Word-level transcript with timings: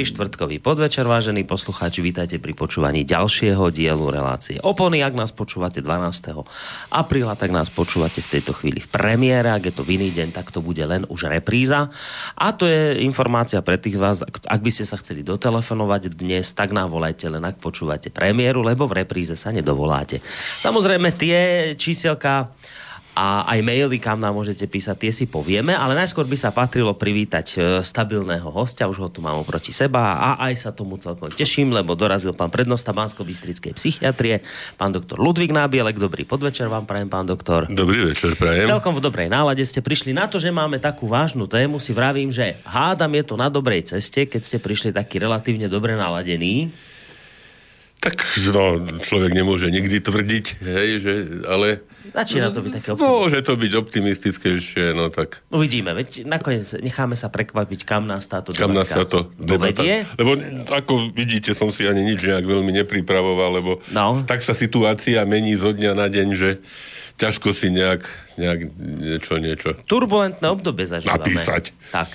Dobrý 0.00 0.16
štvrtkový 0.16 0.64
podvečer, 0.64 1.04
vážení 1.04 1.44
poslucháči, 1.44 2.00
vítajte 2.00 2.40
pri 2.40 2.56
počúvaní 2.56 3.04
ďalšieho 3.04 3.68
dielu 3.68 4.08
relácie 4.08 4.56
Opony. 4.64 5.04
Ak 5.04 5.12
nás 5.12 5.28
počúvate 5.28 5.84
12. 5.84 6.40
apríla, 6.88 7.36
tak 7.36 7.52
nás 7.52 7.68
počúvate 7.68 8.24
v 8.24 8.40
tejto 8.40 8.56
chvíli 8.56 8.80
v 8.80 8.88
premiére. 8.88 9.52
Ak 9.52 9.68
je 9.68 9.76
to 9.76 9.84
v 9.84 10.00
iný 10.00 10.08
deň, 10.08 10.32
tak 10.32 10.56
to 10.56 10.64
bude 10.64 10.80
len 10.80 11.04
už 11.04 11.28
repríza. 11.28 11.92
A 12.32 12.48
to 12.56 12.64
je 12.64 13.04
informácia 13.04 13.60
pre 13.60 13.76
tých 13.76 14.00
vás, 14.00 14.24
ak 14.24 14.60
by 14.64 14.72
ste 14.72 14.88
sa 14.88 14.96
chceli 14.96 15.20
dotelefonovať 15.20 16.16
dnes, 16.16 16.48
tak 16.56 16.72
nám 16.72 16.88
volajte 16.88 17.28
len 17.28 17.44
ak 17.44 17.60
počúvate 17.60 18.08
premiéru, 18.08 18.64
lebo 18.64 18.88
v 18.88 19.04
repríze 19.04 19.36
sa 19.36 19.52
nedovoláte. 19.52 20.24
Samozrejme 20.64 21.12
tie 21.12 21.38
číselka 21.76 22.56
a 23.20 23.44
aj 23.52 23.60
maily, 23.60 24.00
kam 24.00 24.16
nám 24.16 24.32
môžete 24.32 24.64
písať, 24.64 24.96
tie 24.96 25.12
si 25.12 25.24
povieme, 25.28 25.76
ale 25.76 25.92
najskôr 25.92 26.24
by 26.24 26.40
sa 26.40 26.56
patrilo 26.56 26.96
privítať 26.96 27.46
e, 27.52 27.56
stabilného 27.84 28.48
hostia, 28.48 28.88
už 28.88 28.96
ho 28.96 29.08
tu 29.12 29.20
mám 29.20 29.36
oproti 29.44 29.76
seba 29.76 30.16
a 30.16 30.28
aj 30.48 30.54
sa 30.56 30.70
tomu 30.72 30.96
celkom 30.96 31.28
teším, 31.28 31.68
lebo 31.68 31.92
dorazil 31.92 32.32
pán 32.32 32.48
prednosta 32.48 32.96
Bansko-Bystrickej 32.96 33.76
psychiatrie, 33.76 34.40
pán 34.80 34.96
doktor 34.96 35.20
Ludvík 35.20 35.52
Nábielek. 35.52 36.00
Dobrý 36.00 36.24
podvečer 36.24 36.72
vám 36.72 36.88
prajem, 36.88 37.12
pán 37.12 37.28
doktor. 37.28 37.68
Dobrý 37.68 38.08
večer, 38.08 38.40
prajem. 38.40 38.64
Celkom 38.64 38.96
v 38.96 39.04
dobrej 39.04 39.28
nálade 39.28 39.60
ste 39.68 39.84
prišli 39.84 40.16
na 40.16 40.24
to, 40.24 40.40
že 40.40 40.48
máme 40.48 40.80
takú 40.80 41.04
vážnu 41.04 41.44
tému, 41.44 41.76
si 41.76 41.92
vravím, 41.92 42.32
že 42.32 42.56
hádam 42.64 43.12
je 43.20 43.24
to 43.28 43.36
na 43.36 43.52
dobrej 43.52 43.84
ceste, 43.84 44.24
keď 44.24 44.48
ste 44.48 44.56
prišli 44.56 44.96
taký 44.96 45.20
relatívne 45.20 45.68
dobre 45.68 45.92
naladený. 45.92 46.72
Tak 48.00 48.16
no, 48.56 48.80
človek 49.04 49.36
nemôže 49.36 49.68
nikdy 49.68 50.00
tvrdiť, 50.00 50.46
hej, 50.64 50.88
že, 51.04 51.12
ale... 51.44 51.84
Začína 52.10 52.50
to 52.50 52.60
byť 52.60 52.72
také 52.74 52.88
optimistické. 52.92 53.22
Môže 53.22 53.38
to 53.46 53.54
byť 53.54 53.72
optimistickejšie, 53.78 54.84
no 54.98 55.08
tak... 55.08 55.40
Uvidíme, 55.48 55.94
veď 55.94 56.26
nakoniec 56.26 56.66
necháme 56.78 57.14
sa 57.14 57.30
prekvapiť, 57.30 57.86
kam 57.86 58.10
nás 58.10 58.26
táto 58.26 58.50
kam 58.52 58.74
nás 58.74 58.90
táto 58.90 59.30
debata... 59.38 59.80
Dovedie. 59.80 60.04
Lebo 60.18 60.36
ako 60.68 61.14
vidíte, 61.14 61.54
som 61.54 61.70
si 61.70 61.86
ani 61.86 62.02
nič 62.02 62.20
nejak 62.22 62.44
veľmi 62.44 62.72
nepripravoval, 62.84 63.50
lebo 63.62 63.72
no. 63.94 64.20
tak 64.26 64.42
sa 64.42 64.52
situácia 64.52 65.22
mení 65.24 65.54
zo 65.54 65.70
dňa 65.70 65.92
na 65.94 66.06
deň, 66.10 66.28
že 66.34 66.50
ťažko 67.20 67.52
si 67.52 67.68
nejak, 67.68 68.02
nejak 68.40 68.60
niečo, 68.80 69.34
niečo... 69.36 69.68
Turbulentné 69.84 70.46
obdobie 70.48 70.88
zažívame. 70.88 71.20
Napísať. 71.20 71.76
Tak. 71.92 72.08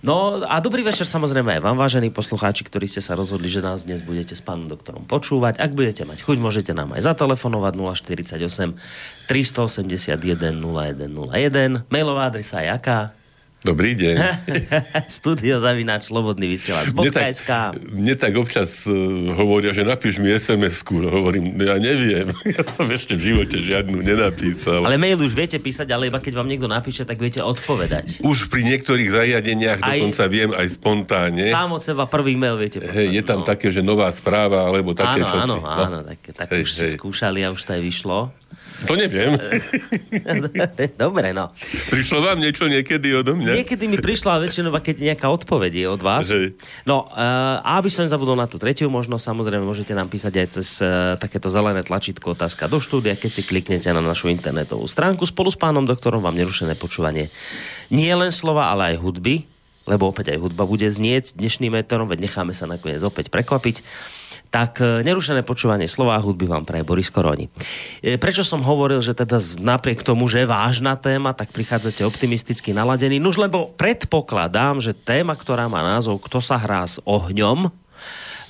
No 0.00 0.40
a 0.40 0.64
dobrý 0.64 0.80
večer 0.80 1.04
samozrejme 1.04 1.60
aj 1.60 1.62
vám, 1.64 1.76
vážení 1.76 2.08
poslucháči, 2.08 2.64
ktorí 2.64 2.88
ste 2.88 3.04
sa 3.04 3.12
rozhodli, 3.12 3.52
že 3.52 3.60
nás 3.60 3.84
dnes 3.84 4.00
budete 4.00 4.32
s 4.32 4.40
pánom 4.40 4.64
doktorom 4.64 5.04
počúvať. 5.04 5.60
Ak 5.60 5.76
budete 5.76 6.08
mať 6.08 6.24
chuť, 6.24 6.40
môžete 6.40 6.72
nám 6.72 6.96
aj 6.96 7.04
zatelefonovať 7.04 7.72
048 7.76 8.80
381 9.28 10.56
0101. 10.56 11.92
Mailová 11.92 12.32
adresa 12.32 12.64
je 12.64 12.72
aká? 12.72 13.19
Dobrý 13.60 13.92
deň. 13.92 14.16
Studio 15.20 15.60
zavináč 15.60 16.08
slobodný 16.08 16.48
vysielač. 16.48 16.96
Mne 16.96 17.12
tak, 17.12 17.36
mne 17.92 18.14
tak 18.16 18.32
občas 18.40 18.88
uh, 18.88 18.96
hovoria, 19.36 19.76
že 19.76 19.84
napíš 19.84 20.16
mi 20.16 20.32
SMS-ku. 20.32 20.96
No, 20.96 21.12
hovorím, 21.12 21.52
no 21.52 21.68
ja 21.68 21.76
neviem. 21.76 22.32
Ja 22.50 22.64
som 22.64 22.88
ešte 22.88 23.14
v 23.20 23.30
živote 23.30 23.60
žiadnu 23.60 24.00
nenapísal. 24.00 24.80
Ale 24.80 24.96
mail 24.96 25.20
už 25.20 25.36
viete 25.36 25.60
písať, 25.60 25.92
ale 25.92 26.08
iba 26.08 26.18
keď 26.18 26.40
vám 26.40 26.48
niekto 26.48 26.66
napíše, 26.66 27.04
tak 27.04 27.20
viete 27.20 27.44
odpovedať. 27.44 28.24
Už 28.24 28.48
pri 28.48 28.64
niektorých 28.64 29.12
zariadeniach 29.12 29.78
aj, 29.84 29.86
dokonca 29.86 30.24
viem 30.32 30.50
aj 30.56 30.66
spontánne. 30.80 31.46
Sám 31.52 31.76
od 31.76 31.84
seba 31.84 32.08
prvý 32.08 32.40
mail 32.40 32.56
viete 32.56 32.80
poslať. 32.80 32.96
Hej, 32.96 33.08
je 33.12 33.22
tam 33.22 33.44
no. 33.44 33.46
také, 33.46 33.68
že 33.70 33.84
nová 33.84 34.08
správa, 34.10 34.66
alebo 34.66 34.96
také, 34.96 35.20
áno, 35.20 35.28
čo 35.30 35.36
áno. 35.36 35.56
Áno, 35.62 35.84
áno, 35.84 35.98
tak, 36.08 36.18
tak 36.32 36.48
hej, 36.56 36.64
už 36.64 36.70
hej. 36.74 36.78
si 36.80 36.86
skúšali 36.96 37.44
a 37.44 37.52
už 37.52 37.60
to 37.60 37.76
aj 37.76 37.82
vyšlo. 37.84 38.32
To 38.88 38.96
neviem. 38.96 39.36
Dobre, 41.02 41.36
no. 41.36 41.52
Prišlo 41.92 42.24
vám 42.24 42.40
niečo 42.40 42.64
niekedy 42.70 43.12
odo 43.12 43.36
mňa? 43.36 43.60
Niekedy 43.60 43.84
mi 43.90 44.00
prišla 44.00 44.40
väčšinou, 44.40 44.72
keď 44.80 45.12
nejaká 45.12 45.26
odpoveď 45.28 45.72
je 45.84 45.86
od 45.90 46.00
vás. 46.00 46.26
Hej. 46.32 46.56
No, 46.88 47.10
uh, 47.12 47.60
aby 47.76 47.92
som 47.92 48.08
zabudol 48.08 48.38
na 48.38 48.48
tú 48.48 48.56
tretiu 48.56 48.88
možnosť, 48.88 49.20
samozrejme 49.20 49.64
môžete 49.64 49.92
nám 49.92 50.08
písať 50.08 50.32
aj 50.40 50.46
cez 50.56 50.68
uh, 50.80 51.16
takéto 51.20 51.52
zelené 51.52 51.84
tlačítko 51.84 52.32
otázka 52.32 52.70
do 52.70 52.80
štúdia, 52.80 53.18
keď 53.18 53.30
si 53.30 53.42
kliknete 53.44 53.92
na 53.92 54.00
našu 54.00 54.32
internetovú 54.32 54.88
stránku. 54.88 55.28
Spolu 55.28 55.52
s 55.52 55.58
pánom 55.60 55.84
doktorom 55.84 56.24
vám 56.24 56.36
nerušené 56.36 56.78
počúvanie 56.78 57.28
nie 57.92 58.12
len 58.14 58.30
slova, 58.30 58.70
ale 58.70 58.94
aj 58.94 59.02
hudby, 59.02 59.44
lebo 59.90 60.08
opäť 60.08 60.32
aj 60.32 60.38
hudba 60.38 60.62
bude 60.62 60.86
znieť 60.86 61.34
dnešným 61.34 61.74
meteorom, 61.74 62.06
veď 62.06 62.30
necháme 62.30 62.54
sa 62.54 62.70
nakoniec 62.70 63.02
opäť 63.02 63.28
prekvapiť 63.34 63.82
tak 64.50 64.82
e, 64.82 65.06
nerušené 65.06 65.46
počúvanie 65.46 65.86
slova 65.86 66.18
a 66.18 66.20
hudby 66.20 66.50
vám 66.50 66.66
praje 66.66 66.82
Boris 66.82 67.08
Koroni. 67.08 67.46
E, 68.02 68.18
prečo 68.18 68.42
som 68.42 68.60
hovoril, 68.66 68.98
že 68.98 69.14
teda 69.14 69.38
napriek 69.62 70.02
tomu, 70.02 70.26
že 70.26 70.42
je 70.42 70.50
vážna 70.50 70.98
téma, 70.98 71.32
tak 71.32 71.54
prichádzate 71.54 72.02
optimisticky 72.02 72.74
naladení? 72.74 73.22
Nuž 73.22 73.38
lebo 73.38 73.70
predpokladám, 73.78 74.82
že 74.82 74.92
téma, 74.92 75.38
ktorá 75.38 75.70
má 75.70 75.86
názov 75.86 76.18
Kto 76.26 76.42
sa 76.42 76.58
hrá 76.58 76.82
s 76.82 76.98
ohňom, 77.06 77.70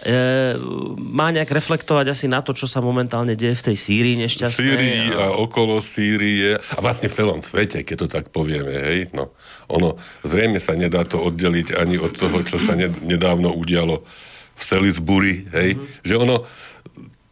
e, 0.00 0.56
má 0.97 1.28
nejak 1.28 1.53
reflektovať 1.53 2.17
asi 2.17 2.27
na 2.32 2.41
to, 2.41 2.56
čo 2.56 2.65
sa 2.65 2.81
momentálne 2.81 3.37
deje 3.37 3.61
v 3.61 3.67
tej 3.71 3.77
Sýrii 3.77 4.17
nešťastnej. 4.25 4.56
Sýrii 4.56 5.05
a... 5.12 5.37
a 5.37 5.37
okolo 5.37 5.84
Sýrie 5.84 6.56
a 6.56 6.78
vlastne 6.81 7.12
v 7.12 7.17
celom 7.21 7.44
svete, 7.44 7.84
keď 7.84 7.97
to 8.00 8.09
tak 8.09 8.32
povieme, 8.32 8.72
hej, 8.72 9.00
no. 9.12 9.37
Ono, 9.69 10.00
zrejme 10.25 10.65
sa 10.65 10.72
nedá 10.72 11.05
to 11.05 11.21
oddeliť 11.21 11.77
ani 11.77 12.00
od 12.00 12.17
toho, 12.17 12.41
čo 12.41 12.56
sa 12.56 12.72
nedávno 13.05 13.53
udialo 13.53 14.00
v 14.00 14.29
Salisbury, 14.62 15.48
hej, 15.50 15.76
mm-hmm. 15.76 16.04
že 16.04 16.15
ono, 16.16 16.37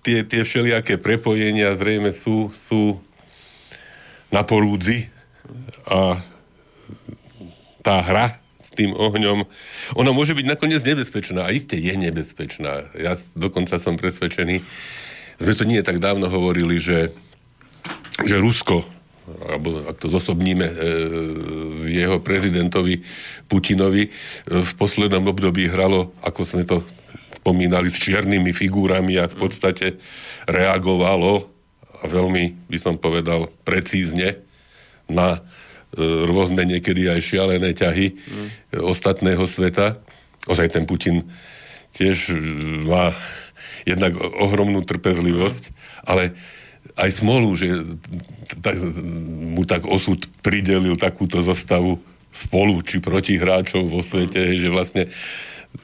tie, 0.03 0.25
tie 0.25 0.43
všelijaké 0.43 0.97
prepojenia 0.97 1.77
zrejme 1.77 2.13
sú, 2.13 2.49
sú 2.53 2.97
na 4.33 4.45
porúdzi 4.45 5.09
a 5.89 6.21
tá 7.81 8.05
hra 8.05 8.37
s 8.61 8.73
tým 8.77 8.93
ohňom, 8.93 9.49
ona 9.97 10.11
môže 10.13 10.37
byť 10.37 10.45
nakoniec 10.45 10.85
nebezpečná 10.85 11.49
a 11.49 11.55
iste 11.55 11.81
je 11.81 11.95
nebezpečná. 11.97 12.93
Ja 12.93 13.17
dokonca 13.33 13.81
som 13.81 13.97
presvedčený, 13.97 14.61
sme 15.39 15.53
to 15.57 15.65
nie 15.65 15.81
tak 15.81 16.03
dávno 16.03 16.29
hovorili, 16.29 16.77
že, 16.77 17.15
že 18.27 18.37
Rusko, 18.37 18.85
alebo 19.49 19.89
ak 19.89 19.97
to 19.97 20.13
zosobníme, 20.13 20.67
e, 20.67 20.75
jeho 21.91 22.21
prezidentovi 22.21 23.01
Putinovi 23.49 24.13
v 24.47 24.71
poslednom 24.77 25.25
období 25.29 25.69
hralo, 25.69 26.13
ako 26.21 26.41
sme 26.45 26.63
to 26.69 26.85
spomínali, 27.35 27.89
s 27.89 28.01
čiernymi 28.03 28.53
figurami 28.53 29.17
a 29.17 29.31
v 29.31 29.37
podstate 29.37 29.97
reagovalo 30.45 31.49
a 31.99 32.05
veľmi, 32.07 32.71
by 32.71 32.79
som 32.79 32.95
povedal, 32.95 33.51
precízne 33.67 34.43
na 35.11 35.39
e, 35.39 35.41
rôzne 36.29 36.63
niekedy 36.63 37.11
aj 37.11 37.21
šialené 37.25 37.75
ťahy 37.75 38.15
mm. 38.15 38.49
ostatného 38.85 39.43
sveta. 39.49 39.99
Ozaj 40.47 40.79
ten 40.79 40.85
Putin 40.87 41.27
tiež 41.97 42.31
e, 42.31 42.39
má 42.87 43.11
jednak 43.83 44.15
ohromnú 44.21 44.85
trpezlivosť, 44.85 45.75
ale 46.07 46.37
aj 46.95 47.11
smolu, 47.11 47.53
že 47.59 47.85
tak, 48.63 48.79
mu 49.57 49.63
tak 49.69 49.85
osud 49.85 50.25
pridelil 50.41 50.97
takúto 50.97 51.43
zostavu 51.45 52.01
spolu 52.33 52.81
či 52.85 53.01
proti 53.01 53.37
hráčov 53.37 53.89
vo 53.89 54.01
svete, 54.05 54.57
že 54.57 54.69
vlastne 54.69 55.09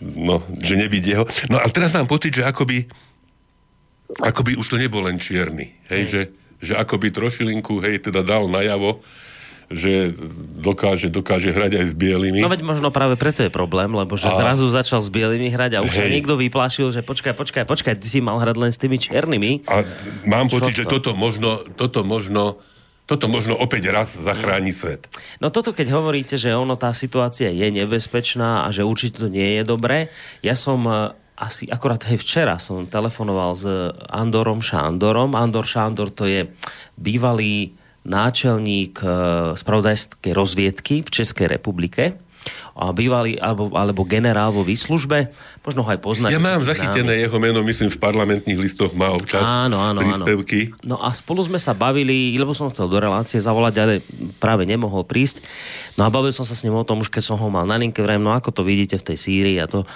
no, 0.01 0.45
že 0.61 0.79
nebyť 0.79 1.05
jeho. 1.05 1.25
No 1.51 1.61
ale 1.61 1.71
teraz 1.73 1.93
mám 1.93 2.09
pocit, 2.09 2.37
že 2.37 2.45
akoby, 2.45 2.89
akoby 4.21 4.57
už 4.57 4.67
to 4.69 4.77
nebol 4.81 5.05
len 5.05 5.21
čierny, 5.21 5.75
hej, 5.89 6.03
že, 6.09 6.23
že 6.61 6.73
akoby 6.77 7.13
trošilinku, 7.13 7.81
hej, 7.85 8.09
teda 8.09 8.25
dal 8.25 8.49
najavo, 8.49 9.01
že 9.73 10.13
dokáže, 10.61 11.09
dokáže 11.09 11.53
hrať 11.53 11.81
aj 11.81 11.87
s 11.91 11.95
bielými. 11.97 12.41
No 12.41 12.53
veď 12.53 12.65
možno 12.65 12.89
práve 12.93 13.17
preto 13.17 13.45
je 13.45 13.53
problém, 13.53 13.89
lebo 13.93 14.17
že 14.17 14.29
a... 14.29 14.37
zrazu 14.37 14.69
začal 14.69 15.01
s 15.01 15.09
bielými 15.09 15.49
hrať 15.49 15.81
a 15.81 15.85
už 15.85 15.93
sa 15.93 16.07
niekto 16.09 16.37
vyplašil, 16.37 16.93
že 16.93 17.01
počkaj, 17.01 17.33
počkaj, 17.37 17.65
počkaj, 17.65 17.95
ty 18.01 18.07
si 18.09 18.19
mal 18.21 18.37
hrať 18.41 18.57
len 18.61 18.71
s 18.73 18.79
tými 18.81 19.01
čiernymi. 19.01 19.69
A 19.69 19.85
mám 20.29 20.53
Čo 20.53 20.61
pocit, 20.61 20.75
to? 20.77 20.79
že 20.83 20.85
toto 20.89 21.11
možno, 21.17 21.65
toto 21.77 22.05
možno 22.05 22.61
toto 23.05 23.29
možno 23.29 23.53
opäť 23.53 23.93
raz 23.93 24.17
zachráni 24.17 24.73
svet. 24.73 25.13
No 25.37 25.53
toto, 25.53 25.77
keď 25.77 25.93
hovoríte, 25.93 26.41
že 26.41 26.57
ono, 26.57 26.73
tá 26.73 26.89
situácia 26.97 27.53
je 27.53 27.69
nebezpečná 27.69 28.65
a 28.65 28.73
že 28.73 28.81
určite 28.81 29.21
to 29.21 29.29
nie 29.29 29.61
je 29.61 29.63
dobré, 29.69 30.09
ja 30.41 30.57
som 30.57 30.81
e, 30.89 31.13
asi 31.37 31.69
akorát 31.69 32.01
aj 32.09 32.17
včera 32.17 32.57
som 32.57 32.89
telefonoval 32.89 33.53
s 33.53 33.69
Andorom 34.09 34.65
Šándorom. 34.65 35.37
Andor 35.37 35.69
Šándor 35.69 36.17
to 36.17 36.25
je 36.25 36.49
bývalý 36.97 37.77
náčelník 38.05 39.01
e, 39.01 39.07
spravodajskej 39.57 40.33
rozviedky 40.37 40.95
v 41.03 41.11
Českej 41.11 41.49
republike 41.49 42.21
a 42.75 42.91
bývalý 42.91 43.39
alebo, 43.39 43.73
alebo 43.73 44.05
generál 44.05 44.53
vo 44.53 44.67
výslužbe. 44.67 45.31
Možno 45.65 45.87
ho 45.87 45.89
aj 45.89 46.01
poznáte. 46.03 46.35
Ja 46.35 46.43
mám 46.43 46.61
zachytené 46.61 47.23
jeho 47.23 47.39
meno, 47.41 47.65
myslím, 47.65 47.89
v 47.89 47.97
parlamentných 47.97 48.59
listoch 48.61 48.93
má 48.93 49.15
občas 49.15 49.41
áno, 49.41 49.81
áno, 49.81 50.03
príspevky. 50.03 50.75
Áno. 50.83 50.97
No 50.97 50.97
a 51.01 51.15
spolu 51.15 51.47
sme 51.47 51.57
sa 51.57 51.73
bavili, 51.73 52.35
lebo 52.37 52.53
som 52.53 52.69
chcel 52.69 52.91
do 52.91 52.99
relácie 53.01 53.41
zavolať, 53.41 53.75
ale 53.81 53.95
práve 54.43 54.67
nemohol 54.67 55.07
prísť. 55.07 55.41
No 55.97 56.05
a 56.05 56.13
bavil 56.13 56.35
som 56.35 56.45
sa 56.45 56.59
s 56.59 56.67
ním 56.67 56.77
o 56.77 56.85
tom, 56.85 57.01
už 57.01 57.09
keď 57.09 57.23
som 57.33 57.37
ho 57.39 57.49
mal 57.49 57.65
na 57.65 57.79
linke, 57.79 58.03
vrem, 58.03 58.21
no 58.21 58.35
ako 58.35 58.51
to 58.51 58.63
vidíte 58.67 59.01
v 59.01 59.07
tej 59.15 59.17
Sýrii 59.17 59.57
a 59.63 59.71
to. 59.71 59.87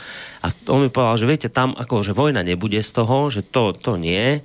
A 0.41 0.49
on 0.71 0.87
mi 0.87 0.89
povedal, 0.89 1.19
že 1.19 1.29
viete, 1.29 1.49
tam 1.51 1.75
ako, 1.75 2.07
že 2.07 2.17
vojna 2.17 2.47
nebude 2.47 2.79
z 2.79 2.91
toho, 2.95 3.29
že 3.29 3.43
to, 3.45 3.75
to 3.75 3.99
nie, 3.99 4.41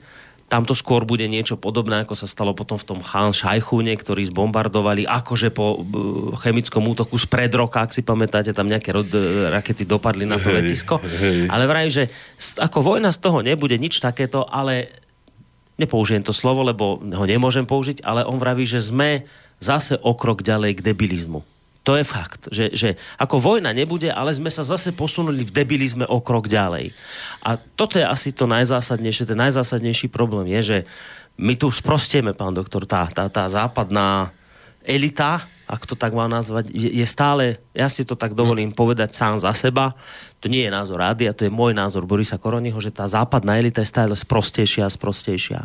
tam 0.51 0.69
to 0.69 0.77
skôr 0.77 1.01
bude 1.01 1.25
niečo 1.25 1.57
podobné, 1.57 2.05
ako 2.05 2.13
sa 2.13 2.29
stalo 2.29 2.53
potom 2.53 2.77
v 2.77 2.85
tom 2.85 2.99
Chan 3.01 3.33
Šajchúne, 3.33 3.89
ktorí 3.97 4.27
zbombardovali 4.29 5.07
akože 5.09 5.49
po 5.49 5.81
chemickom 6.39 6.85
útoku 6.85 7.17
z 7.17 7.25
pred 7.25 7.49
roka, 7.53 7.81
ak 7.81 7.95
si 7.95 8.05
pamätáte, 8.05 8.53
tam 8.53 8.69
nejaké 8.69 8.93
rod, 8.93 9.09
rakety 9.49 9.87
dopadli 9.87 10.29
na 10.29 10.37
to 10.37 10.53
hej, 10.53 10.55
letisko. 10.61 11.01
Hej. 11.01 11.49
Ale 11.49 11.63
vraj, 11.65 11.89
že 11.89 12.03
ako 12.61 12.95
vojna 12.95 13.09
z 13.09 13.19
toho 13.23 13.41
nebude 13.41 13.73
nič 13.81 13.97
takéto, 13.97 14.45
ale 14.45 14.93
nepoužijem 15.81 16.21
to 16.21 16.35
slovo, 16.35 16.61
lebo 16.61 17.01
ho 17.01 17.25
nemôžem 17.25 17.65
použiť, 17.65 18.05
ale 18.05 18.21
on 18.21 18.37
vraví, 18.37 18.67
že 18.69 18.77
sme 18.83 19.25
zase 19.57 19.97
o 20.05 20.13
krok 20.13 20.45
ďalej 20.45 20.77
k 20.77 20.85
debilizmu. 20.93 21.52
To 21.83 21.99
je 21.99 22.07
fakt, 22.07 22.47
že, 22.47 22.71
že 22.71 22.95
ako 23.19 23.43
vojna 23.43 23.75
nebude, 23.75 24.07
ale 24.07 24.31
sme 24.31 24.47
sa 24.47 24.63
zase 24.63 24.95
posunuli 24.95 25.43
v 25.43 25.51
debilizme 25.51 26.07
o 26.07 26.23
krok 26.23 26.47
ďalej. 26.47 26.95
A 27.43 27.59
toto 27.59 27.99
je 27.99 28.07
asi 28.07 28.31
to 28.31 28.47
najzásadnejšie, 28.47 29.27
ten 29.27 29.39
najzásadnejší 29.39 30.07
problém 30.07 30.47
je, 30.59 30.61
že 30.63 30.77
my 31.35 31.59
tu 31.59 31.67
sprostieme, 31.67 32.31
pán 32.31 32.55
doktor, 32.55 32.87
tá, 32.87 33.11
tá, 33.11 33.27
tá 33.27 33.51
západná 33.51 34.31
elita, 34.87 35.43
ak 35.67 35.83
to 35.83 35.95
tak 35.99 36.15
mám 36.15 36.31
nazvať, 36.31 36.71
je, 36.71 37.03
je 37.03 37.07
stále, 37.07 37.59
ja 37.75 37.91
si 37.91 38.07
to 38.07 38.15
tak 38.15 38.31
dovolím 38.31 38.71
povedať 38.71 39.11
sám 39.11 39.35
za 39.35 39.51
seba, 39.51 39.91
to 40.39 40.47
nie 40.47 40.63
je 40.63 40.71
názor 40.71 41.03
rádia, 41.03 41.35
to 41.35 41.47
je 41.47 41.51
môj 41.51 41.75
názor 41.75 42.07
Borisa 42.07 42.39
Koroniho, 42.39 42.79
že 42.79 42.95
tá 42.95 43.07
západná 43.11 43.59
elita 43.59 43.83
je 43.83 43.91
stále 43.91 44.15
sprostejšia 44.15 44.87
a 44.87 44.91
sprostejšia. 44.91 45.59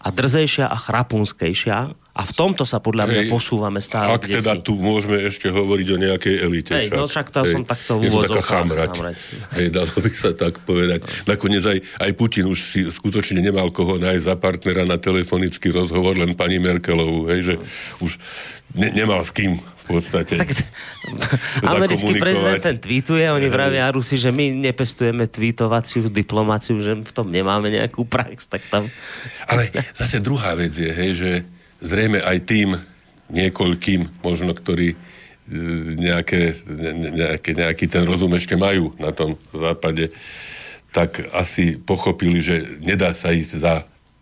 A 0.00 0.06
drzejšia 0.12 0.68
a 0.68 0.76
chrapunskejšia 0.76 2.03
a 2.14 2.22
v 2.22 2.32
tomto 2.32 2.62
sa 2.62 2.78
podľa 2.78 3.10
mňa 3.10 3.22
Hej, 3.26 3.30
posúvame 3.34 3.82
stále. 3.82 4.14
Ak 4.14 4.22
teda 4.22 4.54
si. 4.54 4.62
tu 4.62 4.78
môžeme 4.78 5.18
ešte 5.26 5.50
hovoriť 5.50 5.86
o 5.90 5.96
nejakej 5.98 6.34
elite. 6.46 6.70
Hej, 6.70 6.94
však. 6.94 6.98
no 7.02 7.04
však 7.10 7.26
to 7.34 7.40
Hej, 7.42 7.50
som 7.50 7.62
tak 7.66 7.78
chcel 7.82 7.96
v 7.98 8.02
úvodzovkách. 8.06 8.66
Hej, 9.58 9.68
dalo 9.74 9.94
by 9.98 10.12
sa 10.14 10.30
tak 10.30 10.62
povedať. 10.62 11.02
No. 11.02 11.34
Nakoniec 11.34 11.66
aj, 11.66 11.78
aj 11.82 12.10
Putin 12.14 12.46
už 12.46 12.58
si 12.62 12.86
skutočne 12.86 13.42
nemal 13.42 13.74
koho 13.74 13.98
nájsť 13.98 14.24
za 14.30 14.34
partnera 14.38 14.86
na 14.86 14.94
telefonický 14.94 15.74
rozhovor, 15.74 16.14
len 16.14 16.38
pani 16.38 16.62
Merkelovú, 16.62 17.26
hej, 17.34 17.40
že 17.50 17.54
už 17.98 18.14
ne, 18.78 18.94
nemal 18.94 19.18
s 19.18 19.34
kým 19.34 19.58
v 19.58 19.84
podstate 19.90 20.38
tak, 20.40 20.54
Americký 21.74 22.16
prezident 22.16 22.62
ten 22.62 22.78
tweetuje, 22.78 23.26
oni 23.26 23.50
vravia 23.50 23.90
Rusi, 23.90 24.16
že 24.16 24.30
my 24.30 24.54
nepestujeme 24.54 25.26
tweetovaciu 25.26 26.08
diplomáciu, 26.08 26.78
že 26.78 26.94
v 26.94 27.12
tom 27.12 27.28
nemáme 27.28 27.68
nejakú 27.68 28.06
prax, 28.06 28.48
tak 28.48 28.62
tam... 28.70 28.86
Ale 29.50 29.68
zase 29.92 30.22
druhá 30.22 30.54
vec 30.56 30.72
je, 30.72 30.88
hej, 30.88 31.12
že 31.18 31.30
zrejme 31.80 32.22
aj 32.22 32.38
tým 32.44 32.68
niekoľkým, 33.32 34.20
možno 34.20 34.52
ktorí 34.52 34.94
e, 34.94 34.96
nejaké, 35.96 36.54
nejaké, 37.14 37.50
nejaký 37.56 37.84
ten 37.88 38.04
rozum 38.04 38.34
ešte 38.36 38.54
majú 38.54 38.92
na 39.00 39.10
tom 39.10 39.40
západe, 39.50 40.12
tak 40.94 41.26
asi 41.34 41.74
pochopili, 41.74 42.38
že 42.38 42.78
nedá 42.78 43.16
sa 43.16 43.34
ísť 43.34 43.52
za 43.58 43.74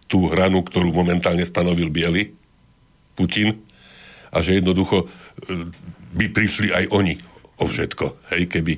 tú 0.08 0.28
hranu, 0.28 0.64
ktorú 0.64 0.93
momentálne 0.93 1.44
stanovil 1.44 1.93
Biely, 1.93 2.32
Putin, 3.12 3.60
a 4.32 4.40
že 4.40 4.60
jednoducho 4.60 5.05
e, 5.05 5.06
by 6.16 6.26
prišli 6.32 6.72
aj 6.72 6.84
oni 6.88 7.20
o 7.60 7.64
všetko, 7.69 8.32
hej, 8.32 8.48
keby, 8.48 8.75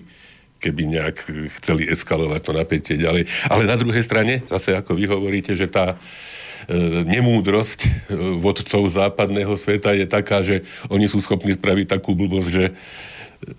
keby 0.58 0.82
nejak 0.90 1.16
chceli 1.62 1.86
eskalovať 1.86 2.40
to 2.42 2.52
napätie 2.52 2.96
ďalej. 2.98 3.30
Ale 3.46 3.70
na 3.70 3.78
druhej 3.78 4.02
strane, 4.02 4.42
zase 4.50 4.74
ako 4.74 4.98
vy 4.98 5.06
hovoríte, 5.06 5.54
že 5.54 5.70
tá 5.70 5.94
nemúdrosť 7.04 7.80
e, 7.84 7.88
vodcov 8.40 8.82
západného 8.88 9.52
sveta 9.58 9.92
je 9.92 10.06
taká, 10.08 10.40
že 10.40 10.64
oni 10.88 11.10
sú 11.10 11.20
schopní 11.20 11.52
spraviť 11.52 11.86
takú 11.98 12.16
blbosť, 12.16 12.48
že 12.48 12.64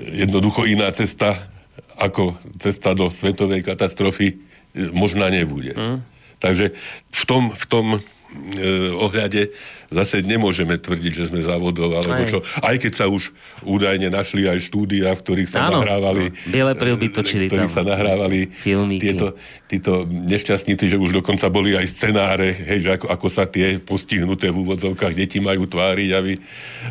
jednoducho 0.02 0.66
iná 0.66 0.90
cesta 0.90 1.50
ako 1.96 2.36
cesta 2.60 2.92
do 2.92 3.07
svetovej 3.07 3.63
katastrofy 3.63 4.36
e, 4.36 4.36
možná 4.92 5.30
nebude. 5.31 5.74
Mm. 5.75 6.00
Takže 6.40 6.75
v 7.12 7.24
tom, 7.24 7.44
v 7.54 7.66
tom 7.66 7.86
e, 7.96 8.00
ohľade 8.96 9.52
zase 9.90 10.22
nemôžeme 10.26 10.76
tvrdiť, 10.76 11.12
že 11.14 11.24
sme 11.32 11.42
závodov, 11.42 11.94
alebo 11.96 12.22
aj. 12.26 12.30
čo. 12.30 12.40
Aj 12.62 12.76
keď 12.76 12.94
sa 12.94 13.06
už 13.08 13.32
údajne 13.64 14.12
našli 14.12 14.50
aj 14.50 14.60
štúdia, 14.70 15.14
v 15.16 15.22
ktorých 15.22 15.50
sa 15.50 15.70
Áno, 15.70 15.82
nahrávali... 15.82 16.32
No, 16.32 16.52
biele 16.52 16.74
prilby 16.76 17.08
točili 17.12 17.48
tam. 17.48 17.70
sa 17.72 17.86
nahrávali 17.86 18.52
tieto, 19.00 19.38
títo 19.70 20.04
nešťastníci, 20.06 20.92
že 20.92 20.98
už 21.00 21.22
dokonca 21.22 21.48
boli 21.48 21.78
aj 21.78 21.86
scenáre, 21.88 22.52
hej, 22.54 22.80
že 22.86 22.90
ako, 23.00 23.06
ako 23.12 23.28
sa 23.32 23.44
tie 23.48 23.80
postihnuté 23.80 24.52
v 24.52 24.62
úvodzovkách 24.66 25.14
deti 25.16 25.40
majú 25.40 25.66
tváriť, 25.70 26.10
aby, 26.16 26.34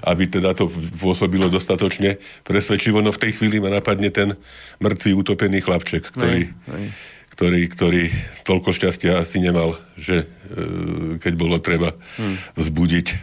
aby 0.06 0.24
teda 0.28 0.56
to 0.56 0.70
pôsobilo 0.98 1.50
dostatočne 1.52 2.18
presvedčivo. 2.46 3.04
No 3.04 3.12
v 3.12 3.20
tej 3.20 3.40
chvíli 3.40 3.60
ma 3.60 3.68
napadne 3.68 4.08
ten 4.08 4.38
mŕtvý 4.80 5.12
utopený 5.18 5.60
chlapček, 5.60 6.14
ktorý... 6.14 6.50
Aj, 6.70 6.78
aj 6.78 7.13
ktorý, 7.34 7.66
ktorý 7.66 8.04
toľko 8.46 8.70
šťastia 8.70 9.18
asi 9.18 9.42
nemal, 9.42 9.74
že 9.98 10.22
e, 10.22 10.26
keď 11.18 11.32
bolo 11.34 11.58
treba 11.58 11.90
hmm. 11.94 12.54
vzbudiť 12.54 13.06
e, 13.10 13.16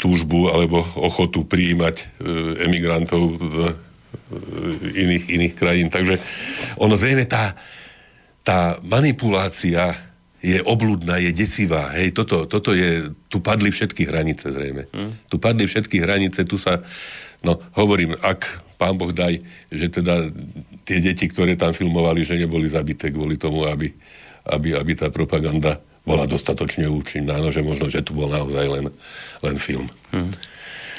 túžbu 0.00 0.48
alebo 0.48 0.80
ochotu 0.96 1.44
prijímať 1.44 1.96
e, 2.00 2.04
emigrantov 2.64 3.36
z 3.36 3.56
e, 3.68 3.72
iných, 4.96 5.24
iných 5.28 5.54
krajín. 5.60 5.92
Takže 5.92 6.16
ono 6.80 6.96
zrejme 6.96 7.28
tá, 7.28 7.52
tá 8.40 8.80
manipulácia 8.80 9.92
je 10.40 10.56
obludná, 10.64 11.20
je 11.20 11.36
desivá. 11.36 11.92
Hej, 12.00 12.16
toto, 12.16 12.48
toto 12.48 12.72
je, 12.72 13.12
tu 13.28 13.44
padli 13.44 13.68
všetky 13.68 14.08
hranice 14.08 14.48
zrejme. 14.48 14.88
Hmm. 14.88 15.12
Tu 15.28 15.36
padli 15.36 15.68
všetky 15.68 16.00
hranice, 16.00 16.48
tu 16.48 16.56
sa, 16.56 16.80
no 17.44 17.60
hovorím, 17.76 18.16
ak 18.24 18.64
pán 18.80 18.96
Boh 18.96 19.12
daj, 19.12 19.40
že 19.68 19.88
teda 19.88 20.32
tie 20.86 21.02
deti, 21.02 21.26
ktoré 21.26 21.58
tam 21.58 21.74
filmovali, 21.74 22.22
že 22.22 22.38
neboli 22.38 22.70
zabité 22.70 23.10
kvôli 23.10 23.34
tomu, 23.34 23.66
aby, 23.66 23.90
aby, 24.46 24.78
aby 24.78 24.92
tá 24.94 25.10
propaganda 25.10 25.82
bola 26.06 26.30
dostatočne 26.30 26.86
účinná, 26.86 27.42
no 27.42 27.50
že 27.50 27.66
možno, 27.66 27.90
že 27.90 28.06
tu 28.06 28.14
bol 28.14 28.30
naozaj 28.30 28.66
len, 28.70 28.86
len 29.42 29.56
film. 29.58 29.90
Hmm. 30.14 30.30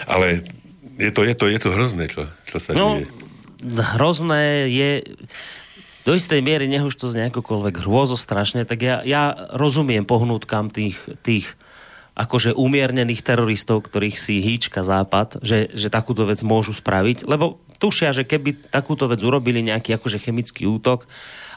Ale 0.03 0.43
je 0.99 1.11
to, 1.15 1.23
je 1.23 1.33
to, 1.33 1.47
je 1.47 1.59
to 1.63 1.69
hrozné, 1.71 2.11
čo, 2.11 2.27
čo 2.43 2.59
sa 2.59 2.75
no, 2.75 2.99
deje. 2.99 3.07
Hrozné 3.95 4.67
je 4.67 4.91
do 6.03 6.11
istej 6.11 6.43
miery, 6.43 6.67
nech 6.67 6.83
už 6.83 6.99
to 6.99 7.07
z 7.07 7.23
nejakokoľvek 7.23 7.83
hrôzo 7.83 8.19
strašne, 8.19 8.67
tak 8.67 8.83
ja, 8.83 8.99
ja 9.07 9.51
rozumiem 9.55 10.03
pohnutkám 10.03 10.71
tých, 10.71 10.99
tých 11.23 11.55
akože 12.17 12.57
umiernených 12.57 13.21
teroristov, 13.21 13.85
ktorých 13.85 14.17
si 14.17 14.41
hýčka 14.41 14.81
západ, 14.81 15.43
že, 15.45 15.69
že 15.71 15.93
takúto 15.93 16.25
vec 16.25 16.41
môžu 16.41 16.73
spraviť, 16.73 17.29
lebo 17.29 17.61
tušia, 17.77 18.13
že 18.13 18.27
keby 18.27 18.69
takúto 18.73 19.09
vec 19.09 19.21
urobili 19.21 19.61
nejaký 19.65 19.97
akože 19.97 20.21
chemický 20.21 20.65
útok 20.65 21.05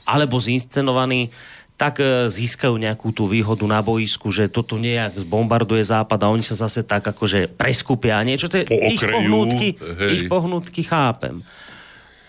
alebo 0.05 0.41
zinscenovaný, 0.41 1.33
tak 1.81 1.97
e, 2.05 2.29
získajú 2.29 2.77
nejakú 2.77 3.09
tú 3.17 3.25
výhodu 3.25 3.65
na 3.65 3.81
boisku, 3.81 4.29
že 4.29 4.53
toto 4.53 4.77
nejak 4.77 5.25
zbombarduje 5.25 5.81
západ 5.81 6.21
a 6.21 6.29
oni 6.29 6.45
sa 6.45 6.53
zase 6.53 6.85
tak 6.85 7.01
akože 7.01 7.49
preskupia 7.57 8.21
a 8.21 8.23
niečo. 8.23 8.53
To 8.53 8.61
je, 8.61 8.69
ich, 8.69 9.01
pohnutky, 9.01 9.69
ich 10.13 10.29
pohnutky 10.29 10.85
chápem. 10.85 11.41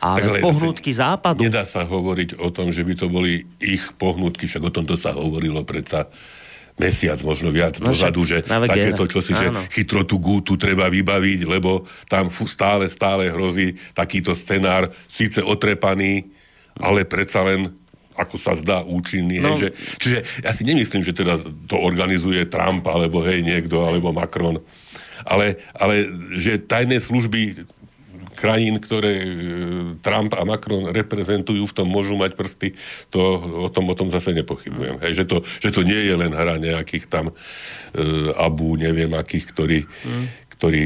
Ale, 0.01 0.39
tak, 0.39 0.41
pohnutky 0.41 0.91
západu... 0.95 1.45
Nedá 1.45 1.67
sa 1.67 1.85
hovoriť 1.85 2.39
o 2.41 2.49
tom, 2.49 2.73
že 2.73 2.81
by 2.81 2.93
to 2.95 3.05
boli 3.11 3.45
ich 3.61 3.91
pohnutky, 3.99 4.49
však 4.49 4.65
o 4.65 4.71
tomto 4.73 4.97
sa 4.97 5.13
hovorilo 5.13 5.61
predsa 5.67 6.09
mesiac, 6.81 7.21
možno 7.21 7.53
viac 7.53 7.77
no, 7.77 7.93
dozadu, 7.93 8.25
že 8.25 8.41
takéto 8.41 9.05
čosi, 9.05 9.37
že 9.37 9.53
chytro 9.69 10.01
tú 10.01 10.17
gútu 10.17 10.57
treba 10.57 10.89
vybaviť, 10.89 11.45
lebo 11.45 11.85
tam 12.09 12.33
stále, 12.49 12.89
stále 12.89 13.29
hrozí 13.29 13.77
takýto 13.93 14.33
scenár, 14.33 14.89
síce 15.05 15.45
otrepaný, 15.45 16.33
ale 16.81 17.05
predsa 17.05 17.45
len 17.45 17.69
ako 18.17 18.35
sa 18.35 18.53
zdá 18.57 18.83
účinný. 18.83 19.39
No. 19.39 19.55
Hej, 19.55 19.57
že, 19.57 19.67
čiže 19.97 20.17
ja 20.43 20.51
si 20.51 20.63
nemyslím, 20.67 21.01
že 21.05 21.15
teda 21.15 21.39
to 21.69 21.77
organizuje 21.79 22.43
Trump, 22.49 22.83
alebo 22.89 23.23
hej, 23.23 23.41
niekto, 23.41 23.81
alebo 23.81 24.11
Macron. 24.11 24.59
Ale, 25.21 25.61
ale 25.77 26.09
že 26.33 26.57
tajné 26.57 26.97
služby 26.97 27.65
krajín, 28.33 28.81
ktoré 28.81 29.13
e, 29.21 29.27
Trump 29.99 30.33
a 30.35 30.43
Macron 30.47 30.89
reprezentujú, 30.89 31.69
v 31.69 31.75
tom 31.75 31.87
môžu 31.87 32.17
mať 32.17 32.33
prsty, 32.33 32.73
to, 33.13 33.19
o, 33.65 33.69
tom, 33.69 33.87
o 33.91 33.95
tom 33.95 34.09
zase 34.09 34.33
nepochybujem. 34.33 34.97
Hej, 35.03 35.23
že, 35.23 35.25
to, 35.27 35.37
že 35.61 35.69
to 35.69 35.81
nie 35.85 36.01
je 36.07 36.15
len 36.17 36.33
hra 36.33 36.57
nejakých 36.57 37.05
tam 37.11 37.31
e, 37.31 37.33
abu, 38.35 38.75
neviem 38.79 39.11
akých, 39.13 39.45
ktorí, 39.53 39.79
mm. 39.85 40.25
ktorí 40.57 40.83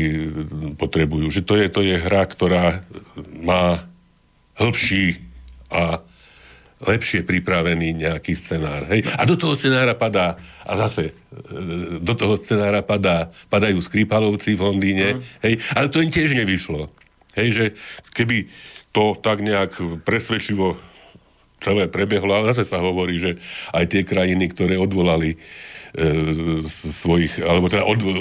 potrebujú. 0.76 1.32
Že 1.32 1.42
to 1.46 1.54
je, 1.58 1.68
to 1.72 1.82
je 1.86 1.96
hra, 1.96 2.24
ktorá 2.28 2.84
má 3.44 3.86
hĺbší 4.60 5.20
a 5.72 6.04
lepšie 6.84 7.24
pripravený 7.24 7.96
nejaký 7.96 8.36
scenár. 8.36 8.84
Hej? 8.92 9.08
A 9.16 9.24
do 9.24 9.40
toho 9.40 9.56
scenára 9.56 9.96
padá, 9.96 10.36
a 10.68 10.74
zase, 10.76 11.16
e, 11.32 12.00
do 12.04 12.14
toho 12.14 12.36
scenára 12.36 12.84
padá, 12.84 13.32
padajú 13.48 13.80
Skripalovci 13.80 14.60
v 14.60 14.62
Londýne, 14.62 15.08
mm. 15.16 15.22
hej? 15.48 15.54
ale 15.72 15.88
to 15.88 16.04
im 16.04 16.12
tiež 16.12 16.36
nevyšlo. 16.36 16.92
Hej, 17.36 17.48
že 17.52 17.66
keby 18.16 18.48
to 18.96 19.16
tak 19.20 19.44
nejak 19.44 19.76
presvedčivo 20.08 20.80
celé 21.60 21.88
prebehlo, 21.92 22.32
ale 22.32 22.52
zase 22.52 22.68
sa 22.68 22.80
hovorí, 22.80 23.20
že 23.20 23.32
aj 23.76 23.86
tie 23.92 24.02
krajiny, 24.08 24.52
ktoré 24.52 24.76
odvolali 24.80 25.36
e, 25.36 25.38
svojich, 26.68 27.42
alebo 27.42 27.72
teda 27.72 27.84
od, 27.88 28.00
o, 28.04 28.12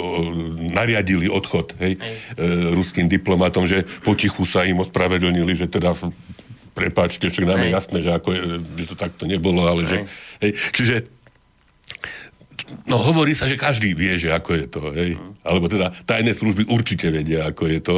nariadili 0.73 1.29
odchod 1.29 1.77
hej, 1.83 1.99
e, 1.99 2.41
ruským 2.73 3.11
diplomatom, 3.11 3.69
že 3.69 3.87
potichu 4.07 4.47
sa 4.49 4.65
im 4.65 4.81
ospravedlnili, 4.81 5.53
že 5.55 5.67
teda 5.71 5.93
prepáčte, 6.75 7.31
však 7.31 7.47
nám 7.47 7.63
je 7.63 7.71
jasné, 7.71 7.99
že, 8.03 8.11
ako, 8.11 8.29
že 8.75 8.85
to 8.91 8.97
takto 8.99 9.25
nebolo, 9.31 9.63
ale 9.63 9.87
že... 9.87 9.97
Hej, 10.43 10.53
čiže 10.75 10.97
No, 12.89 12.97
hovorí 12.97 13.37
sa, 13.37 13.45
že 13.45 13.61
každý 13.61 13.93
vie, 13.93 14.17
že 14.17 14.33
ako 14.33 14.51
je 14.57 14.67
to, 14.71 14.83
hej. 14.97 15.21
Alebo 15.45 15.69
teda 15.69 15.93
tajné 16.09 16.33
služby 16.33 16.65
určite 16.73 17.13
vedia, 17.13 17.45
ako 17.45 17.69
je 17.69 17.81
to. 17.83 17.97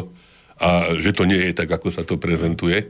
A 0.57 0.97
že 0.97 1.13
to 1.13 1.29
nie 1.29 1.51
je 1.51 1.53
tak, 1.53 1.69
ako 1.69 1.93
sa 1.93 2.03
to 2.03 2.17
prezentuje. 2.17 2.89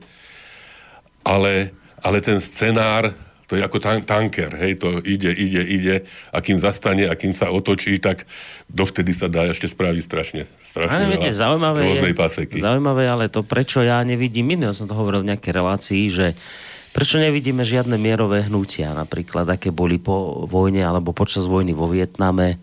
Ale, 1.27 1.75
ale 1.99 2.19
ten 2.23 2.39
scenár, 2.39 3.11
to 3.47 3.55
je 3.59 3.63
ako 3.63 3.79
tan- 3.79 4.03
tanker, 4.07 4.51
hej, 4.59 4.79
to 4.79 5.03
ide, 5.03 5.31
ide, 5.31 5.63
ide 5.63 5.97
a 6.35 6.39
kým 6.43 6.59
zastane 6.59 7.07
a 7.07 7.15
kým 7.15 7.31
sa 7.35 7.51
otočí, 7.51 7.99
tak 8.03 8.27
dovtedy 8.71 9.15
sa 9.15 9.31
dá 9.31 9.47
ešte 9.47 9.71
spraviť 9.71 10.03
strašne, 10.03 10.43
strašne 10.67 10.99
Ale 10.99 11.11
viete, 11.15 11.31
zaujímavé 11.31 11.95
je, 11.95 12.15
paseky. 12.15 12.59
zaujímavé, 12.59 13.07
ale 13.07 13.31
to 13.31 13.47
prečo 13.47 13.83
ja 13.83 14.03
nevidím, 14.03 14.55
minul 14.55 14.75
som 14.75 14.91
to 14.91 14.99
hovoril 14.99 15.23
v 15.23 15.35
nejakej 15.35 15.53
relácii, 15.55 16.03
že 16.11 16.27
Prečo 16.97 17.21
nevidíme 17.21 17.61
žiadne 17.61 18.01
mierové 18.01 18.49
hnutia, 18.49 18.97
napríklad, 18.97 19.45
aké 19.53 19.69
boli 19.69 20.01
po 20.01 20.49
vojne 20.49 20.81
alebo 20.81 21.13
počas 21.13 21.45
vojny 21.45 21.77
vo 21.77 21.93
Vietname, 21.93 22.57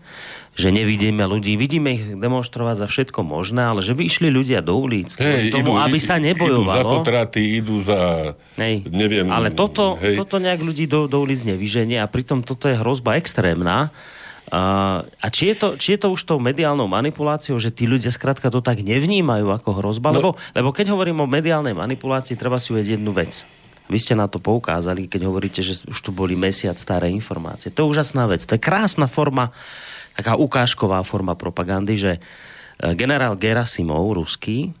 že 0.54 0.70
nevidíme 0.70 1.26
ľudí, 1.26 1.58
vidíme 1.58 1.98
ich 1.98 2.04
demonstrovať 2.14 2.86
za 2.86 2.86
všetko 2.86 3.26
možné, 3.26 3.74
ale 3.74 3.82
že 3.82 3.90
by 3.90 4.06
išli 4.06 4.30
ľudia 4.30 4.62
do 4.62 4.78
ulic 4.78 5.18
hey, 5.18 5.50
tomu, 5.50 5.74
idú, 5.74 5.82
aby 5.82 5.98
sa 5.98 6.22
nebojovalo. 6.22 6.78
Idú 6.78 6.86
za 6.86 6.94
potraty, 7.02 7.42
idú 7.58 7.76
za... 7.82 8.00
Hej. 8.54 8.86
Neviem... 8.86 9.34
Ale 9.34 9.50
toto, 9.50 9.98
hej. 9.98 10.14
toto 10.14 10.38
nejak 10.38 10.62
ľudí 10.62 10.86
do, 10.86 11.10
do 11.10 11.18
ulic 11.26 11.42
nevyženie 11.42 11.98
a 11.98 12.06
pritom 12.06 12.46
toto 12.46 12.70
je 12.70 12.78
hrozba 12.78 13.18
extrémna. 13.18 13.90
Uh, 14.44 15.02
a 15.18 15.26
či 15.32 15.50
je, 15.50 15.54
to, 15.58 15.68
či 15.74 15.98
je 15.98 16.06
to 16.06 16.14
už 16.14 16.22
tou 16.22 16.38
mediálnou 16.38 16.86
manipuláciou, 16.86 17.58
že 17.58 17.74
tí 17.74 17.90
ľudia 17.90 18.14
skrátka 18.14 18.46
to 18.52 18.62
tak 18.62 18.78
nevnímajú 18.84 19.50
ako 19.50 19.82
hrozba? 19.82 20.14
No. 20.14 20.22
Lebo, 20.22 20.30
lebo 20.54 20.68
keď 20.70 20.94
hovorím 20.94 21.24
o 21.24 21.26
mediálnej 21.26 21.74
manipulácii, 21.74 22.38
treba 22.38 22.62
si 22.62 22.70
uvedieť 22.70 23.00
jednu 23.00 23.10
vec. 23.10 23.42
Vy 23.88 23.98
ste 24.00 24.16
na 24.16 24.30
to 24.30 24.40
poukázali, 24.40 25.10
keď 25.10 25.28
hovoríte, 25.28 25.60
že 25.60 25.84
už 25.84 25.98
tu 26.00 26.08
boli 26.08 26.32
mesiac 26.38 26.76
staré 26.80 27.12
informácie. 27.12 27.68
To 27.74 27.84
je 27.84 27.90
úžasná 27.98 28.24
vec. 28.24 28.40
To 28.48 28.56
je 28.56 28.62
krásna 28.62 29.04
forma, 29.04 29.52
taká 30.14 30.38
ukážková 30.38 31.02
forma 31.02 31.34
propagandy, 31.34 31.94
že 31.98 32.12
e, 32.16 32.20
generál 32.94 33.34
Gerasimov, 33.34 34.14
ruský, 34.14 34.72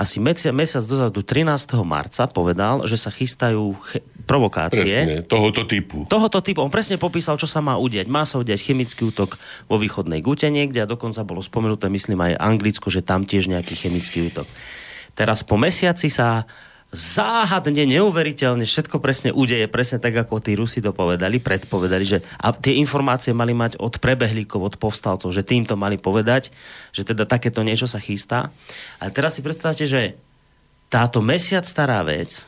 asi 0.00 0.22
mesiac, 0.22 0.54
mesiac 0.54 0.86
dozadu, 0.86 1.20
13. 1.20 1.76
marca, 1.82 2.24
povedal, 2.30 2.86
že 2.86 2.96
sa 2.96 3.10
chystajú 3.10 3.74
ch- 3.76 4.00
provokácie. 4.24 4.80
Presne, 4.80 5.26
tohoto 5.26 5.66
typu. 5.66 6.06
Tohoto 6.06 6.38
typu. 6.40 6.62
On 6.62 6.70
presne 6.72 6.96
popísal, 6.96 7.36
čo 7.36 7.50
sa 7.50 7.58
má 7.58 7.74
udiať. 7.76 8.06
Má 8.06 8.22
sa 8.22 8.38
udiať 8.38 8.70
chemický 8.70 9.10
útok 9.10 9.36
vo 9.66 9.76
východnej 9.76 10.22
Gute 10.22 10.46
niekde 10.48 10.80
a 10.80 10.88
dokonca 10.88 11.26
bolo 11.26 11.42
spomenuté, 11.42 11.90
myslím 11.90 12.22
aj 12.22 12.38
Anglicko, 12.38 12.88
že 12.88 13.02
tam 13.02 13.26
tiež 13.26 13.50
nejaký 13.50 13.74
chemický 13.74 14.30
útok. 14.30 14.46
Teraz 15.18 15.42
po 15.42 15.58
mesiaci 15.58 16.06
sa 16.06 16.46
záhadne, 16.90 17.86
neuveriteľne, 17.86 18.66
všetko 18.66 18.98
presne 18.98 19.30
udeje, 19.30 19.70
presne 19.70 20.02
tak, 20.02 20.18
ako 20.18 20.42
tí 20.42 20.58
Rusi 20.58 20.82
to 20.82 20.90
povedali, 20.90 21.38
predpovedali, 21.38 22.04
že 22.04 22.18
a 22.42 22.50
tie 22.50 22.82
informácie 22.82 23.30
mali 23.30 23.54
mať 23.54 23.78
od 23.78 24.02
prebehlíkov, 24.02 24.58
od 24.58 24.74
povstalcov, 24.74 25.30
že 25.30 25.46
týmto 25.46 25.78
mali 25.78 26.02
povedať, 26.02 26.50
že 26.90 27.06
teda 27.06 27.30
takéto 27.30 27.62
niečo 27.62 27.86
sa 27.86 28.02
chystá. 28.02 28.50
Ale 28.98 29.14
teraz 29.14 29.38
si 29.38 29.46
predstavte, 29.46 29.86
že 29.86 30.18
táto 30.90 31.22
mesiac 31.22 31.62
stará 31.62 32.02
vec, 32.02 32.42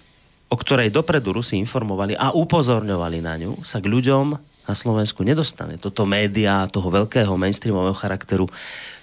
o 0.50 0.58
ktorej 0.58 0.90
dopredu 0.90 1.38
Rusi 1.38 1.56
informovali 1.62 2.18
a 2.18 2.34
upozorňovali 2.34 3.18
na 3.22 3.38
ňu, 3.38 3.62
sa 3.62 3.78
k 3.78 3.87
ľuďom 3.87 4.51
na 4.62 4.75
Slovensku 4.78 5.26
nedostane. 5.26 5.75
Toto 5.75 6.07
média 6.07 6.71
toho 6.71 6.87
veľkého 6.87 7.35
mainstreamového 7.35 7.99
charakteru 7.99 8.47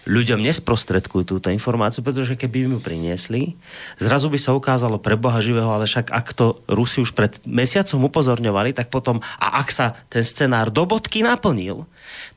ľuďom 0.08 0.40
nesprostredkujú 0.42 1.24
túto 1.28 1.48
informáciu, 1.52 2.02
pretože 2.02 2.40
keby 2.40 2.66
mu 2.66 2.80
priniesli, 2.80 3.60
zrazu 4.00 4.32
by 4.32 4.40
sa 4.40 4.56
ukázalo 4.56 4.98
pre 4.98 5.20
Boha 5.20 5.38
živého, 5.44 5.70
ale 5.70 5.86
však 5.86 6.10
ak 6.10 6.28
to 6.34 6.64
Rusi 6.66 7.04
už 7.04 7.12
pred 7.14 7.38
mesiacom 7.44 8.08
upozorňovali, 8.08 8.74
tak 8.74 8.90
potom, 8.90 9.20
a 9.38 9.60
ak 9.60 9.70
sa 9.70 9.94
ten 10.08 10.24
scenár 10.24 10.72
do 10.72 10.88
bodky 10.88 11.22
naplnil, 11.22 11.84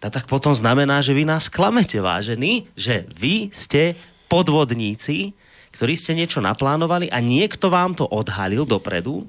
tak 0.03 0.27
potom 0.27 0.53
znamená, 0.53 1.01
že 1.01 1.17
vy 1.17 1.25
nás 1.25 1.47
klamete, 1.47 2.03
vážení, 2.03 2.69
že 2.75 3.07
vy 3.17 3.49
ste 3.55 3.95
podvodníci, 4.27 5.33
ktorí 5.73 5.97
ste 5.97 6.13
niečo 6.13 6.45
naplánovali 6.45 7.09
a 7.09 7.23
niekto 7.23 7.73
vám 7.73 7.97
to 7.97 8.05
odhalil 8.05 8.69
dopredu 8.69 9.25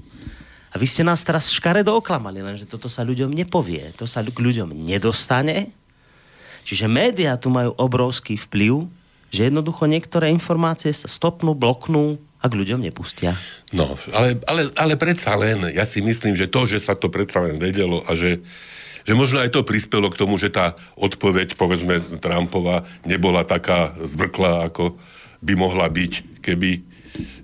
a 0.74 0.76
vy 0.82 0.90
ste 0.90 1.06
nás 1.06 1.22
teraz 1.22 1.54
škaredo 1.54 1.94
oklamali, 1.94 2.42
lenže 2.42 2.66
toto 2.66 2.90
sa 2.90 3.06
ľuďom 3.06 3.30
nepovie. 3.30 3.94
To 4.02 4.10
sa 4.10 4.26
k 4.26 4.34
ľuďom 4.34 4.74
nedostane. 4.74 5.70
Čiže 6.66 6.90
médiá 6.90 7.38
tu 7.38 7.54
majú 7.54 7.78
obrovský 7.78 8.42
vplyv, 8.50 8.90
že 9.30 9.54
jednoducho 9.54 9.86
niektoré 9.86 10.34
informácie 10.34 10.90
sa 10.90 11.06
stopnú, 11.06 11.54
bloknú 11.54 12.18
a 12.42 12.50
k 12.50 12.58
ľuďom 12.58 12.82
nepustia. 12.82 13.38
No, 13.70 13.94
ale, 14.10 14.42
ale, 14.50 14.74
ale 14.74 14.94
predsa 14.98 15.38
len, 15.38 15.70
ja 15.78 15.86
si 15.86 16.02
myslím, 16.02 16.34
že 16.34 16.50
to, 16.50 16.66
že 16.66 16.82
sa 16.82 16.98
to 16.98 17.14
predsa 17.14 17.46
len 17.46 17.62
vedelo 17.62 18.02
a 18.10 18.18
že, 18.18 18.42
že 19.06 19.14
možno 19.14 19.46
aj 19.46 19.54
to 19.54 19.62
prispelo 19.62 20.10
k 20.10 20.20
tomu, 20.20 20.42
že 20.42 20.50
tá 20.50 20.74
odpoveď, 20.98 21.54
povedzme, 21.54 22.02
Trumpova 22.18 22.82
nebola 23.06 23.46
taká 23.46 23.94
zbrklá, 24.02 24.74
ako 24.74 24.98
by 25.44 25.54
mohla 25.54 25.86
byť, 25.86 26.42
keby, 26.42 26.93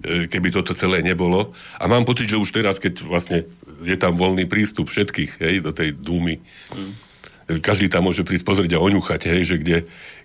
keby 0.04 0.50
toto 0.50 0.74
celé 0.74 1.06
nebolo. 1.06 1.54
A 1.78 1.86
mám 1.86 2.04
pocit, 2.06 2.30
že 2.30 2.40
už 2.40 2.50
teraz, 2.50 2.82
keď 2.82 3.06
vlastne 3.06 3.46
je 3.84 3.96
tam 3.96 4.18
voľný 4.18 4.50
prístup 4.50 4.92
všetkých 4.92 5.32
hej, 5.40 5.56
do 5.64 5.72
tej 5.72 5.96
dúmy, 5.96 6.42
mm. 6.74 6.92
každý 7.64 7.88
tam 7.88 8.10
môže 8.10 8.28
prísť 8.28 8.46
pozrieť 8.46 8.76
a 8.76 8.84
oňuchať, 8.84 9.22
hej, 9.30 9.42
že 9.46 9.56
kde, 9.62 9.78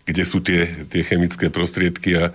kde 0.04 0.24
sú 0.28 0.44
tie, 0.44 0.84
tie 0.92 1.00
chemické 1.00 1.48
prostriedky 1.48 2.20
a 2.20 2.24
e, 2.28 2.32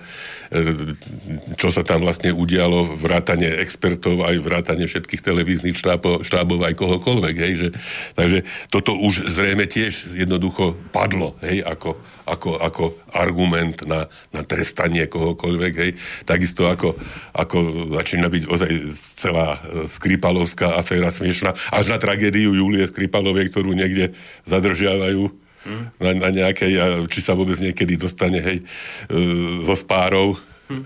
čo 1.54 1.70
sa 1.70 1.86
tam 1.86 2.02
vlastne 2.02 2.34
udialo, 2.34 2.98
vrátanie 2.98 3.62
expertov, 3.62 4.26
aj 4.26 4.42
vrátanie 4.42 4.90
všetkých 4.90 5.22
televíznych 5.22 5.78
štábov, 5.78 6.26
štábov 6.26 6.66
aj 6.66 6.74
kohokoľvek. 6.74 7.36
Hej, 7.38 7.54
že, 7.54 7.68
takže 8.18 8.40
toto 8.74 8.98
už 8.98 9.30
zrejme 9.30 9.70
tiež 9.70 10.18
jednoducho 10.18 10.74
padlo 10.90 11.38
hej, 11.46 11.62
ako, 11.62 11.94
ako, 12.26 12.58
ako 12.58 12.84
argument 13.14 13.86
na, 13.86 14.10
na 14.34 14.42
trestanie 14.42 15.06
kohokoľvek. 15.06 15.74
Hej. 15.78 15.92
Takisto 16.26 16.66
ako, 16.66 16.98
ako 17.38 17.58
začína 18.02 18.34
byť 18.34 18.44
ozaj 18.50 18.72
celá 19.14 19.62
Skripalovská 19.86 20.74
aféra 20.74 21.14
smiešná, 21.14 21.54
až 21.70 21.86
na 21.86 22.02
tragédiu 22.02 22.58
Julie 22.58 22.90
Skripalovej, 22.90 23.54
ktorú 23.54 23.78
niekde 23.78 24.18
zadržiavajú 24.50 25.49
hmm. 25.66 25.84
na, 26.00 26.12
na 26.16 26.30
nejakej, 26.30 27.06
či 27.12 27.20
sa 27.20 27.36
vôbec 27.36 27.58
niekedy 27.60 28.00
dostane, 28.00 28.40
hej, 28.40 28.58
zo 29.64 29.76
e, 29.76 29.80
spárov 29.80 30.38
hmm. 30.70 30.84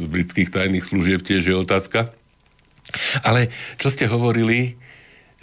z 0.00 0.04
britských 0.08 0.50
tajných 0.50 0.84
služieb 0.86 1.20
tiež 1.22 1.42
je 1.44 1.56
otázka. 1.56 2.10
Ale 3.24 3.48
čo 3.80 3.88
ste 3.88 4.06
hovorili, 4.06 4.76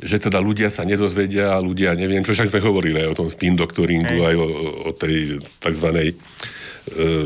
že 0.01 0.17
teda 0.17 0.41
ľudia 0.41 0.73
sa 0.73 0.81
nedozvedia 0.81 1.53
a 1.53 1.61
ľudia 1.61 1.93
neviem, 1.93 2.25
čo 2.25 2.33
však 2.33 2.49
sme 2.49 2.65
hovorili 2.65 3.05
aj 3.05 3.09
o 3.13 3.17
tom 3.25 3.29
spin 3.29 3.53
doktoringu, 3.53 4.17
aj 4.25 4.35
o, 4.37 4.47
o 4.87 4.91
tej 4.97 5.41
tzv. 5.61 5.87
E, 5.93 6.13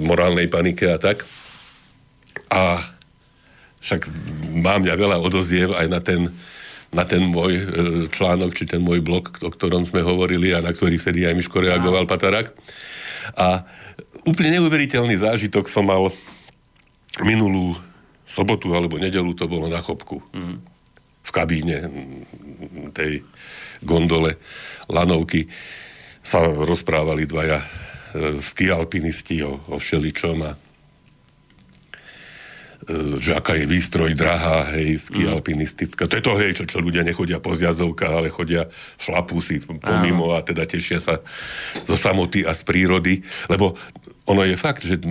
morálnej 0.04 0.52
panike 0.52 0.92
a 0.92 1.00
tak. 1.00 1.24
A 2.52 2.84
však 3.80 4.10
mám 4.52 4.84
ja 4.84 4.98
veľa 5.00 5.22
odoziev 5.22 5.78
aj 5.78 5.88
na 5.88 6.02
ten 6.04 6.34
na 6.96 7.04
ten 7.04 7.28
môj 7.28 7.54
e, 7.60 7.64
článok, 8.08 8.56
či 8.56 8.64
ten 8.64 8.80
môj 8.80 9.04
blog, 9.04 9.36
o 9.44 9.52
ktorom 9.52 9.84
sme 9.84 10.00
hovorili 10.00 10.56
a 10.56 10.64
na 10.64 10.72
ktorý 10.72 10.96
vtedy 10.96 11.28
aj 11.28 11.36
Miško 11.36 11.60
reagoval, 11.60 12.08
Patarak. 12.08 12.56
A 13.36 13.68
úplne 14.24 14.56
neuveriteľný 14.58 15.20
zážitok 15.20 15.68
som 15.68 15.92
mal 15.92 16.16
minulú 17.20 17.76
sobotu 18.24 18.72
alebo 18.72 18.96
nedelu, 18.96 19.28
to 19.36 19.44
bolo 19.52 19.68
na 19.68 19.84
chopku. 19.84 20.24
Mm. 20.32 20.64
V 21.26 21.32
kabíne 21.36 21.78
tej 22.96 23.28
gondole 23.84 24.40
lanovky 24.88 25.52
sa 26.24 26.48
rozprávali 26.48 27.28
dvaja 27.28 27.60
e, 27.60 27.68
skialpinisti 28.40 29.44
o, 29.44 29.60
o 29.68 29.76
všeličom 29.76 30.38
a 30.48 30.52
že 33.18 33.32
aká 33.34 33.58
je 33.58 33.66
výstroj 33.66 34.14
drahá, 34.14 34.78
hej, 34.78 35.02
ski 35.10 35.26
mm. 35.26 35.32
alpinistická. 35.34 36.06
To 36.06 36.16
je 36.18 36.24
to, 36.24 36.34
hej, 36.38 36.52
čo, 36.58 36.64
čo 36.70 36.78
ľudia 36.82 37.02
nechodia 37.02 37.42
po 37.42 37.58
zjazdovkách, 37.58 38.14
ale 38.14 38.30
chodia, 38.30 38.70
šlapú 39.02 39.42
si 39.42 39.58
pomimo 39.62 40.38
a 40.38 40.46
teda 40.46 40.70
tešia 40.70 41.02
sa 41.02 41.22
zo 41.84 41.98
samoty 41.98 42.46
a 42.46 42.54
z 42.54 42.62
prírody. 42.62 43.26
Lebo 43.50 43.74
ono 44.30 44.42
je 44.46 44.56
fakt, 44.58 44.86
že 44.86 45.02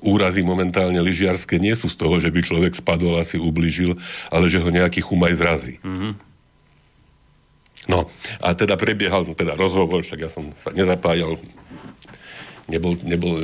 úrazy 0.00 0.44
momentálne 0.44 1.00
lyžiarske 1.00 1.56
nie 1.56 1.72
sú 1.72 1.88
z 1.88 1.96
toho, 1.96 2.20
že 2.20 2.32
by 2.32 2.40
človek 2.44 2.72
spadol 2.76 3.20
a 3.20 3.24
si 3.24 3.40
ubližil, 3.40 3.96
ale 4.28 4.48
že 4.48 4.60
ho 4.60 4.68
nejaký 4.68 5.00
chumaj 5.04 5.36
zrazí. 5.36 5.76
Mm-hmm. 5.80 6.12
No, 7.86 8.10
a 8.42 8.50
teda 8.52 8.74
prebiehal 8.74 9.22
teda 9.30 9.54
rozhovor, 9.54 10.02
však 10.02 10.26
ja 10.26 10.30
som 10.30 10.50
sa 10.58 10.74
nezapájal, 10.74 11.38
nebol, 12.66 12.98
nebol, 13.06 13.38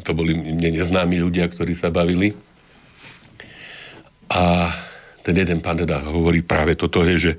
to 0.00 0.12
boli 0.16 0.32
mne 0.32 0.80
neznámi 0.80 1.20
ľudia, 1.20 1.52
ktorí 1.52 1.76
sa 1.76 1.92
bavili. 1.92 2.32
A 4.28 4.72
ten 5.24 5.36
jeden 5.36 5.60
pán 5.60 5.76
teda 5.76 6.00
hovorí 6.08 6.40
práve 6.40 6.72
toto, 6.72 7.04
je, 7.04 7.16
že 7.16 7.32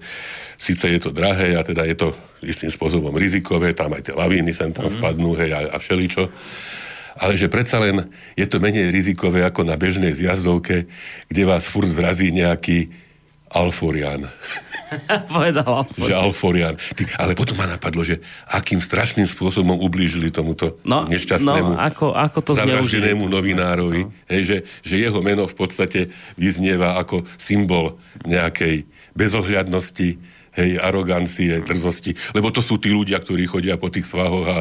síce 0.58 0.86
je 0.86 1.00
to 1.02 1.10
drahé 1.10 1.58
a 1.58 1.66
teda 1.66 1.86
je 1.90 1.98
to 1.98 2.08
istým 2.46 2.70
spôsobom 2.70 3.14
rizikové, 3.18 3.74
tam 3.74 3.98
aj 3.98 4.10
tie 4.10 4.14
lavíny 4.14 4.54
sem 4.54 4.70
tam 4.70 4.86
mm-hmm. 4.86 5.02
spadnú, 5.02 5.34
hej, 5.40 5.52
a, 5.58 5.60
a 5.74 5.78
všeličo, 5.82 6.30
ale 7.20 7.34
že 7.36 7.52
predsa 7.52 7.82
len 7.82 8.08
je 8.38 8.46
to 8.48 8.62
menej 8.64 8.94
rizikové 8.94 9.44
ako 9.44 9.68
na 9.68 9.76
bežnej 9.76 10.16
zjazdovke, 10.16 10.88
kde 11.28 11.42
vás 11.44 11.68
furt 11.68 11.90
zrazí 11.90 12.32
nejaký 12.32 13.09
Alforian. 13.50 14.30
Povedal 15.34 15.66
Alforian. 15.66 16.06
Že 16.10 16.14
Alforian. 16.14 16.76
Ty, 16.78 17.04
ale 17.18 17.32
potom 17.34 17.58
ma 17.58 17.66
napadlo, 17.70 18.02
že 18.06 18.22
akým 18.50 18.82
strašným 18.82 19.26
spôsobom 19.26 19.78
ublížili 19.82 20.30
tomuto 20.30 20.78
no, 20.86 21.06
nešťastnému 21.10 21.74
no, 21.74 21.82
ako, 21.82 22.14
ako 22.14 22.40
to 22.46 22.52
zavraždenému 22.58 23.26
novinárovi. 23.26 24.06
No. 24.06 24.14
Hej, 24.30 24.42
že, 24.46 24.58
že 24.86 24.96
jeho 25.02 25.20
meno 25.26 25.50
v 25.50 25.56
podstate 25.58 26.14
vyznieva 26.38 26.98
ako 27.02 27.26
symbol 27.38 27.98
nejakej 28.26 28.86
bezohľadnosti, 29.18 30.10
hej, 30.58 30.70
arogancie, 30.78 31.62
drzosti. 31.66 32.14
Lebo 32.34 32.54
to 32.54 32.62
sú 32.62 32.78
tí 32.78 32.94
ľudia, 32.94 33.18
ktorí 33.22 33.50
chodia 33.50 33.78
po 33.78 33.90
tých 33.90 34.06
svahoch 34.06 34.46
a 34.46 34.58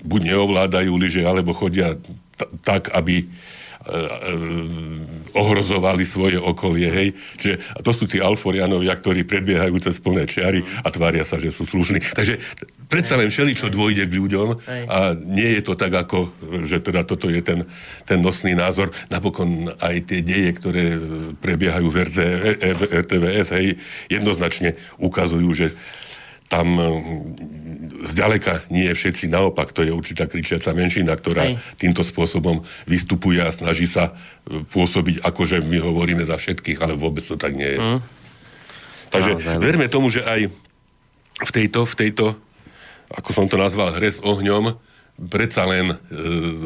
buď 0.00 0.36
neovládajú 0.36 0.92
lyže, 0.92 1.22
alebo 1.24 1.56
chodia 1.56 1.96
t- 1.96 2.48
tak, 2.64 2.92
aby 2.92 3.28
ohrozovali 5.36 6.04
svoje 6.08 6.40
okolie, 6.40 6.88
hej. 6.88 7.08
Čiže 7.36 7.54
a 7.76 7.78
to 7.84 7.92
sú 7.92 8.08
tí 8.08 8.18
alforianovia, 8.18 8.96
ktorí 8.96 9.28
predbiehajú 9.28 9.76
cez 9.84 10.00
plné 10.00 10.24
čiary 10.24 10.64
a 10.80 10.88
tvária 10.88 11.28
sa, 11.28 11.36
že 11.36 11.52
sú 11.52 11.68
slušní. 11.68 12.00
Takže 12.00 12.40
predsa 12.88 13.20
len 13.20 13.28
všeli, 13.28 13.52
čo 13.52 13.68
dôjde 13.68 14.08
k 14.08 14.16
ľuďom 14.16 14.48
a 14.88 15.12
nie 15.12 15.60
je 15.60 15.62
to 15.62 15.76
tak, 15.76 15.92
ako, 15.92 16.32
že 16.64 16.80
teda 16.80 17.04
toto 17.04 17.28
je 17.28 17.44
ten, 17.44 17.68
ten 18.08 18.18
nosný 18.24 18.56
názor. 18.56 18.90
Napokon 19.12 19.76
aj 19.76 20.08
tie 20.08 20.24
deje, 20.24 20.50
ktoré 20.56 20.96
prebiehajú 21.44 21.86
v 21.92 21.96
RTVS, 23.04 23.48
hej, 23.60 23.76
jednoznačne 24.08 24.80
ukazujú, 24.96 25.50
že 25.52 25.76
tam 26.46 26.66
mm, 26.78 28.06
zďaleka 28.06 28.70
nie 28.70 28.86
všetci, 28.86 29.26
naopak 29.26 29.74
to 29.74 29.82
je 29.82 29.90
určitá 29.90 30.30
kričiaca 30.30 30.70
menšina, 30.70 31.18
ktorá 31.18 31.50
Hej. 31.50 31.58
týmto 31.78 32.06
spôsobom 32.06 32.62
vystupuje 32.86 33.42
a 33.42 33.50
snaží 33.50 33.90
sa 33.90 34.14
e, 34.46 34.62
pôsobiť, 34.62 35.26
ako 35.26 35.42
že 35.42 35.58
my 35.66 35.78
hovoríme 35.82 36.22
za 36.22 36.38
všetkých, 36.38 36.78
ale 36.82 36.94
vôbec 36.94 37.26
to 37.26 37.34
tak 37.34 37.54
nie 37.58 37.76
je. 37.76 37.80
Mm. 37.82 38.00
Takže 39.10 39.32
no, 39.38 39.62
verme 39.62 39.86
tomu, 39.90 40.10
že 40.10 40.22
aj 40.22 40.50
v 41.36 41.50
tejto, 41.50 41.84
v 41.84 41.94
tejto, 41.94 42.24
ako 43.10 43.30
som 43.34 43.46
to 43.50 43.58
nazval, 43.58 43.94
hre 43.94 44.08
s 44.08 44.22
ohňom, 44.22 44.78
predsa 45.18 45.66
len 45.66 45.94
e, 45.94 45.96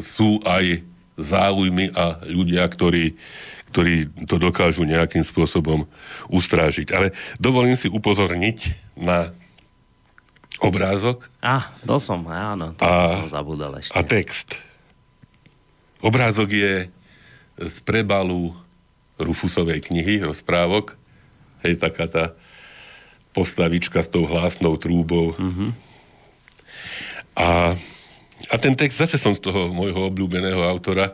sú 0.04 0.44
aj 0.44 0.84
záujmy 1.20 1.92
a 1.92 2.20
ľudia, 2.28 2.64
ktorí, 2.64 3.16
ktorí 3.72 4.08
to 4.24 4.40
dokážu 4.40 4.88
nejakým 4.88 5.24
spôsobom 5.24 5.84
ustrážiť. 6.32 6.92
Ale 6.96 7.12
dovolím 7.36 7.76
si 7.76 7.92
upozorniť 7.92 8.58
na 8.96 9.32
obrázok. 10.60 11.26
A, 11.40 11.72
to 11.82 11.96
som, 11.96 12.20
áno, 12.28 12.76
to 12.76 12.84
a, 12.84 13.24
som 13.24 13.40
zabudol 13.40 13.80
ešte. 13.80 13.96
A 13.96 14.04
text. 14.04 14.60
Obrázok 16.04 16.52
je 16.52 16.72
z 17.60 17.76
prebalu 17.84 18.56
Rufusovej 19.20 19.84
knihy, 19.84 20.24
rozprávok. 20.24 20.96
Hej, 21.60 21.76
taká 21.76 22.08
tá 22.08 22.24
postavička 23.36 24.00
s 24.00 24.08
tou 24.08 24.24
hlásnou 24.24 24.80
trúbou. 24.80 25.36
Mm-hmm. 25.36 25.70
A, 27.36 27.76
a 28.48 28.54
ten 28.56 28.72
text 28.72 28.96
zase 28.96 29.20
som 29.20 29.36
z 29.36 29.44
toho 29.44 29.68
môjho 29.70 30.08
obľúbeného 30.08 30.64
autora 30.64 31.12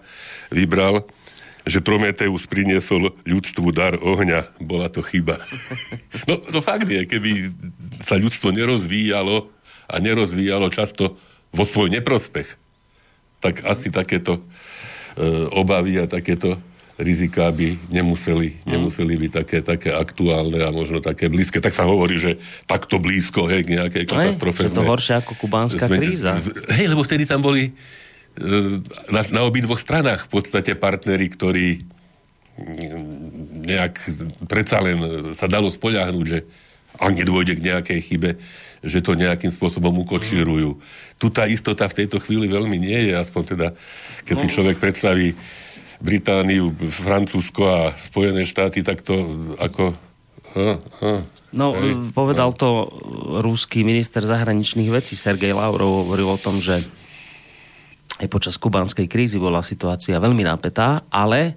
vybral, 0.54 1.02
že 1.66 1.82
Prometeus 1.82 2.46
priniesol 2.46 3.11
ľudstvu 3.26 3.75
dar 3.75 3.99
ohňa. 3.99 4.54
Bola 4.62 4.87
to 4.87 5.02
chyba. 5.02 5.37
No, 6.26 6.42
no 6.50 6.58
fakt 6.58 6.90
je, 6.90 7.06
keby 7.06 7.54
sa 8.02 8.18
ľudstvo 8.18 8.50
nerozvíjalo 8.50 9.47
a 9.86 9.95
nerozvíjalo 10.02 10.75
často 10.75 11.14
vo 11.54 11.62
svoj 11.62 11.95
neprospech, 11.95 12.58
tak 13.38 13.62
asi 13.62 13.95
takéto 13.95 14.38
e, 14.38 14.43
obavy 15.54 16.02
a 16.02 16.10
takéto 16.10 16.58
rizika 16.99 17.52
by 17.52 17.78
nemuseli, 17.93 18.64
mm. 18.64 18.73
nemuseli 18.73 19.14
byť 19.14 19.32
také, 19.45 19.58
také 19.62 19.90
aktuálne 19.93 20.64
a 20.64 20.73
možno 20.73 21.04
také 21.04 21.28
blízke. 21.28 21.60
Tak 21.60 21.76
sa 21.76 21.84
hovorí, 21.84 22.19
že 22.19 22.43
takto 22.64 22.97
blízko 22.99 23.47
hej, 23.52 23.69
k 23.69 23.76
nejakej 23.76 24.04
katastrofe. 24.08 24.67
Hej, 24.67 24.75
to 24.75 24.82
horšie 24.82 25.14
ako 25.21 25.32
kubánska 25.36 25.86
sme, 25.86 25.97
kríza. 26.00 26.40
Hej, 26.75 26.90
lebo 26.90 27.04
vtedy 27.04 27.28
tam 27.28 27.45
boli 27.45 27.71
na, 29.08 29.20
na 29.32 29.40
obidvoch 29.44 29.80
stranách 29.80 30.28
v 30.28 30.32
podstate 30.40 30.76
partneri, 30.76 31.26
ktorí 31.32 31.68
nejak 33.68 34.00
predsa 34.49 34.80
len 34.80 35.32
sa 35.36 35.44
dalo 35.44 35.68
spoľahnúť, 35.68 36.26
že 36.26 36.49
ak 36.96 37.12
nedôjde 37.12 37.60
k 37.60 37.66
nejakej 37.68 38.00
chybe, 38.08 38.30
že 38.80 39.04
to 39.04 39.12
nejakým 39.12 39.52
spôsobom 39.52 39.92
ukočírujú. 40.04 40.80
Tu 41.20 41.26
tá 41.28 41.44
istota 41.44 41.84
v 41.84 42.04
tejto 42.04 42.16
chvíli 42.25 42.49
veľmi 42.49 42.76
nie 42.80 43.12
je, 43.12 43.14
aspoň 43.16 43.42
teda, 43.56 43.68
keď 44.25 44.34
no. 44.36 44.40
si 44.40 44.46
človek 44.49 44.76
predstaví 44.80 45.36
Britániu, 46.00 46.72
Francúzsko 46.76 47.62
a 47.64 47.80
Spojené 47.96 48.49
štáty, 48.49 48.80
tak 48.80 49.04
to 49.04 49.28
ako... 49.60 49.96
No, 51.52 51.76
hej, 51.76 52.12
povedal 52.16 52.52
to 52.56 52.88
rúský 53.44 53.84
minister 53.84 54.25
zahraničných 54.25 54.88
vecí 54.88 55.16
Sergej 55.16 55.52
Lavrov, 55.52 56.08
hovoril 56.08 56.32
o 56.32 56.40
tom, 56.40 56.60
že 56.60 56.84
aj 58.16 58.28
počas 58.32 58.56
kubánskej 58.56 59.06
krízy 59.08 59.36
bola 59.36 59.60
situácia 59.60 60.16
veľmi 60.16 60.44
napätá, 60.44 61.04
ale 61.12 61.56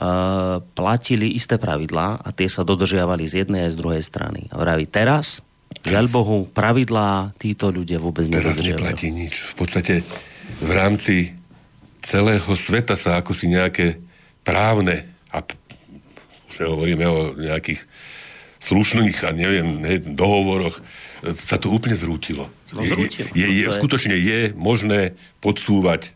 uh, 0.00 0.64
platili 0.72 1.36
isté 1.36 1.60
pravidlá 1.60 2.24
a 2.24 2.28
tie 2.32 2.48
sa 2.48 2.64
dodržiavali 2.64 3.28
z 3.28 3.44
jednej 3.44 3.68
aj 3.68 3.76
z 3.76 3.80
druhej 3.80 4.02
strany. 4.04 4.48
A 4.48 4.56
vraví, 4.56 4.88
teraz, 4.88 5.44
žiaľ 5.84 6.06
Bohu, 6.08 6.38
pravidlá 6.48 7.36
títo 7.36 7.68
ľudia 7.68 8.00
vôbec 8.00 8.28
teraz 8.28 8.48
nedodržiavajú. 8.48 8.80
Teraz 8.80 8.96
neplatí 8.96 9.08
nič. 9.12 9.34
V 9.52 9.54
podstate 9.60 9.94
v 10.60 10.70
rámci 10.72 11.36
celého 12.00 12.52
sveta 12.56 12.96
sa 12.96 13.20
ako 13.20 13.36
si 13.36 13.52
nejaké 13.52 14.00
právne 14.40 15.04
a 15.28 15.44
už 16.50 16.56
hovoríme 16.64 17.04
o 17.06 17.36
nejakých 17.36 17.84
slušných 18.60 19.24
a 19.24 19.32
neviem, 19.32 19.80
ne, 19.80 19.96
dohovoroch, 19.96 20.84
sa 21.32 21.56
to 21.56 21.72
úplne 21.72 21.96
zrútilo. 21.96 22.52
No, 22.76 22.84
zrútilo. 22.84 23.32
Je, 23.32 23.48
je, 23.48 23.64
je, 23.64 23.66
skutočne 23.72 24.14
je 24.14 24.52
možné 24.52 25.16
podsúvať 25.40 26.12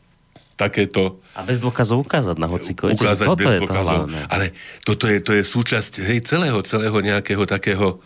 takéto... 0.54 1.18
A 1.34 1.42
bez 1.42 1.58
dôkazov 1.58 2.04
ukázať 2.04 2.36
na 2.38 2.46
hociko. 2.46 2.92
Ukázať 2.92 3.26
toto 3.26 3.42
bez 3.42 3.48
je 3.48 3.60
dôkazov. 3.64 4.00
To 4.06 4.16
ale 4.30 4.46
toto 4.86 5.04
je, 5.10 5.18
to 5.18 5.32
je 5.34 5.42
súčasť 5.42 5.92
hej, 6.04 6.18
celého, 6.22 6.60
celého 6.62 6.94
nejakého 6.94 7.42
takého 7.48 7.98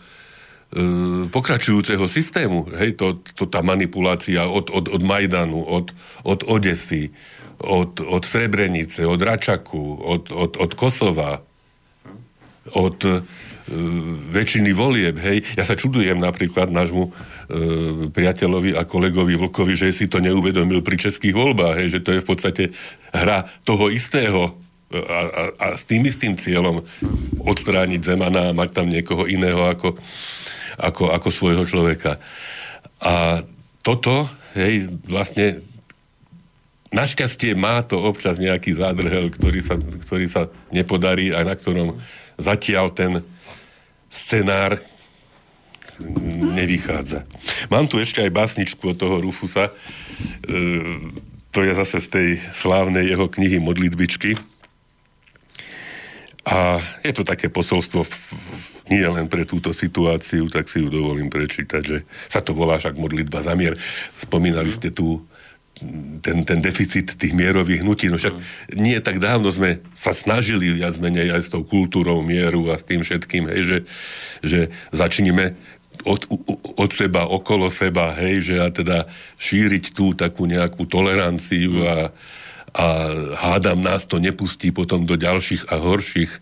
e, 0.73 1.29
pokračujúceho 1.29 2.09
systému. 2.09 2.71
Hej, 2.73 2.97
to, 2.97 3.21
to 3.37 3.45
tá 3.45 3.61
manipulácia 3.61 4.49
od, 4.49 4.73
od, 4.73 4.89
od 4.89 5.01
Majdanu, 5.05 5.61
od, 5.61 5.93
od 6.25 6.39
Odesy, 6.47 7.13
od, 7.61 8.01
od 8.01 8.23
Srebrenice, 8.25 9.05
od 9.05 9.21
Račaku, 9.21 9.99
od, 9.99 10.31
od, 10.33 10.57
od 10.57 10.71
Kosova, 10.73 11.43
od 12.73 12.97
e, 13.05 13.21
väčšiny 14.33 14.71
volieb, 14.73 15.21
hej. 15.21 15.45
Ja 15.53 15.63
sa 15.63 15.77
čudujem 15.77 16.17
napríklad 16.17 16.73
nášmu 16.73 17.03
e, 17.05 17.11
priateľovi 18.09 18.73
a 18.73 18.83
kolegovi 18.83 19.37
Vlkovi, 19.37 19.77
že 19.77 19.93
si 19.93 20.09
to 20.09 20.17
neuvedomil 20.17 20.81
pri 20.81 20.97
českých 20.97 21.37
voľbách, 21.37 21.75
hej, 21.77 21.87
že 21.97 22.03
to 22.03 22.09
je 22.17 22.23
v 22.23 22.27
podstate 22.27 22.63
hra 23.13 23.45
toho 23.63 23.93
istého 23.93 24.57
a, 24.89 24.97
a, 24.97 25.41
a 25.53 25.65
s 25.77 25.85
tým 25.85 26.01
istým 26.09 26.33
cieľom 26.33 26.81
odstrániť 27.45 28.01
Zemana 28.01 28.49
a 28.49 28.57
mať 28.57 28.69
tam 28.73 28.89
niekoho 28.89 29.29
iného 29.29 29.61
ako, 29.69 30.01
ako, 30.81 31.13
ako 31.13 31.29
svojho 31.29 31.63
človeka. 31.69 32.17
A 32.99 33.45
toto, 33.85 34.25
hej, 34.57 34.89
vlastne 35.05 35.61
Našťastie 36.89 37.53
má 37.53 37.85
to 37.85 38.01
občas 38.01 38.41
nejaký 38.41 38.73
zádrhel, 38.73 39.29
ktorý 39.29 39.61
sa, 39.61 39.77
ktorý 39.77 40.25
sa 40.25 40.49
nepodarí 40.73 41.29
a 41.29 41.45
na 41.45 41.53
ktorom 41.53 42.01
zatiaľ 42.41 42.89
ten 42.89 43.21
scenár 44.09 44.77
nevychádza. 46.55 47.27
Mám 47.69 47.87
tu 47.87 47.99
ešte 47.99 48.23
aj 48.23 48.31
básničku 48.31 48.81
od 48.81 48.97
toho 48.97 49.19
Rufusa. 49.19 49.69
E, 49.69 49.71
to 51.51 51.65
je 51.65 51.71
zase 51.75 51.97
z 52.03 52.07
tej 52.07 52.29
slávnej 52.55 53.09
jeho 53.09 53.27
knihy 53.27 53.59
Modlitbičky. 53.59 54.39
A 56.49 56.81
je 57.05 57.13
to 57.13 57.27
také 57.27 57.51
posolstvo 57.51 58.07
nie 58.89 59.05
len 59.05 59.29
pre 59.29 59.45
túto 59.45 59.69
situáciu, 59.69 60.49
tak 60.49 60.65
si 60.65 60.81
ju 60.81 60.89
dovolím 60.89 61.29
prečítať, 61.29 61.81
že 61.85 61.97
sa 62.25 62.41
to 62.41 62.57
volá 62.57 62.81
však 62.81 62.97
modlitba 62.97 63.45
za 63.45 63.53
mier. 63.53 63.77
Spomínali 64.17 64.73
ste 64.73 64.89
tu 64.89 65.28
ten, 66.19 66.43
ten 66.43 66.59
deficit 66.59 67.15
tých 67.15 67.31
mierových 67.31 67.81
hnutí. 67.81 68.11
No 68.11 68.19
však 68.19 68.35
mm. 68.35 68.43
nie 68.75 68.99
tak 68.99 69.23
dávno 69.23 69.49
sme 69.49 69.79
sa 69.95 70.11
snažili 70.11 70.75
viac 70.75 70.99
menej 70.99 71.31
aj 71.31 71.41
s 71.47 71.51
tou 71.51 71.63
kultúrou 71.63 72.19
mieru 72.19 72.69
a 72.71 72.75
s 72.75 72.83
tým 72.83 73.01
všetkým, 73.01 73.47
hej, 73.47 73.61
že, 73.63 73.77
že 74.43 74.59
začníme 74.91 75.55
od, 76.07 76.27
od 76.79 76.91
seba, 76.95 77.27
okolo 77.27 77.67
seba, 77.67 78.15
hej, 78.15 78.53
že 78.53 78.55
a 78.59 78.67
teda 78.71 78.97
šíriť 79.39 79.91
tú 79.91 80.15
takú 80.15 80.47
nejakú 80.47 80.87
toleranciu 80.87 81.83
a, 81.83 81.97
a 82.71 82.85
hádam 83.35 83.83
nás 83.83 84.07
to 84.07 84.19
nepustí 84.19 84.71
potom 84.71 85.03
do 85.03 85.19
ďalších 85.19 85.67
a 85.67 85.75
horších 85.75 86.31
e, 86.31 86.39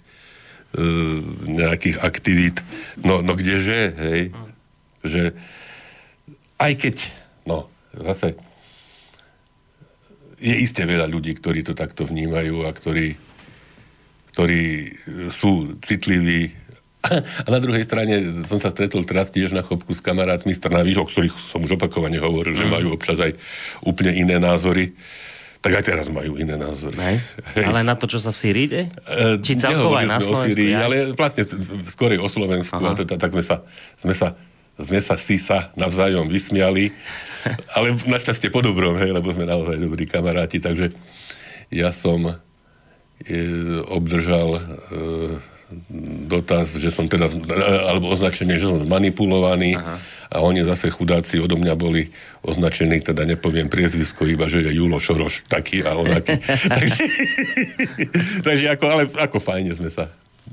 nejakých 1.50 1.98
aktivít. 2.06 2.62
No, 3.02 3.26
no 3.26 3.34
kdeže, 3.34 3.98
hej, 3.98 4.22
že 5.02 5.34
aj 6.62 6.74
keď, 6.78 6.96
no, 7.50 7.70
zase 7.94 8.38
je 10.38 10.56
iste 10.58 10.86
veľa 10.86 11.10
ľudí, 11.10 11.34
ktorí 11.38 11.66
to 11.66 11.74
takto 11.74 12.06
vnímajú 12.06 12.66
a 12.66 12.72
ktorí, 12.74 13.18
ktorí 14.32 14.64
sú 15.34 15.78
citliví 15.82 16.68
A 17.46 17.48
na 17.48 17.60
druhej 17.60 17.84
strane 17.86 18.44
som 18.46 18.60
sa 18.60 18.74
stretol 18.74 19.06
teraz 19.08 19.32
tiež 19.32 19.54
na 19.56 19.64
chopku 19.64 19.94
s 19.94 20.02
kamarátmi 20.04 20.52
z 20.54 20.60
Trnavy, 20.60 20.98
o 20.98 21.06
ktorých 21.06 21.36
som 21.36 21.64
už 21.64 21.80
opakovane 21.80 22.20
hovoril, 22.20 22.54
mm. 22.56 22.60
že 22.60 22.66
majú 22.68 22.88
občas 22.96 23.18
aj 23.22 23.32
úplne 23.86 24.14
iné 24.16 24.38
názory. 24.42 24.98
Tak 25.58 25.74
aj 25.74 25.84
teraz 25.90 26.06
majú 26.14 26.38
iné 26.38 26.54
názory. 26.54 26.96
Hej. 26.96 27.18
Hej. 27.58 27.66
Ale 27.66 27.82
na 27.82 27.98
to, 27.98 28.06
čo 28.06 28.22
sa 28.22 28.30
v 28.30 28.38
Sýrii 28.38 28.66
ide? 28.70 28.82
E, 29.10 29.42
Či 29.42 29.58
celkovo 29.58 29.98
aj 29.98 30.06
na 30.06 30.20
Slovensku? 30.22 30.54
Sýrii, 30.54 30.72
ja? 30.74 30.86
ale 30.86 30.96
vlastne 31.18 31.44
skôr 31.90 32.14
o 32.22 32.30
Slovensku. 32.30 32.78
A 32.78 32.94
teda, 32.94 33.18
tak 33.18 33.34
sme 33.34 33.42
sa, 33.42 33.66
sme 33.98 34.14
sa 34.14 34.38
sme 34.78 35.02
sa 35.02 35.18
si 35.18 35.42
sa 35.42 35.74
navzájom 35.74 36.30
vysmiali, 36.30 36.94
ale 37.74 37.98
našťastie 38.06 38.54
po 38.54 38.62
dobrom, 38.62 38.98
hej, 39.02 39.10
lebo 39.14 39.34
sme 39.34 39.50
naozaj 39.50 39.78
dobrí 39.82 40.06
kamaráti, 40.06 40.62
takže 40.62 40.94
ja 41.74 41.90
som 41.90 42.30
e, 42.30 42.34
obdržal 43.90 44.50
e, 44.58 44.62
dotaz, 46.32 46.80
že 46.80 46.88
som 46.94 47.12
teda, 47.12 47.28
alebo 47.92 48.08
označenie, 48.14 48.56
že 48.56 48.72
som 48.72 48.80
zmanipulovaný 48.80 49.76
Aha. 49.76 50.00
a 50.32 50.36
oni 50.40 50.64
zase 50.64 50.88
chudáci 50.88 51.44
odo 51.44 51.60
mňa 51.60 51.76
boli 51.76 52.08
označení, 52.40 53.04
teda 53.04 53.28
nepoviem 53.28 53.68
priezvisko, 53.68 54.24
iba 54.24 54.48
že 54.48 54.64
je 54.64 54.80
Julo 54.80 55.02
Šoroš 55.02 55.44
taký 55.52 55.84
a 55.84 56.00
onaký. 56.00 56.40
takže, 56.72 57.04
takže 58.46 58.66
ako, 58.80 58.86
ale 58.88 59.04
ako 59.12 59.38
fajne 59.44 59.76
sme 59.76 59.92
sa 59.92 60.08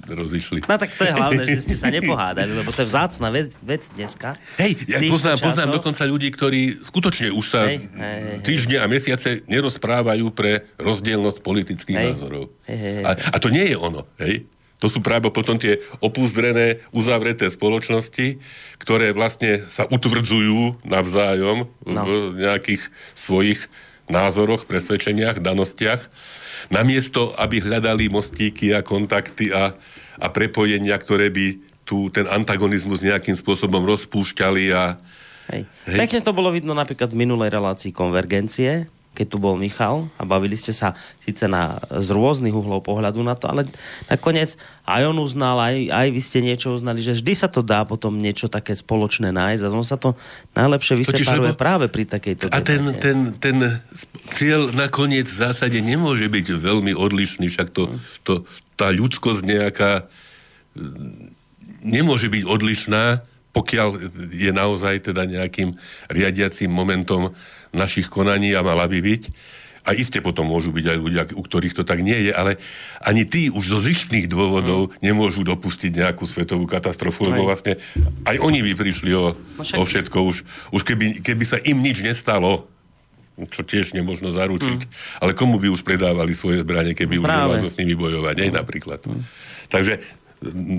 rozišli. 0.04 0.66
No 0.66 0.76
tak 0.76 0.90
to 0.92 1.02
je 1.06 1.12
hlavné, 1.12 1.42
že 1.48 1.60
ste 1.64 1.76
sa 1.78 1.88
nepohádali, 1.88 2.52
lebo 2.52 2.70
to 2.74 2.82
je 2.84 2.88
vzácna 2.88 3.28
vec, 3.30 3.54
vec 3.62 3.82
dneska. 3.94 4.36
Hej, 4.60 4.76
ja 4.90 4.98
poznám, 5.06 5.38
poznám 5.40 5.70
dokonca 5.80 6.02
ľudí, 6.04 6.28
ktorí 6.34 6.82
skutočne 6.82 7.28
už 7.32 7.46
sa 7.46 7.70
hej, 7.70 7.80
hej, 7.80 7.90
hej, 7.98 8.38
týždne 8.44 8.76
a 8.82 8.86
mesiace 8.90 9.44
nerozprávajú 9.46 10.26
pre 10.34 10.68
rozdielnosť 10.76 11.38
politických 11.40 11.96
hej, 11.96 12.06
názorov. 12.12 12.44
Hej, 12.68 12.78
hej, 12.78 12.92
hej. 13.00 13.04
A, 13.06 13.10
a 13.14 13.36
to 13.40 13.48
nie 13.48 13.64
je 13.70 13.76
ono, 13.78 14.04
hej? 14.20 14.46
To 14.82 14.92
sú 14.92 15.00
práve 15.00 15.32
potom 15.32 15.56
tie 15.56 15.80
opúzdrené, 16.04 16.84
uzavreté 16.92 17.48
spoločnosti, 17.48 18.36
ktoré 18.76 19.16
vlastne 19.16 19.64
sa 19.64 19.88
utvrdzujú 19.88 20.84
navzájom 20.84 21.72
no. 21.88 22.02
v 22.04 22.36
nejakých 22.36 22.92
svojich 23.16 23.64
názoroch, 24.12 24.68
presvedčeniach, 24.68 25.40
danostiach 25.40 26.12
namiesto, 26.72 27.36
aby 27.36 27.60
hľadali 27.60 28.08
mostíky 28.08 28.72
a 28.72 28.80
kontakty 28.80 29.50
a, 29.50 29.74
a 30.20 30.26
prepojenia, 30.30 30.96
ktoré 30.96 31.28
by 31.28 31.58
tu 31.84 32.08
ten 32.08 32.24
antagonizmus 32.24 33.04
nejakým 33.04 33.36
spôsobom 33.36 33.84
rozpúšťali 33.84 34.64
a... 34.72 34.96
Hej. 35.52 35.68
Hej. 35.84 35.98
Pekne 36.00 36.20
to 36.24 36.32
bolo 36.32 36.48
vidno 36.48 36.72
napríklad 36.72 37.12
v 37.12 37.20
minulej 37.20 37.52
relácii 37.52 37.92
konvergencie, 37.92 38.88
keď 39.14 39.26
tu 39.30 39.38
bol 39.38 39.54
Michal 39.54 40.10
a 40.18 40.26
bavili 40.26 40.58
ste 40.58 40.74
sa 40.74 40.98
síce 41.22 41.46
na, 41.46 41.78
z 41.88 42.10
rôznych 42.10 42.52
uhlov 42.52 42.82
pohľadu 42.82 43.22
na 43.22 43.38
to, 43.38 43.46
ale 43.46 43.62
nakoniec 44.10 44.58
aj 44.84 45.02
on 45.06 45.16
uznal, 45.22 45.56
aj, 45.62 45.88
aj 45.88 46.06
vy 46.10 46.20
ste 46.20 46.42
niečo 46.42 46.74
uznali, 46.74 47.00
že 47.00 47.16
vždy 47.16 47.32
sa 47.38 47.46
to 47.46 47.62
dá 47.62 47.86
potom 47.86 48.18
niečo 48.18 48.50
také 48.50 48.74
spoločné 48.74 49.30
nájsť 49.30 49.62
a 49.64 49.68
on 49.70 49.86
sa 49.86 49.96
to 49.96 50.18
najlepšie 50.58 50.98
vyseparuje 50.98 51.54
práve 51.54 51.86
pri 51.86 52.04
takejto 52.10 52.50
A 52.50 52.58
ten, 52.60 52.82
ten, 52.98 53.18
ten 53.38 53.80
cieľ 54.34 54.74
nakoniec 54.74 55.30
v 55.30 55.38
zásade 55.38 55.78
nemôže 55.78 56.26
byť 56.26 56.58
veľmi 56.58 56.92
odlišný, 56.92 57.46
však 57.48 57.70
to, 57.70 57.94
to, 58.26 58.42
tá 58.74 58.90
ľudskosť 58.90 59.40
nejaká 59.46 59.92
nemôže 61.84 62.26
byť 62.26 62.42
odlišná, 62.42 63.22
pokiaľ 63.54 63.88
je 64.34 64.50
naozaj 64.50 65.14
teda 65.14 65.30
nejakým 65.30 65.78
riadiacím 66.10 66.74
momentom 66.74 67.30
našich 67.70 68.10
konaní 68.10 68.50
a 68.52 68.66
mala 68.66 68.90
by 68.90 68.98
byť. 68.98 69.22
A 69.84 69.92
iste 69.92 70.16
potom 70.24 70.48
môžu 70.48 70.72
byť 70.72 70.96
aj 70.96 70.98
ľudia, 70.98 71.22
u 71.36 71.44
ktorých 71.44 71.76
to 71.76 71.84
tak 71.84 72.00
nie 72.00 72.16
je, 72.16 72.32
ale 72.32 72.56
ani 73.04 73.28
tí 73.28 73.52
už 73.52 73.64
zo 73.68 73.78
zištných 73.84 74.32
dôvodov 74.32 74.88
mm. 74.88 75.04
nemôžu 75.04 75.44
dopustiť 75.44 75.92
nejakú 75.92 76.24
svetovú 76.24 76.64
katastrofu, 76.64 77.28
lebo 77.28 77.44
vlastne 77.44 77.76
aj 78.24 78.40
oni 78.40 78.64
by 78.64 78.72
prišli 78.80 79.12
o, 79.12 79.36
o 79.60 79.82
všetko. 79.84 80.16
Už, 80.24 80.36
už 80.72 80.82
keby, 80.88 81.20
keby 81.20 81.44
sa 81.44 81.60
im 81.60 81.84
nič 81.84 82.00
nestalo, 82.00 82.64
čo 83.52 83.60
tiež 83.60 83.92
nemôžno 83.92 84.32
zaručiť, 84.32 84.80
mm. 84.88 85.20
ale 85.20 85.36
komu 85.36 85.60
by 85.60 85.68
už 85.68 85.84
predávali 85.84 86.32
svoje 86.32 86.64
zbranie, 86.64 86.96
keby 86.96 87.20
už 87.20 87.28
nemôžu 87.28 87.68
s 87.68 87.76
nimi 87.76 87.92
bojovať, 87.92 88.40
aj 88.40 88.50
napríklad. 88.56 89.04
Mm. 89.04 89.20
Takže 89.68 90.00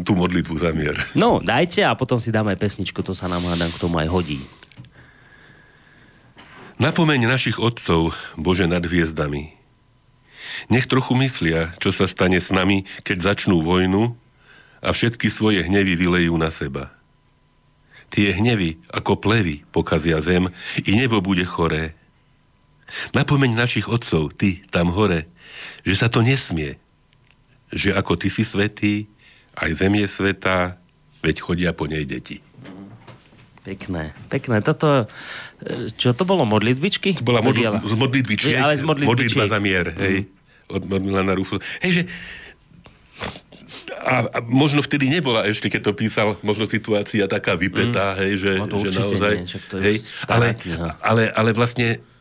tú 0.06 0.12
modlitbu 0.14 0.56
zamier. 0.62 0.96
No, 1.18 1.42
dajte 1.42 1.82
a 1.82 1.98
potom 1.98 2.22
si 2.22 2.30
dáme 2.30 2.54
pesničku, 2.54 3.02
to 3.02 3.18
sa 3.18 3.26
nám 3.26 3.46
hádam 3.50 3.74
k 3.74 3.82
tomu 3.82 3.98
aj 3.98 4.08
hodí. 4.10 4.40
Napomeň 6.76 7.26
našich 7.26 7.58
otcov, 7.58 8.12
Bože 8.36 8.68
nad 8.68 8.84
hviezdami. 8.84 9.56
Nech 10.68 10.88
trochu 10.88 11.16
myslia, 11.20 11.72
čo 11.80 11.96
sa 11.96 12.04
stane 12.08 12.40
s 12.40 12.52
nami, 12.52 12.84
keď 13.08 13.34
začnú 13.34 13.64
vojnu 13.64 14.16
a 14.84 14.90
všetky 14.92 15.32
svoje 15.32 15.64
hnevy 15.64 15.96
vylejú 15.96 16.36
na 16.36 16.52
seba. 16.52 16.92
Tie 18.12 18.32
hnevy 18.32 18.80
ako 18.92 19.18
plevy 19.18 19.66
pokazia 19.72 20.22
zem 20.22 20.52
i 20.84 20.92
nebo 20.94 21.20
bude 21.24 21.44
choré. 21.48 21.98
Napomeň 23.18 23.58
našich 23.58 23.88
otcov, 23.90 24.38
ty 24.38 24.62
tam 24.70 24.94
hore, 24.94 25.26
že 25.88 25.96
sa 25.98 26.08
to 26.12 26.22
nesmie. 26.22 26.78
Že 27.74 27.98
ako 27.98 28.14
ty 28.20 28.28
si 28.30 28.46
svetý, 28.46 29.10
aj 29.56 29.70
zem 29.74 29.94
je 29.98 30.08
svetá, 30.08 30.78
veď 31.24 31.36
chodia 31.42 31.72
po 31.72 31.88
nej 31.88 32.04
deti. 32.04 32.44
Pekné, 33.66 34.14
pekné. 34.30 34.62
Toto, 34.62 35.10
e, 35.66 35.90
čo 35.98 36.14
to 36.14 36.22
bolo, 36.22 36.46
modlitbičky? 36.46 37.18
To 37.18 37.26
bola 37.26 37.42
modl- 37.42 37.82
z 37.82 37.96
modlitbičiek. 37.98 38.62
Ale 38.62 38.78
z 38.78 38.86
modlitbičiek. 38.86 39.10
Modlitba 39.10 39.46
za 39.50 39.58
mier, 39.58 39.90
hej. 39.98 40.30
Mm. 40.30 40.76
Od, 40.76 40.82
od 40.86 41.02
Milana 41.02 41.34
Rufu. 41.34 41.58
Hej, 41.82 41.92
že 41.92 42.04
a, 44.06 44.30
a 44.30 44.38
možno 44.46 44.86
vtedy 44.86 45.10
nebola 45.10 45.50
ešte, 45.50 45.74
keď 45.74 45.82
to 45.90 45.94
písal, 45.98 46.38
možno 46.46 46.70
situácia 46.70 47.26
taká 47.26 47.58
vypetá, 47.58 48.14
mm. 48.14 48.18
hej, 48.22 48.32
že, 48.38 48.52
no 48.62 48.78
že 48.86 48.90
naozaj... 48.94 49.34
Nie, 49.42 49.62
to 49.66 49.76
hej, 49.82 49.96
ale, 50.30 50.48
ale, 51.02 51.24
ale 51.34 51.50
vlastne 51.58 51.98
to, 51.98 52.15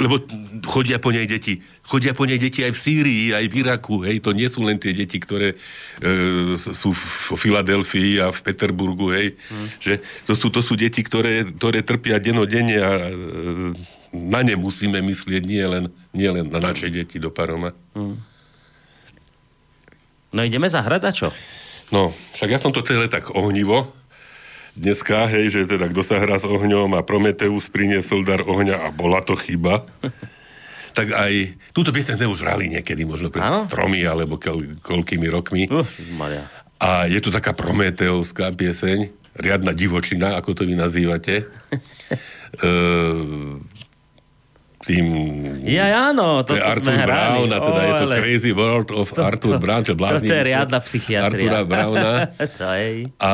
lebo 0.00 0.16
chodia 0.64 0.96
po 0.96 1.12
nej 1.12 1.28
deti. 1.28 1.60
Chodia 1.84 2.16
po 2.16 2.24
nej 2.24 2.40
deti 2.40 2.64
aj 2.64 2.72
v 2.72 2.80
Sýrii, 2.80 3.24
aj 3.36 3.44
v 3.52 3.54
Iraku. 3.60 4.00
Hej, 4.08 4.24
to 4.24 4.32
nie 4.32 4.48
sú 4.48 4.64
len 4.64 4.80
tie 4.80 4.96
deti, 4.96 5.20
ktoré 5.20 5.52
e, 6.00 6.56
sú 6.56 6.96
v 6.96 7.36
Filadelfii 7.36 8.24
a 8.24 8.32
v 8.32 8.40
Peterburgu. 8.40 9.12
Hej. 9.12 9.36
Hmm. 9.52 9.68
Že 9.82 9.92
to, 10.24 10.32
sú, 10.32 10.46
to 10.48 10.64
sú 10.64 10.80
deti, 10.80 11.04
ktoré, 11.04 11.44
ktoré 11.44 11.84
trpia 11.84 12.16
denodenne 12.16 12.76
a 12.80 12.90
e, 12.96 13.12
na 14.16 14.40
ne 14.40 14.56
musíme 14.56 15.04
myslieť, 15.04 15.42
nie 15.44 15.64
len, 15.64 15.84
nie 16.16 16.28
len 16.32 16.48
na 16.48 16.60
naše 16.60 16.88
deti 16.88 17.20
do 17.20 17.28
paroma. 17.28 17.76
Hmm. 17.92 18.16
No 20.32 20.40
ideme 20.40 20.72
zahrať 20.72 21.02
a 21.04 21.12
čo? 21.12 21.28
No, 21.92 22.08
však 22.32 22.48
ja 22.48 22.56
som 22.56 22.72
to 22.72 22.80
celé 22.80 23.12
tak 23.12 23.28
ohnivo 23.36 23.92
dneska, 24.76 25.28
hej, 25.28 25.52
že 25.52 25.60
teda 25.68 25.88
kto 25.92 26.02
sa 26.04 26.20
hrá 26.20 26.36
s 26.40 26.46
ohňom 26.48 26.96
a 26.96 27.04
Prometeus 27.04 27.68
priniesol 27.68 28.24
dar 28.24 28.42
ohňa 28.44 28.86
a 28.86 28.88
bola 28.92 29.20
to 29.20 29.36
chyba. 29.36 29.84
tak 30.96 31.12
aj 31.12 31.56
túto 31.72 31.90
pieseň 31.90 32.20
sme 32.20 32.28
už 32.28 32.44
hrali 32.44 32.68
niekedy, 32.68 33.08
možno 33.08 33.32
pred 33.32 33.42
ano? 33.44 33.64
tromi 33.66 34.04
alebo 34.04 34.36
keľ, 34.36 34.80
koľkými 34.84 35.26
rokmi. 35.32 35.62
Uh, 35.72 35.84
a 36.80 37.08
je 37.08 37.20
to 37.20 37.32
taká 37.32 37.56
prometeovská 37.56 38.52
pieseň, 38.52 39.08
riadna 39.40 39.72
divočina, 39.72 40.36
ako 40.36 40.52
to 40.52 40.62
vy 40.68 40.76
nazývate. 40.76 41.48
uh, 42.60 43.56
tým... 44.82 45.06
Ja, 45.62 46.10
áno, 46.10 46.42
to 46.42 46.58
je 46.58 46.62
Arthur 46.62 47.06
Brown, 47.06 47.48
a 47.54 47.58
teda 47.62 47.80
oh, 47.80 47.86
je 47.86 47.92
to 47.94 48.06
ale... 48.10 48.14
Crazy 48.18 48.52
World 48.52 48.90
of 48.90 49.14
to, 49.14 49.22
Arthur 49.22 49.56
Brown, 49.62 49.86
čo 49.86 49.94
blázní. 49.94 50.26
To 50.26 50.34
je 50.34 50.44
riadna 50.44 50.78
psychiatria. 50.82 51.30
Artura 51.30 51.60
Browna. 51.62 52.12
to 52.58 52.68
je. 52.74 53.06
A 53.22 53.32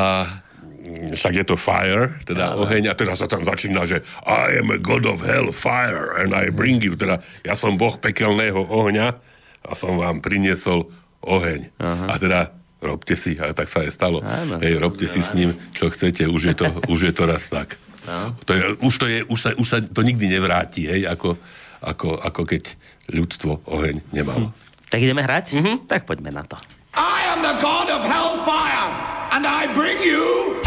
však 1.14 1.34
je 1.40 1.44
to 1.44 1.56
fire, 1.56 2.16
teda 2.24 2.54
Áno. 2.54 2.64
oheň, 2.64 2.90
a 2.90 2.94
teda 2.94 3.14
sa 3.18 3.26
tam 3.28 3.44
začína, 3.44 3.84
že 3.84 4.04
I 4.24 4.60
am 4.60 4.72
a 4.72 4.78
god 4.80 5.04
of 5.04 5.24
hell, 5.24 5.52
fire, 5.52 6.16
and 6.18 6.32
I 6.32 6.48
bring 6.48 6.80
you, 6.80 6.96
teda 6.96 7.20
ja 7.44 7.54
som 7.56 7.76
boh 7.76 7.96
pekelného 7.96 8.58
ohňa 8.68 9.16
a 9.64 9.70
som 9.74 9.98
vám 9.98 10.24
priniesol 10.24 10.88
oheň. 11.24 11.68
Aha. 11.82 12.04
A 12.10 12.14
teda 12.16 12.40
robte 12.78 13.18
si, 13.18 13.34
a 13.36 13.50
tak 13.50 13.66
sa 13.66 13.82
aj 13.82 13.90
stalo. 13.90 14.22
Áno. 14.22 14.62
Hej, 14.62 14.78
robte 14.78 15.06
si 15.10 15.18
s 15.18 15.34
ním, 15.34 15.52
čo 15.74 15.90
chcete, 15.90 16.30
už 16.30 16.42
je 16.52 16.54
to, 16.54 16.66
už 16.92 17.10
je 17.10 17.12
to 17.14 17.24
raz 17.26 17.50
tak. 17.50 17.76
To 18.48 18.52
je, 18.56 18.62
už, 18.80 18.94
to 18.96 19.06
je, 19.06 19.18
už, 19.28 19.38
sa, 19.38 19.50
už 19.52 19.66
sa 19.68 19.78
to 19.84 20.00
nikdy 20.00 20.32
nevráti, 20.32 20.88
hej, 20.88 21.04
ako, 21.04 21.36
ako, 21.84 22.16
ako 22.16 22.42
keď 22.48 22.72
ľudstvo 23.12 23.68
oheň 23.68 24.00
nemalo. 24.16 24.48
Hm. 24.48 24.52
Tak 24.88 24.98
ideme 25.04 25.20
hrať? 25.20 25.46
Mm-hmm. 25.52 25.76
Tak 25.84 26.08
poďme 26.08 26.32
na 26.32 26.48
to. 26.48 26.56
I 26.96 27.28
am 27.28 27.44
the 27.44 27.52
god 27.60 27.92
of 27.92 28.00
hellfire 28.00 28.88
and 29.36 29.44
I 29.44 29.68
bring 29.76 30.00
you 30.00 30.57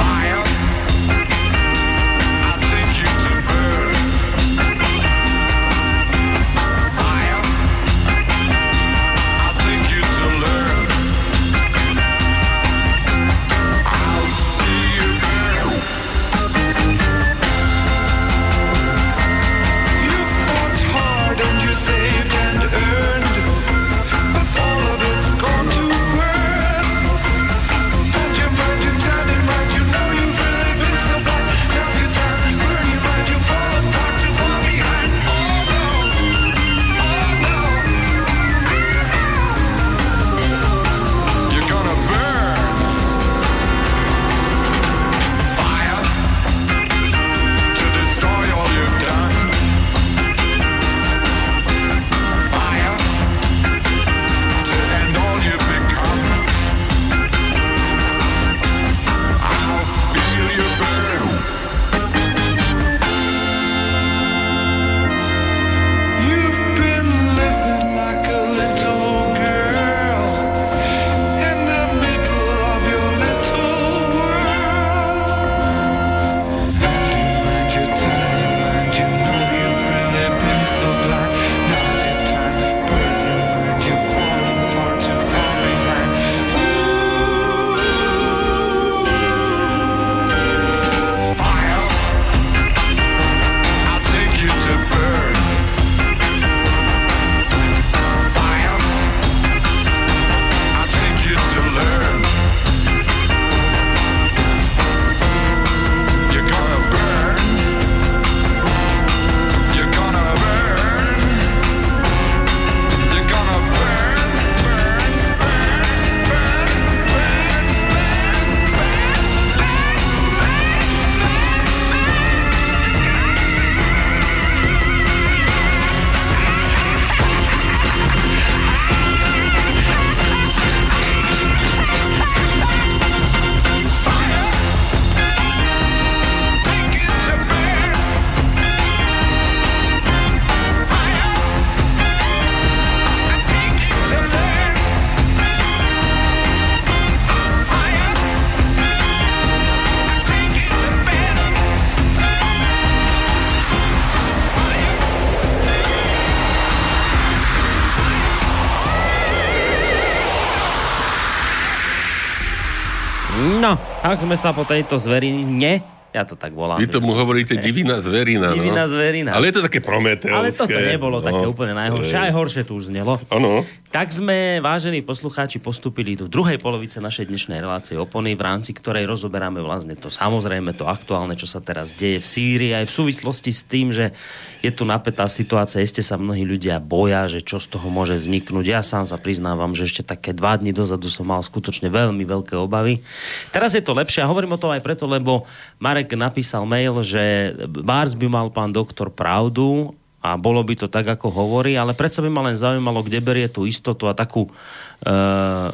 No, 163.31 163.79
tak 164.03 164.19
sme 164.19 164.35
sa 164.35 164.51
po 164.51 164.67
tejto 164.67 164.99
zverine 164.99 165.79
ja 166.11 166.27
to 166.27 166.35
tak 166.35 166.51
volám. 166.51 166.75
Vy 166.75 166.91
tomu 166.91 167.15
hovoríte 167.15 167.55
divina 167.55 168.03
zverina, 168.03 168.51
divina 168.51 168.83
no? 168.83 168.91
zverina. 168.91 169.31
Ale 169.31 169.47
je 169.47 169.55
to 169.55 169.63
také 169.63 169.79
prometeovské. 169.79 170.35
Ale 170.35 170.51
toto 170.51 170.75
nebolo 170.75 171.23
no. 171.23 171.25
také 171.25 171.43
úplne 171.47 171.71
najhoršie. 171.71 172.15
Aj 172.19 172.31
horšie 172.35 172.67
tu 172.67 172.75
už 172.75 172.91
znelo. 172.91 173.15
Ano. 173.31 173.63
Tak 173.91 174.07
sme, 174.07 174.63
vážení 174.63 175.03
poslucháči, 175.03 175.59
postupili 175.59 176.15
do 176.15 176.31
druhej 176.31 176.55
polovice 176.63 177.03
našej 177.03 177.27
dnešnej 177.27 177.59
relácie 177.59 177.99
opony, 177.99 178.39
v 178.39 178.47
rámci 178.47 178.71
ktorej 178.71 179.03
rozoberáme 179.03 179.59
vlastne 179.59 179.99
to 179.99 180.07
samozrejme, 180.07 180.71
to 180.79 180.87
aktuálne, 180.87 181.35
čo 181.35 181.43
sa 181.43 181.59
teraz 181.59 181.91
deje 181.91 182.23
v 182.23 182.25
Sýrii, 182.25 182.71
aj 182.71 182.87
v 182.87 182.95
súvislosti 183.03 183.51
s 183.51 183.67
tým, 183.67 183.91
že 183.91 184.15
je 184.63 184.71
tu 184.71 184.87
napätá 184.87 185.27
situácia, 185.27 185.83
ešte 185.83 185.99
sa 185.99 186.15
mnohí 186.15 186.47
ľudia 186.47 186.79
boja, 186.79 187.27
že 187.27 187.43
čo 187.43 187.59
z 187.59 187.67
toho 187.67 187.91
môže 187.91 188.15
vzniknúť. 188.15 188.63
Ja 188.63 188.79
sám 188.79 189.03
sa 189.03 189.19
priznávam, 189.19 189.75
že 189.75 189.83
ešte 189.83 190.07
také 190.07 190.31
dva 190.31 190.55
dny 190.55 190.71
dozadu 190.71 191.11
som 191.11 191.27
mal 191.27 191.43
skutočne 191.43 191.91
veľmi 191.91 192.23
veľké 192.23 192.55
obavy. 192.55 193.03
Teraz 193.51 193.75
je 193.75 193.83
to 193.83 193.91
lepšie 193.91 194.23
a 194.23 194.31
hovorím 194.31 194.55
o 194.55 194.61
tom 194.61 194.71
aj 194.71 194.87
preto, 194.87 195.03
lebo 195.03 195.43
Marek 195.83 196.15
napísal 196.15 196.63
mail, 196.63 196.95
že 197.03 197.51
Bárs 197.67 198.15
by 198.15 198.27
mal 198.31 198.47
pán 198.55 198.71
doktor 198.71 199.11
pravdu 199.11 199.91
a 200.21 200.37
bolo 200.37 200.61
by 200.61 200.77
to 200.77 200.87
tak, 200.87 201.09
ako 201.09 201.33
hovorí, 201.33 201.73
ale 201.73 201.97
predsa 201.97 202.21
by 202.21 202.29
ma 202.29 202.45
len 202.45 202.53
zaujímalo, 202.53 203.01
kde 203.01 203.19
berie 203.25 203.49
tú 203.49 203.65
istotu 203.65 204.05
a 204.05 204.13
takú, 204.13 204.47
uh, 204.47 205.69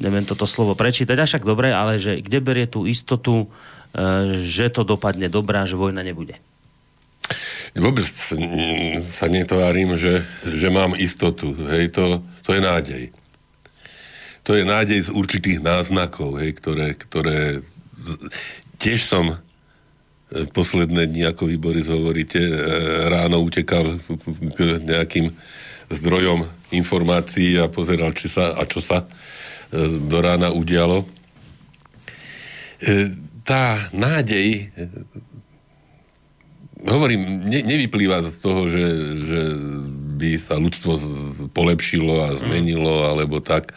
neviem 0.00 0.24
toto 0.24 0.48
slovo 0.48 0.72
prečítať, 0.72 1.16
až 1.20 1.36
však 1.36 1.44
dobre, 1.44 1.76
ale 1.76 2.00
že 2.00 2.24
kde 2.24 2.40
berie 2.40 2.64
tú 2.64 2.88
istotu, 2.88 3.46
uh, 3.46 4.40
že 4.40 4.72
to 4.72 4.80
dopadne 4.82 5.28
dobrá, 5.28 5.68
že 5.68 5.76
vojna 5.76 6.00
nebude. 6.00 6.40
Vôbec 7.76 8.08
sa 9.04 9.26
netvárim, 9.28 10.00
že, 10.00 10.24
že 10.40 10.72
mám 10.72 10.96
istotu. 10.96 11.52
Hej, 11.68 11.92
to, 11.92 12.24
to 12.40 12.56
je 12.56 12.60
nádej. 12.64 13.04
To 14.48 14.56
je 14.56 14.64
nádej 14.64 15.10
z 15.10 15.10
určitých 15.12 15.58
náznakov, 15.60 16.40
hej, 16.40 16.56
ktoré, 16.56 16.96
ktoré 16.96 17.60
tiež 18.80 19.04
som 19.04 19.36
posledné 20.26 21.06
dni, 21.06 21.30
ako 21.30 21.46
vy 21.46 21.56
Boris 21.56 21.86
hovoríte, 21.86 22.42
e, 22.42 22.52
ráno 23.06 23.38
utekal 23.46 24.02
k 24.58 24.58
nejakým 24.82 25.30
zdrojom 25.86 26.50
informácií 26.74 27.54
a 27.62 27.70
pozeral, 27.70 28.10
či 28.10 28.26
sa, 28.26 28.58
a 28.58 28.66
čo 28.66 28.82
sa 28.82 29.06
e, 29.06 29.08
do 30.02 30.18
rána 30.18 30.50
udialo. 30.50 31.06
E, 32.82 33.14
tá 33.46 33.78
nádej 33.94 34.74
hovorím, 36.82 37.46
ne, 37.46 37.62
nevyplýva 37.62 38.26
z 38.26 38.38
toho, 38.42 38.66
že, 38.66 38.84
že 39.26 39.40
by 40.18 40.30
sa 40.42 40.58
ľudstvo 40.58 40.98
polepšilo 41.54 42.26
a 42.26 42.34
zmenilo, 42.34 43.06
alebo 43.06 43.38
tak, 43.38 43.74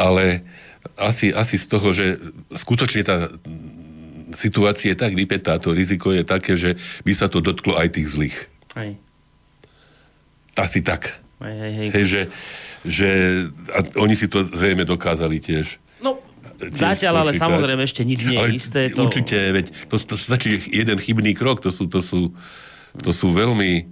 ale 0.00 0.44
asi, 0.96 1.30
asi 1.30 1.56
z 1.60 1.66
toho, 1.68 1.88
že 1.94 2.18
skutočne 2.52 3.02
tá 3.04 3.16
situácia 4.34 4.92
je 4.92 4.98
tak 4.98 5.12
vypetá, 5.14 5.56
to 5.62 5.72
riziko 5.72 6.12
je 6.12 6.24
také, 6.26 6.56
že 6.58 6.76
by 7.04 7.12
sa 7.12 7.26
to 7.30 7.38
dotklo 7.40 7.76
aj 7.78 7.96
tých 7.96 8.08
zlých. 8.12 8.36
Hej. 8.76 8.96
Asi 10.56 10.80
tak. 10.84 11.22
Hej, 11.42 11.56
hej, 11.58 11.72
hej. 11.72 11.88
hej 11.90 12.04
že, 12.04 12.22
že 12.84 13.08
a 13.72 13.78
oni 13.98 14.14
si 14.14 14.28
to 14.28 14.44
zrejme 14.44 14.84
dokázali 14.84 15.40
tiež. 15.42 15.80
No, 16.02 16.18
Zatiaľ, 16.62 17.26
ale 17.26 17.32
samozrejme 17.34 17.82
ešte 17.82 18.06
nič 18.06 18.22
nie 18.22 18.38
je 18.38 18.46
ale 18.46 18.54
isté. 18.54 18.80
To... 18.94 19.10
Určite, 19.10 19.34
veď 19.34 19.66
to, 19.90 19.98
to 19.98 20.14
stačí 20.14 20.62
jeden 20.70 20.94
chybný 21.02 21.34
krok, 21.34 21.58
to 21.58 21.74
sú, 21.74 21.90
to 21.90 21.98
sú, 21.98 22.30
to 23.02 23.10
sú 23.10 23.34
veľmi 23.34 23.82
e, 23.82 23.84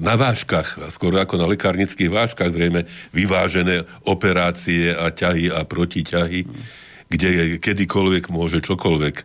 na 0.00 0.16
vážkach, 0.16 0.88
skoro 0.88 1.20
ako 1.20 1.36
na 1.36 1.44
lekárnických 1.52 2.08
vážkach 2.08 2.48
zrejme, 2.48 2.88
vyvážené 3.12 3.84
operácie 4.08 4.96
a 4.96 5.12
ťahy 5.12 5.52
a 5.52 5.68
protiťahy. 5.68 6.40
Hmm 6.48 6.85
kde 7.06 7.58
kedykoľvek 7.62 8.28
môže 8.28 8.58
čokoľvek 8.62 9.16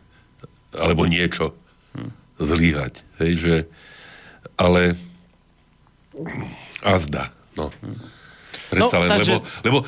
alebo 0.77 1.03
niečo 1.09 1.57
zlíhať. 2.41 3.05
Hej, 3.21 3.31
že, 3.37 3.55
ale 4.57 4.97
azda. 6.81 7.29
No. 7.53 7.69
Predsa 8.71 8.97
no, 8.97 9.01
len, 9.05 9.09
takže... 9.09 9.33
lebo, 9.37 9.43
lebo 9.63 9.79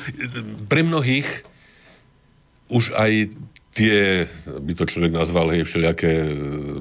pre 0.68 0.80
mnohých 0.84 1.28
už 2.70 2.94
aj 2.94 3.12
tie, 3.74 4.30
by 4.46 4.72
to 4.78 4.86
človek 4.86 5.10
nazval, 5.10 5.50
hej, 5.50 5.66
všelijaké 5.66 6.30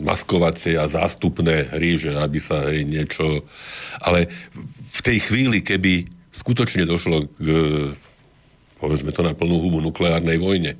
maskovacie 0.03 0.77
a 0.77 0.85
zástupné 0.85 1.73
hry, 1.73 1.97
že 1.97 2.13
aby 2.13 2.37
sa 2.37 2.69
hej, 2.69 2.85
niečo... 2.85 3.41
Ale 3.97 4.29
v 4.93 5.01
tej 5.01 5.17
chvíli, 5.25 5.65
keby 5.65 6.05
skutočne 6.29 6.85
došlo 6.85 7.25
k, 7.33 7.47
povedzme 8.77 9.09
to 9.09 9.25
na 9.25 9.33
plnú 9.33 9.57
hubu, 9.57 9.81
nukleárnej 9.81 10.37
vojne, 10.37 10.77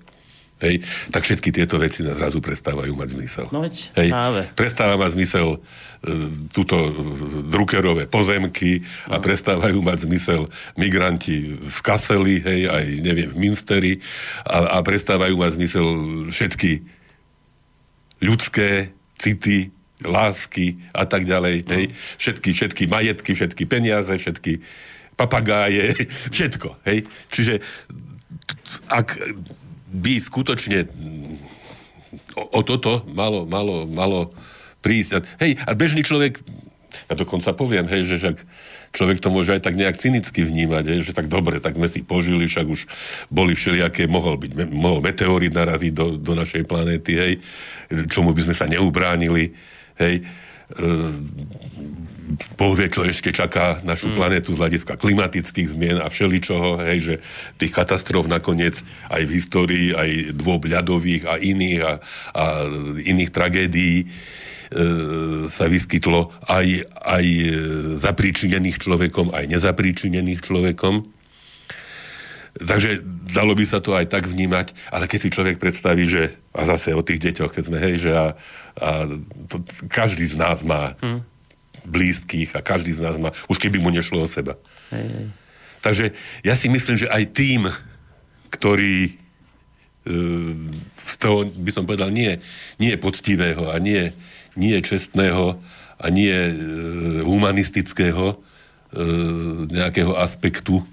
hej, 0.64 0.76
tak 1.12 1.28
všetky 1.28 1.52
tieto 1.52 1.76
veci 1.76 2.02
nás 2.08 2.16
zrazu 2.16 2.40
prestávajú 2.40 2.96
mať 2.96 3.20
zmysel. 3.20 3.46
No 3.52 3.60
veď, 3.60 3.92
hej, 4.00 4.10
práve. 4.10 4.42
Prestáva 4.56 4.96
mať 4.96 5.12
zmysel 5.20 5.48
e, 5.54 5.60
túto 6.56 6.76
drukerové 7.52 8.08
pozemky 8.08 8.88
a 9.12 9.20
no. 9.20 9.24
prestávajú 9.24 9.84
mať 9.84 10.08
zmysel 10.08 10.48
migranti 10.80 11.60
v 11.60 11.78
Kaseli, 11.84 12.40
hej, 12.40 12.72
aj 12.72 12.86
neviem, 13.04 13.30
v 13.30 13.38
Minsteri 13.38 13.94
a, 14.48 14.80
a 14.80 14.84
prestávajú 14.84 15.36
mať 15.36 15.52
zmysel 15.60 15.88
všetky 16.32 16.72
ľudské 18.24 18.96
city, 19.20 19.76
lásky 20.04 20.80
a 20.96 21.04
tak 21.04 21.28
ďalej. 21.28 21.68
No. 21.68 21.72
Hej. 21.76 21.86
Všetky, 22.20 22.50
všetky 22.56 22.84
majetky, 22.88 23.32
všetky 23.36 23.64
peniaze, 23.68 24.16
všetky 24.16 24.64
papagáje, 25.16 25.96
všetko. 26.36 26.80
Hej. 26.88 27.08
Čiže 27.32 27.54
ak 28.90 29.20
by 29.94 30.14
skutočne 30.18 30.90
o, 32.36 32.60
toto 32.66 33.06
malo, 33.14 33.46
malo, 33.46 33.86
malo 33.86 34.34
prísť. 34.82 35.24
Hej, 35.40 35.62
a 35.64 35.72
bežný 35.78 36.02
človek, 36.02 36.42
ja 37.10 37.14
dokonca 37.18 37.54
poviem, 37.54 37.86
hej, 37.90 38.10
že 38.10 38.16
však 38.20 38.38
človek 38.94 39.18
to 39.22 39.34
môže 39.34 39.54
aj 39.54 39.62
tak 39.66 39.78
nejak 39.78 39.98
cynicky 39.98 40.46
vnímať, 40.46 40.84
hej, 40.90 41.00
že 41.06 41.18
tak 41.18 41.30
dobre, 41.30 41.58
tak 41.62 41.78
sme 41.78 41.90
si 41.90 42.06
požili, 42.06 42.46
však 42.46 42.68
už 42.68 42.86
boli 43.34 43.58
všelijaké, 43.58 44.06
mohol 44.06 44.38
byť, 44.38 44.52
mohol 44.70 45.02
meteorit 45.02 45.54
naraziť 45.54 45.94
do, 45.94 46.18
do 46.18 46.34
našej 46.38 46.66
planéty, 46.70 47.14
hej, 47.18 47.34
čomu 48.10 48.34
by 48.34 48.46
sme 48.46 48.56
sa 48.58 48.70
neubránili, 48.70 49.54
hej, 49.98 50.26
Boh 52.58 52.74
vie, 52.74 52.90
čo 52.90 53.06
ešte 53.06 53.30
čaká 53.30 53.82
našu 53.86 54.10
mm. 54.10 54.16
planetu 54.16 54.50
z 54.56 54.62
hľadiska 54.62 54.94
klimatických 54.98 55.68
zmien 55.70 55.98
a 56.02 56.10
všeličoho, 56.10 56.82
hej, 56.82 57.00
že 57.02 57.16
tých 57.62 57.74
katastrof 57.74 58.26
nakoniec 58.26 58.82
aj 59.10 59.22
v 59.26 59.32
histórii, 59.38 59.88
aj 59.94 60.34
dôb 60.34 60.66
ľadových 60.66 61.30
a 61.30 61.38
iných 61.38 61.82
a, 61.84 61.94
a 62.34 62.44
iných 63.04 63.32
tragédií 63.34 63.98
e, 64.02 64.06
sa 65.52 65.66
vyskytlo 65.70 66.34
aj, 66.50 66.68
aj 67.04 67.26
zapríčinených 68.02 68.82
človekom, 68.82 69.34
aj 69.34 69.46
nezapríčinených 69.50 70.42
človekom. 70.42 71.06
Takže 72.64 73.04
dalo 73.34 73.54
by 73.54 73.66
sa 73.68 73.84
to 73.84 73.98
aj 73.98 74.08
tak 74.08 74.30
vnímať, 74.30 74.78
ale 74.94 75.10
keď 75.10 75.20
si 75.20 75.34
človek 75.34 75.58
predstaví, 75.60 76.08
že 76.08 76.38
a 76.54 76.64
zase 76.64 76.96
o 76.96 77.04
tých 77.04 77.20
deťoch, 77.20 77.52
keď 77.52 77.64
sme, 77.66 77.78
hej, 77.82 77.96
že 78.08 78.12
a, 78.14 78.28
a 78.80 78.90
to, 79.52 79.62
každý 79.90 80.24
z 80.24 80.36
nás 80.40 80.62
má 80.62 80.96
hmm 81.02 81.34
blízkych 81.86 82.56
a 82.56 82.64
každý 82.64 82.96
z 82.96 83.04
nás 83.04 83.16
má, 83.20 83.36
už 83.52 83.60
keby 83.60 83.80
mu 83.80 83.92
nešlo 83.92 84.24
o 84.24 84.28
seba. 84.28 84.56
Hej, 84.92 85.08
hej. 85.08 85.28
Takže 85.84 86.06
ja 86.48 86.56
si 86.56 86.72
myslím, 86.72 86.96
že 86.96 87.12
aj 87.12 87.24
tým, 87.36 87.68
ktorý 88.48 89.12
e, 90.08 90.14
toho 91.20 91.44
by 91.44 91.72
som 91.76 91.84
povedal 91.84 92.08
nie, 92.08 92.40
nie 92.80 92.96
poctivého 92.96 93.68
a 93.68 93.76
nie, 93.84 94.16
nie 94.56 94.80
čestného 94.80 95.60
a 96.00 96.06
nie 96.08 96.32
e, 96.32 96.54
humanistického 97.28 98.32
e, 98.32 98.36
nejakého 99.68 100.16
aspektu 100.16 100.88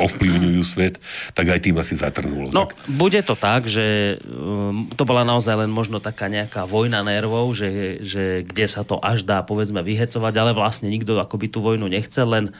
ovplyvňujú 0.00 0.62
svet, 0.66 0.98
tak 1.32 1.46
aj 1.50 1.60
tým 1.62 1.76
asi 1.78 1.94
zatrnulo. 1.94 2.50
No, 2.50 2.66
tak. 2.66 2.78
bude 2.90 3.20
to 3.22 3.38
tak, 3.38 3.70
že 3.70 4.18
um, 4.26 4.90
to 4.90 5.06
bola 5.06 5.22
naozaj 5.22 5.66
len 5.66 5.70
možno 5.70 6.02
taká 6.02 6.26
nejaká 6.26 6.66
vojna 6.66 7.06
nervov, 7.06 7.54
že, 7.54 8.02
že 8.02 8.42
kde 8.42 8.66
sa 8.66 8.82
to 8.82 8.98
až 8.98 9.22
dá, 9.22 9.46
povedzme, 9.46 9.82
vyhecovať, 9.82 10.34
ale 10.34 10.52
vlastne 10.56 10.90
nikto 10.90 11.16
akoby 11.22 11.46
tú 11.50 11.62
vojnu 11.62 11.86
nechce, 11.86 12.18
len 12.22 12.50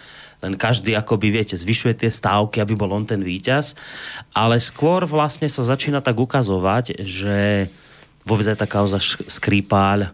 len 0.45 0.61
každý 0.61 0.93
akoby, 0.93 1.33
viete, 1.33 1.57
zvyšuje 1.57 2.05
tie 2.05 2.13
stávky, 2.13 2.61
aby 2.61 2.77
bol 2.77 2.93
on 2.93 3.09
ten 3.09 3.25
víťaz. 3.25 3.73
Ale 4.37 4.61
skôr 4.61 5.09
vlastne 5.09 5.49
sa 5.49 5.65
začína 5.65 6.05
tak 6.05 6.21
ukazovať, 6.21 7.01
že 7.01 7.73
vôbec 8.29 8.45
aj 8.53 8.61
tá 8.61 8.69
kauza 8.69 9.01
Skripáľ, 9.01 10.13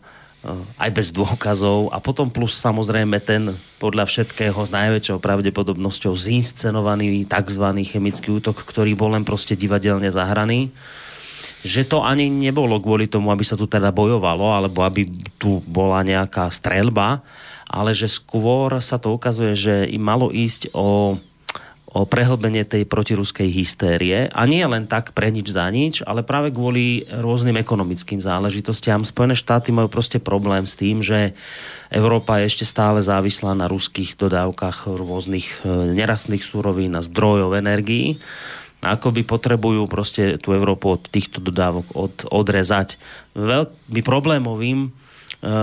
aj 0.81 0.91
bez 0.97 1.13
dôkazov 1.13 1.93
a 1.93 2.01
potom 2.01 2.33
plus 2.33 2.57
samozrejme 2.57 3.21
ten 3.21 3.53
podľa 3.77 4.09
všetkého 4.09 4.57
s 4.57 4.73
najväčšou 4.73 5.21
pravdepodobnosťou 5.21 6.17
zinscenovaný 6.17 7.29
tzv. 7.29 7.65
chemický 7.85 8.33
útok, 8.33 8.65
ktorý 8.65 8.97
bol 8.97 9.13
len 9.13 9.25
proste 9.29 9.53
divadelne 9.53 10.09
zahraný 10.09 10.73
že 11.61 11.85
to 11.85 12.01
ani 12.01 12.33
nebolo 12.33 12.81
kvôli 12.81 13.05
tomu, 13.05 13.29
aby 13.29 13.45
sa 13.45 13.53
tu 13.53 13.69
teda 13.69 13.93
bojovalo, 13.93 14.49
alebo 14.49 14.81
aby 14.81 15.05
tu 15.37 15.61
bola 15.69 16.01
nejaká 16.01 16.49
streľba, 16.49 17.21
ale 17.69 17.93
že 17.93 18.09
skôr 18.09 18.81
sa 18.81 18.97
to 18.97 19.13
ukazuje, 19.13 19.53
že 19.53 19.75
im 19.93 20.01
malo 20.01 20.33
ísť 20.33 20.73
o 20.73 21.21
o 21.91 22.07
prehlbenie 22.07 22.63
tej 22.63 22.87
protiruskej 22.87 23.51
hystérie 23.51 24.31
a 24.31 24.47
nie 24.47 24.63
len 24.63 24.87
tak 24.87 25.11
pre 25.11 25.35
nič 25.35 25.51
za 25.51 25.67
nič, 25.75 26.07
ale 26.07 26.23
práve 26.23 26.55
kvôli 26.55 27.03
rôznym 27.11 27.59
ekonomickým 27.59 28.23
záležitostiam. 28.23 29.03
Spojené 29.03 29.35
štáty 29.35 29.75
majú 29.75 29.91
proste 29.91 30.23
problém 30.23 30.71
s 30.71 30.79
tým, 30.79 31.03
že 31.03 31.35
Európa 31.91 32.39
je 32.39 32.55
ešte 32.55 32.63
stále 32.63 33.03
závislá 33.03 33.59
na 33.59 33.67
ruských 33.67 34.15
dodávkach 34.15 34.87
rôznych 34.87 35.67
e, 35.67 35.99
nerastných 35.99 36.47
súrovín 36.47 36.95
a 36.95 37.03
zdrojov 37.03 37.59
energií. 37.59 38.23
Ako 38.81 39.11
by 39.11 39.27
potrebujú 39.27 39.91
proste 39.91 40.39
tú 40.39 40.55
Európu 40.55 40.95
od 40.95 41.03
týchto 41.11 41.43
dodávok 41.43 41.91
od, 41.93 42.15
odrezať. 42.31 43.03
Veľmi 43.35 44.01
problémovým 44.07 44.95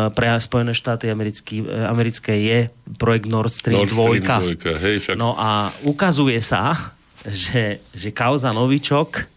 pre 0.09 0.33
Spojené 0.41 0.73
štáty 0.73 1.05
americký, 1.05 1.61
eh, 1.61 1.85
americké 1.85 2.33
je 2.33 2.59
projekt 2.97 3.29
Nord 3.29 3.53
Stream, 3.53 3.85
Nord 3.85 3.93
Stream 3.93 4.25
2. 4.25 4.57
2 4.57 4.83
hej, 4.83 4.95
však... 5.05 5.15
No 5.15 5.37
a 5.37 5.69
ukazuje 5.85 6.41
sa, 6.41 6.93
že, 7.21 7.77
že 7.93 8.09
kauza 8.09 8.49
Novičok 8.49 9.29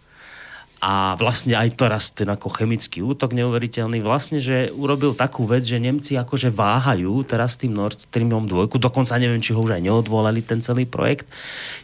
a 0.81 1.13
vlastne 1.21 1.61
aj 1.61 1.77
teraz 1.77 2.09
ten 2.09 2.25
ako 2.25 2.49
chemický 2.57 3.05
útok 3.05 3.37
neuveriteľný, 3.37 4.01
vlastne, 4.01 4.41
že 4.41 4.73
urobil 4.73 5.13
takú 5.13 5.45
vec, 5.45 5.61
že 5.61 5.77
Nemci 5.77 6.17
akože 6.17 6.49
váhajú 6.49 7.21
teraz 7.29 7.61
tým 7.61 7.77
Nord 7.77 8.01
Streamom 8.09 8.49
2, 8.49 8.81
dokonca 8.81 9.21
neviem, 9.21 9.45
či 9.45 9.53
ho 9.53 9.61
už 9.61 9.77
aj 9.77 9.85
neodvolali 9.85 10.41
ten 10.41 10.65
celý 10.65 10.89
projekt. 10.89 11.29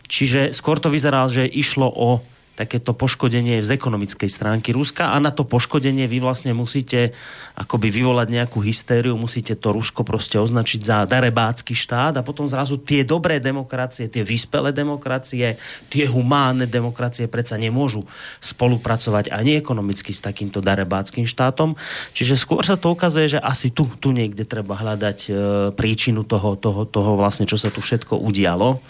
Čiže 0.08 0.56
skôr 0.56 0.80
to 0.80 0.88
vyzeralo, 0.88 1.28
že 1.28 1.44
išlo 1.44 1.92
o 1.92 2.24
takéto 2.56 2.96
poškodenie 2.96 3.60
z 3.60 3.76
ekonomickej 3.76 4.32
stránky 4.32 4.72
Ruska 4.72 5.12
a 5.12 5.20
na 5.20 5.28
to 5.28 5.44
poškodenie 5.44 6.08
vy 6.08 6.24
vlastne 6.24 6.56
musíte 6.56 7.12
akoby 7.52 7.92
vyvolať 7.92 8.28
nejakú 8.32 8.64
hystériu, 8.64 9.20
musíte 9.20 9.52
to 9.60 9.76
Rusko 9.76 10.08
proste 10.08 10.40
označiť 10.40 10.80
za 10.80 10.98
darebácky 11.04 11.76
štát 11.76 12.16
a 12.16 12.24
potom 12.24 12.48
zrazu 12.48 12.80
tie 12.80 13.04
dobré 13.04 13.36
demokracie, 13.44 14.08
tie 14.08 14.24
vyspelé 14.24 14.72
demokracie, 14.72 15.60
tie 15.92 16.04
humánne 16.08 16.64
demokracie 16.64 17.28
predsa 17.28 17.60
nemôžu 17.60 18.08
spolupracovať 18.40 19.28
ani 19.28 19.60
ekonomicky 19.60 20.16
s 20.16 20.24
takýmto 20.24 20.64
darebáckým 20.64 21.28
štátom. 21.28 21.76
Čiže 22.16 22.40
skôr 22.40 22.64
sa 22.64 22.80
to 22.80 22.88
ukazuje, 22.88 23.36
že 23.36 23.38
asi 23.38 23.68
tu, 23.68 23.84
tu 24.00 24.16
niekde 24.16 24.48
treba 24.48 24.80
hľadať 24.80 25.18
e, 25.28 25.30
príčinu 25.76 26.24
toho, 26.24 26.56
toho, 26.56 26.88
toho 26.88 27.20
vlastne, 27.20 27.44
čo 27.44 27.60
sa 27.60 27.68
tu 27.68 27.84
všetko 27.84 28.16
udialo 28.16 28.80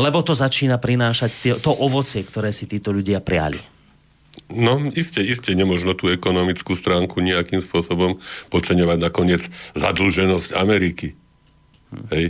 lebo 0.00 0.24
to 0.24 0.32
začína 0.32 0.80
prinášať 0.80 1.60
to 1.60 1.70
ovocie, 1.70 2.24
ktoré 2.24 2.48
si 2.50 2.64
títo 2.64 2.90
ľudia 2.96 3.20
priali. 3.20 3.60
No, 4.50 4.80
iste, 4.96 5.22
iste 5.22 5.54
nemožno 5.54 5.94
tú 5.94 6.10
ekonomickú 6.10 6.74
stránku 6.74 7.22
nejakým 7.22 7.62
spôsobom 7.62 8.18
podceňovať 8.50 8.98
nakoniec 8.98 9.42
zadlženosť 9.78 10.56
Ameriky. 10.58 11.14
Hm. 11.92 12.04
Hej? 12.10 12.24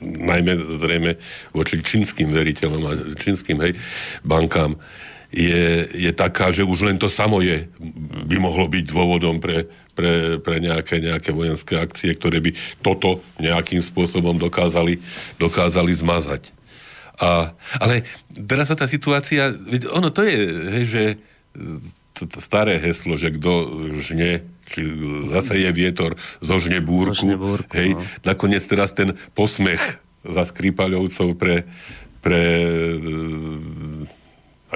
Najmä 0.00 0.52
zrejme 0.78 1.10
voči 1.50 1.82
čínskym 1.82 2.30
veriteľom 2.30 2.82
a 2.86 2.92
čínskym 3.18 3.58
hej, 3.66 3.74
bankám 4.22 4.78
je, 5.34 5.90
je 5.90 6.12
taká, 6.14 6.54
že 6.54 6.62
už 6.62 6.86
len 6.86 7.02
to 7.02 7.10
samo 7.10 7.42
je, 7.42 7.66
by 8.30 8.38
mohlo 8.38 8.70
byť 8.70 8.84
dôvodom 8.86 9.42
pre, 9.42 9.66
pre, 9.96 10.36
pre 10.38 10.60
nejaké, 10.60 11.00
nejaké 11.00 11.32
vojenské 11.32 11.80
akcie, 11.80 12.12
ktoré 12.12 12.44
by 12.44 12.52
toto 12.84 13.24
nejakým 13.40 13.80
spôsobom 13.80 14.36
dokázali, 14.36 15.00
dokázali 15.40 15.90
zmazať. 15.96 16.52
A, 17.16 17.56
ale 17.80 18.04
teraz 18.36 18.68
sa 18.68 18.76
tá 18.76 18.84
situácia, 18.84 19.56
ono 19.88 20.12
to 20.12 20.20
je, 20.20 20.36
hej, 20.76 20.84
že 20.84 21.02
staré 22.36 22.76
heslo, 22.76 23.16
že 23.16 23.32
kto 23.32 23.52
žne, 24.04 24.44
či 24.68 24.84
zase 25.32 25.64
je 25.64 25.70
vietor, 25.72 26.20
zožne 26.44 26.84
búrku. 26.84 27.16
Zožne 27.16 27.40
búrku 27.40 27.72
hej, 27.72 27.96
no. 27.96 28.04
Nakoniec 28.28 28.60
teraz 28.68 28.92
ten 28.92 29.16
posmech 29.32 29.80
za 30.26 30.42
Skripaľovcov 30.44 31.38
pre, 31.40 31.64
pre 32.20 32.42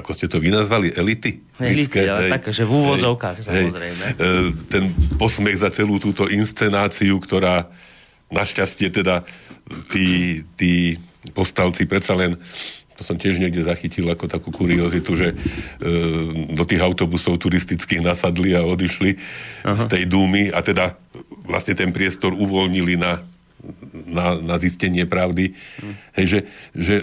ako 0.00 0.16
ste 0.16 0.26
to 0.26 0.40
vynazvali, 0.40 0.90
elity? 0.96 1.44
Elity, 1.60 2.08
ale 2.08 2.26
hej, 2.26 2.32
tak, 2.32 2.48
že 2.48 2.64
v 2.64 2.72
úvozovkách, 2.72 3.36
hej, 3.40 3.46
samozrejme. 3.46 4.04
Hej, 4.16 4.46
ten 4.72 4.84
posmech 5.20 5.60
za 5.60 5.68
celú 5.68 6.00
túto 6.00 6.26
inscenáciu, 6.26 7.20
ktorá 7.20 7.68
našťastie 8.32 8.88
teda 8.90 9.22
tí, 9.92 10.40
tí 10.56 10.96
povstalci 11.36 11.84
predsa 11.84 12.16
len 12.16 12.40
to 13.00 13.08
som 13.08 13.16
tiež 13.16 13.40
niekde 13.40 13.64
zachytil 13.64 14.12
ako 14.12 14.28
takú 14.28 14.52
kuriozitu, 14.52 15.16
že 15.16 15.32
e, 15.32 15.36
do 16.52 16.68
tých 16.68 16.84
autobusov 16.84 17.40
turistických 17.40 18.04
nasadli 18.04 18.52
a 18.52 18.60
odišli 18.60 19.16
Aha. 19.64 19.72
z 19.72 19.84
tej 19.88 20.02
dúmy 20.04 20.52
a 20.52 20.60
teda 20.60 21.00
vlastne 21.48 21.72
ten 21.72 21.96
priestor 21.96 22.36
uvoľnili 22.36 23.00
na 23.00 23.24
na, 23.92 24.36
na 24.38 24.56
zistenie 24.56 25.04
pravdy. 25.06 25.52
Hm. 25.54 25.94
Hej, 26.16 26.26
že, 26.26 26.38
že 26.74 26.94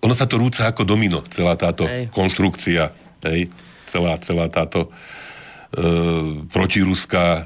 ono 0.00 0.14
sa 0.16 0.26
to 0.26 0.40
rúca 0.40 0.68
ako 0.68 0.82
domino, 0.84 1.22
celá 1.28 1.54
táto 1.54 1.84
hej. 1.84 2.10
konštrukcia. 2.10 2.90
Hej, 3.24 3.50
celá, 3.88 4.16
celá 4.22 4.46
táto 4.52 4.88
e, 5.74 6.48
protiruská 6.48 7.26
e, 7.36 7.42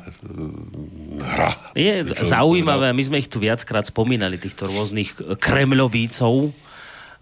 hra. 1.23 1.51
Je 1.77 2.07
zaujímavé, 2.23 2.93
my 2.93 3.03
sme 3.03 3.21
ich 3.23 3.31
tu 3.31 3.41
viackrát 3.41 3.87
spomínali, 3.87 4.37
týchto 4.37 4.69
rôznych 4.69 5.39
kremľobícov, 5.41 6.51
E, 6.51 6.72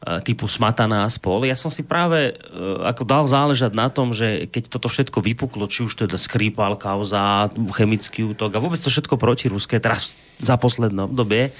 typu 0.00 0.48
Smataná 0.48 1.04
a 1.04 1.12
spol. 1.12 1.44
Ja 1.44 1.52
som 1.52 1.68
si 1.68 1.84
práve 1.84 2.32
e, 2.32 2.54
ako 2.88 3.04
dal 3.04 3.24
záležať 3.28 3.72
na 3.76 3.92
tom, 3.92 4.16
že 4.16 4.48
keď 4.48 4.72
toto 4.72 4.88
všetko 4.88 5.20
vypuklo, 5.20 5.68
či 5.68 5.84
už 5.84 5.92
teda 5.92 6.16
Skripal, 6.16 6.80
kauza, 6.80 7.52
chemický 7.76 8.32
útok 8.32 8.56
a 8.56 8.62
vôbec 8.64 8.80
to 8.80 8.88
všetko 8.88 9.20
protiruské, 9.20 9.76
teraz 9.76 10.16
za 10.40 10.56
poslednom 10.56 11.12
dobie, 11.12 11.52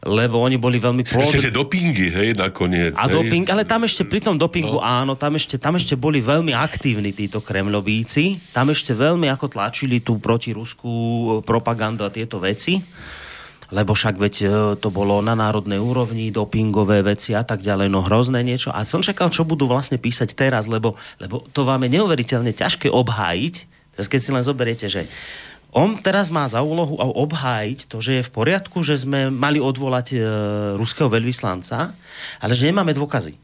lebo 0.00 0.40
oni 0.40 0.56
boli 0.56 0.80
veľmi 0.80 1.04
plodní. 1.04 1.28
Ešte 1.28 1.48
tie 1.48 1.52
dopingy, 1.52 2.08
hej, 2.08 2.28
nakoniec. 2.40 2.96
A 2.96 3.04
hej. 3.04 3.20
doping, 3.20 3.44
ale 3.52 3.68
tam 3.68 3.84
ešte 3.84 4.08
pri 4.08 4.24
tom 4.24 4.40
dopingu, 4.40 4.80
no. 4.80 4.84
áno, 4.84 5.12
tam 5.12 5.36
ešte, 5.36 5.60
tam 5.60 5.76
ešte 5.76 5.92
boli 5.92 6.24
veľmi 6.24 6.56
aktívni 6.56 7.12
títo 7.12 7.44
kremľobíci. 7.44 8.56
Tam 8.56 8.72
ešte 8.72 8.96
veľmi 8.96 9.28
ako 9.28 9.60
tlačili 9.60 10.00
tú 10.00 10.16
protiruskú 10.16 10.92
propagandu 11.44 12.08
a 12.08 12.12
tieto 12.12 12.40
veci 12.40 12.80
lebo 13.74 13.90
však 13.90 14.14
veď 14.14 14.34
e, 14.38 14.46
to 14.78 14.88
bolo 14.94 15.18
na 15.18 15.34
národnej 15.34 15.82
úrovni, 15.82 16.30
dopingové 16.30 17.02
veci 17.02 17.34
a 17.34 17.42
tak 17.42 17.58
ďalej, 17.58 17.90
no 17.90 18.06
hrozné 18.06 18.46
niečo. 18.46 18.70
A 18.70 18.86
som 18.86 19.02
čakal, 19.02 19.34
čo 19.34 19.42
budú 19.42 19.66
vlastne 19.66 19.98
písať 19.98 20.38
teraz, 20.38 20.70
lebo, 20.70 20.94
lebo 21.18 21.42
to 21.50 21.66
vám 21.66 21.82
je 21.82 21.98
neuveriteľne 21.98 22.54
ťažké 22.54 22.86
obhájiť. 22.86 23.54
Teraz 23.98 24.06
keď 24.06 24.20
si 24.22 24.30
len 24.30 24.46
zoberiete, 24.46 24.86
že 24.86 25.10
on 25.74 25.98
teraz 25.98 26.30
má 26.30 26.46
za 26.46 26.62
úlohu 26.62 26.94
obhájiť 26.94 27.90
to, 27.90 27.98
že 27.98 28.22
je 28.22 28.26
v 28.30 28.30
poriadku, 28.30 28.86
že 28.86 29.02
sme 29.02 29.26
mali 29.34 29.58
odvolať 29.58 30.06
e, 30.14 30.18
ruského 30.78 31.10
veľvyslanca, 31.10 31.90
ale 32.38 32.52
že 32.54 32.70
nemáme 32.70 32.94
dôkazy 32.94 33.43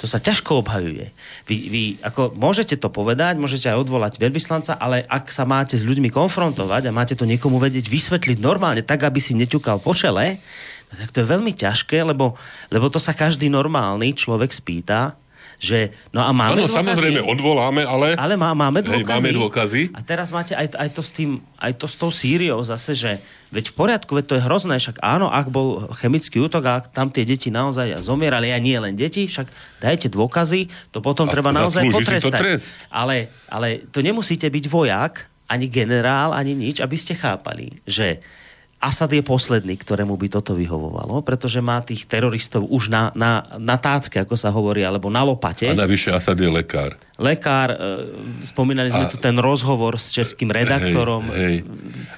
to 0.00 0.08
sa 0.08 0.16
ťažko 0.16 0.64
obhajuje. 0.64 1.12
Vy, 1.44 1.56
vy 1.68 1.82
ako 2.00 2.32
môžete 2.32 2.80
to 2.80 2.88
povedať, 2.88 3.36
môžete 3.36 3.68
aj 3.68 3.84
odvolať 3.84 4.16
veľvyslanca, 4.16 4.80
ale 4.80 5.04
ak 5.04 5.28
sa 5.28 5.44
máte 5.44 5.76
s 5.76 5.84
ľuďmi 5.84 6.08
konfrontovať 6.08 6.88
a 6.88 6.96
máte 6.96 7.12
to 7.12 7.28
niekomu 7.28 7.60
vedieť 7.60 7.84
vysvetliť 7.84 8.40
normálne, 8.40 8.80
tak 8.80 9.04
aby 9.04 9.20
si 9.20 9.36
neťukal 9.36 9.84
po 9.84 9.92
čele, 9.92 10.40
no 10.88 10.94
tak 10.96 11.12
to 11.12 11.20
je 11.20 11.28
veľmi 11.28 11.52
ťažké, 11.52 12.00
lebo, 12.00 12.32
lebo 12.72 12.88
to 12.88 12.96
sa 12.96 13.12
každý 13.12 13.52
normálny 13.52 14.16
človek 14.16 14.56
spýta, 14.56 15.20
že 15.60 15.92
no 16.08 16.24
a 16.24 16.32
máme 16.32 16.56
ano, 16.56 16.64
dôkazy. 16.64 16.78
samozrejme 16.80 17.20
odvoláme, 17.20 17.84
ale... 17.84 18.16
Ale 18.16 18.34
má, 18.40 18.56
máme 18.56 18.80
dôkazy. 18.80 19.04
Hej, 19.04 19.12
máme 19.12 19.30
dôkazy. 19.36 19.82
A 19.92 20.00
teraz 20.00 20.32
máte 20.32 20.56
aj, 20.56 20.72
aj, 20.72 20.88
to 20.96 21.02
s 21.04 21.12
tým, 21.12 21.44
aj 21.60 21.72
to 21.76 21.84
s 21.84 21.94
tou 22.00 22.08
Sýriou 22.08 22.64
zase, 22.64 22.96
že 22.96 23.20
veď 23.52 23.68
v 23.68 23.74
poriadku, 23.76 24.16
veď 24.16 24.24
to 24.24 24.34
je 24.40 24.46
hrozné, 24.48 24.80
však 24.80 25.04
áno, 25.04 25.28
ak 25.28 25.52
bol 25.52 25.92
chemický 26.00 26.40
útok 26.40 26.64
a 26.64 26.72
ak 26.80 26.96
tam 26.96 27.12
tie 27.12 27.28
deti 27.28 27.52
naozaj 27.52 28.00
zomierali, 28.00 28.48
a 28.48 28.58
nie 28.58 28.80
len 28.80 28.96
deti, 28.96 29.28
však 29.28 29.52
dajte 29.84 30.08
dôkazy, 30.08 30.72
to 30.96 31.04
potom 31.04 31.28
a 31.28 31.32
treba 31.36 31.52
naozaj 31.52 31.84
potrestať. 31.92 32.64
Ale, 32.88 33.28
ale 33.44 33.84
to 33.92 34.00
nemusíte 34.00 34.48
byť 34.48 34.64
vojak, 34.72 35.28
ani 35.50 35.66
generál, 35.68 36.32
ani 36.32 36.56
nič, 36.56 36.80
aby 36.80 36.96
ste 36.96 37.18
chápali, 37.18 37.74
že 37.84 38.22
Asad 38.80 39.12
je 39.12 39.20
posledný, 39.20 39.76
ktorému 39.76 40.16
by 40.16 40.40
toto 40.40 40.56
vyhovovalo, 40.56 41.20
pretože 41.20 41.60
má 41.60 41.84
tých 41.84 42.08
teroristov 42.08 42.64
už 42.64 42.88
na, 42.88 43.12
na, 43.12 43.44
na 43.60 43.76
tácke, 43.76 44.16
ako 44.16 44.40
sa 44.40 44.48
hovorí, 44.48 44.80
alebo 44.80 45.12
na 45.12 45.20
lopate. 45.20 45.68
A 45.68 45.76
navyše 45.76 46.08
Asad 46.08 46.40
je 46.40 46.48
lekár. 46.48 46.96
Lekár, 47.20 47.76
e, 47.76 47.78
spomínali 48.40 48.88
sme 48.88 49.04
a, 49.04 49.12
tu 49.12 49.20
ten 49.20 49.36
rozhovor 49.36 50.00
s 50.00 50.16
českým 50.16 50.48
redaktorom. 50.48 51.28
Hej, 51.28 51.60
hej. 51.60 51.68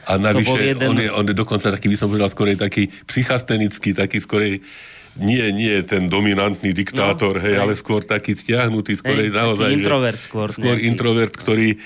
A 0.07 0.23
navyše 0.23 0.79
jeden... 0.79 0.95
on, 0.95 0.99
je, 1.03 1.11
on 1.11 1.27
je 1.27 1.35
dokonca 1.35 1.67
taký, 1.67 1.91
by 1.91 1.99
som 1.99 2.07
povedal, 2.07 2.31
skorej 2.31 2.55
taký 2.55 2.95
psychastenický, 3.11 3.91
taký 3.99 4.23
skorej 4.23 4.63
nie, 5.19 5.43
nie 5.51 5.83
ten 5.83 6.07
dominantný 6.07 6.71
diktátor, 6.71 7.37
no, 7.37 7.43
hej, 7.43 7.59
hej, 7.59 7.61
ale 7.61 7.75
skôr 7.75 8.07
taký 8.07 8.39
stiahnutý, 8.39 8.95
skôr 8.95 9.19
hej, 9.19 9.35
naozaj. 9.35 9.67
introvert 9.67 10.23
skôr. 10.23 10.47
Skôr 10.55 10.79
nejaký. 10.79 10.89
introvert, 10.95 11.35
ktorý 11.35 11.83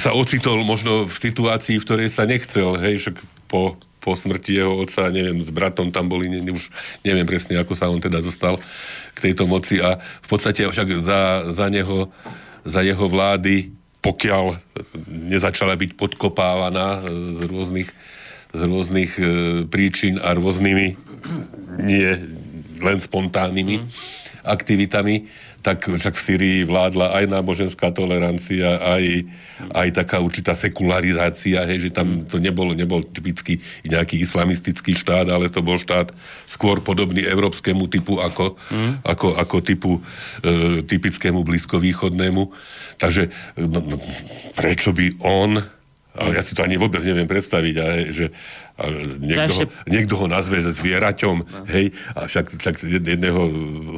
sa 0.00 0.16
ocitol 0.16 0.64
možno 0.64 1.04
v 1.04 1.12
situácii, 1.12 1.76
v 1.76 1.84
ktorej 1.84 2.08
sa 2.08 2.24
nechcel, 2.24 2.80
hej, 2.80 3.04
však 3.04 3.16
po 3.52 3.76
po 3.98 4.14
smrti 4.14 4.62
jeho 4.62 4.78
otca, 4.78 5.10
neviem, 5.10 5.42
s 5.42 5.50
bratom 5.50 5.90
tam 5.90 6.06
boli, 6.06 6.30
ne, 6.30 6.40
už 6.54 6.70
neviem 7.02 7.26
presne, 7.26 7.58
ako 7.58 7.74
sa 7.74 7.90
on 7.90 7.98
teda 7.98 8.22
dostal 8.22 8.56
k 9.14 9.18
tejto 9.30 9.50
moci 9.50 9.82
a 9.82 9.98
v 9.98 10.28
podstate 10.30 10.64
však 10.64 11.02
za, 11.02 11.50
za, 11.50 11.66
neho, 11.68 12.08
za 12.62 12.80
jeho 12.86 13.06
vlády, 13.10 13.74
pokiaľ 13.98 14.62
nezačala 15.10 15.74
byť 15.74 15.98
podkopávaná 15.98 17.02
z 17.34 17.40
rôznych, 17.50 17.90
z 18.54 18.60
rôznych 18.62 19.12
e, 19.18 19.24
príčin 19.66 20.22
a 20.22 20.32
rôznymi 20.38 20.86
nie 21.82 22.10
len 22.78 22.98
spontánnymi 23.02 23.76
mm. 23.82 23.86
aktivitami, 24.46 25.26
tak 25.58 25.90
však 25.90 26.14
v 26.14 26.24
Syrii 26.24 26.58
vládla 26.62 27.18
aj 27.18 27.24
náboženská 27.34 27.90
tolerancia, 27.90 28.78
aj, 28.78 29.26
aj 29.74 29.88
taká 29.90 30.22
určitá 30.22 30.54
sekularizácia, 30.54 31.66
hej, 31.66 31.88
že 31.88 31.90
tam 31.90 32.22
to 32.24 32.38
nebol, 32.38 32.70
nebol 32.72 33.02
typický 33.02 33.58
nejaký 33.82 34.22
islamistický 34.22 34.94
štát, 34.94 35.26
ale 35.28 35.50
to 35.50 35.58
bol 35.58 35.74
štát 35.74 36.14
skôr 36.46 36.78
podobný 36.78 37.26
európskemu 37.26 37.90
typu 37.90 38.22
ako, 38.22 38.54
mm. 38.70 39.02
ako, 39.02 39.28
ako 39.34 39.56
typu 39.60 39.92
e, 39.98 40.00
typickému 40.86 41.42
blízkovýchodnému. 41.42 42.42
Takže 42.98 43.30
no, 43.58 43.78
no, 43.82 43.96
prečo 44.54 44.94
by 44.94 45.06
on 45.22 45.77
a 46.18 46.34
ja 46.34 46.42
si 46.42 46.58
to 46.58 46.66
ani 46.66 46.74
vôbec 46.74 46.98
neviem 47.06 47.30
predstaviť, 47.30 47.74
ale, 47.78 47.96
že 48.10 48.34
a 48.78 48.94
niekto, 49.18 49.52
ho, 49.54 49.62
niekto 49.90 50.14
ho 50.18 50.26
nazve 50.30 50.62
zvieraťom, 50.62 51.36
no. 51.42 51.66
hej, 51.66 51.90
a 52.14 52.30
však, 52.30 52.62
však 52.62 52.74
jedného 52.86 53.42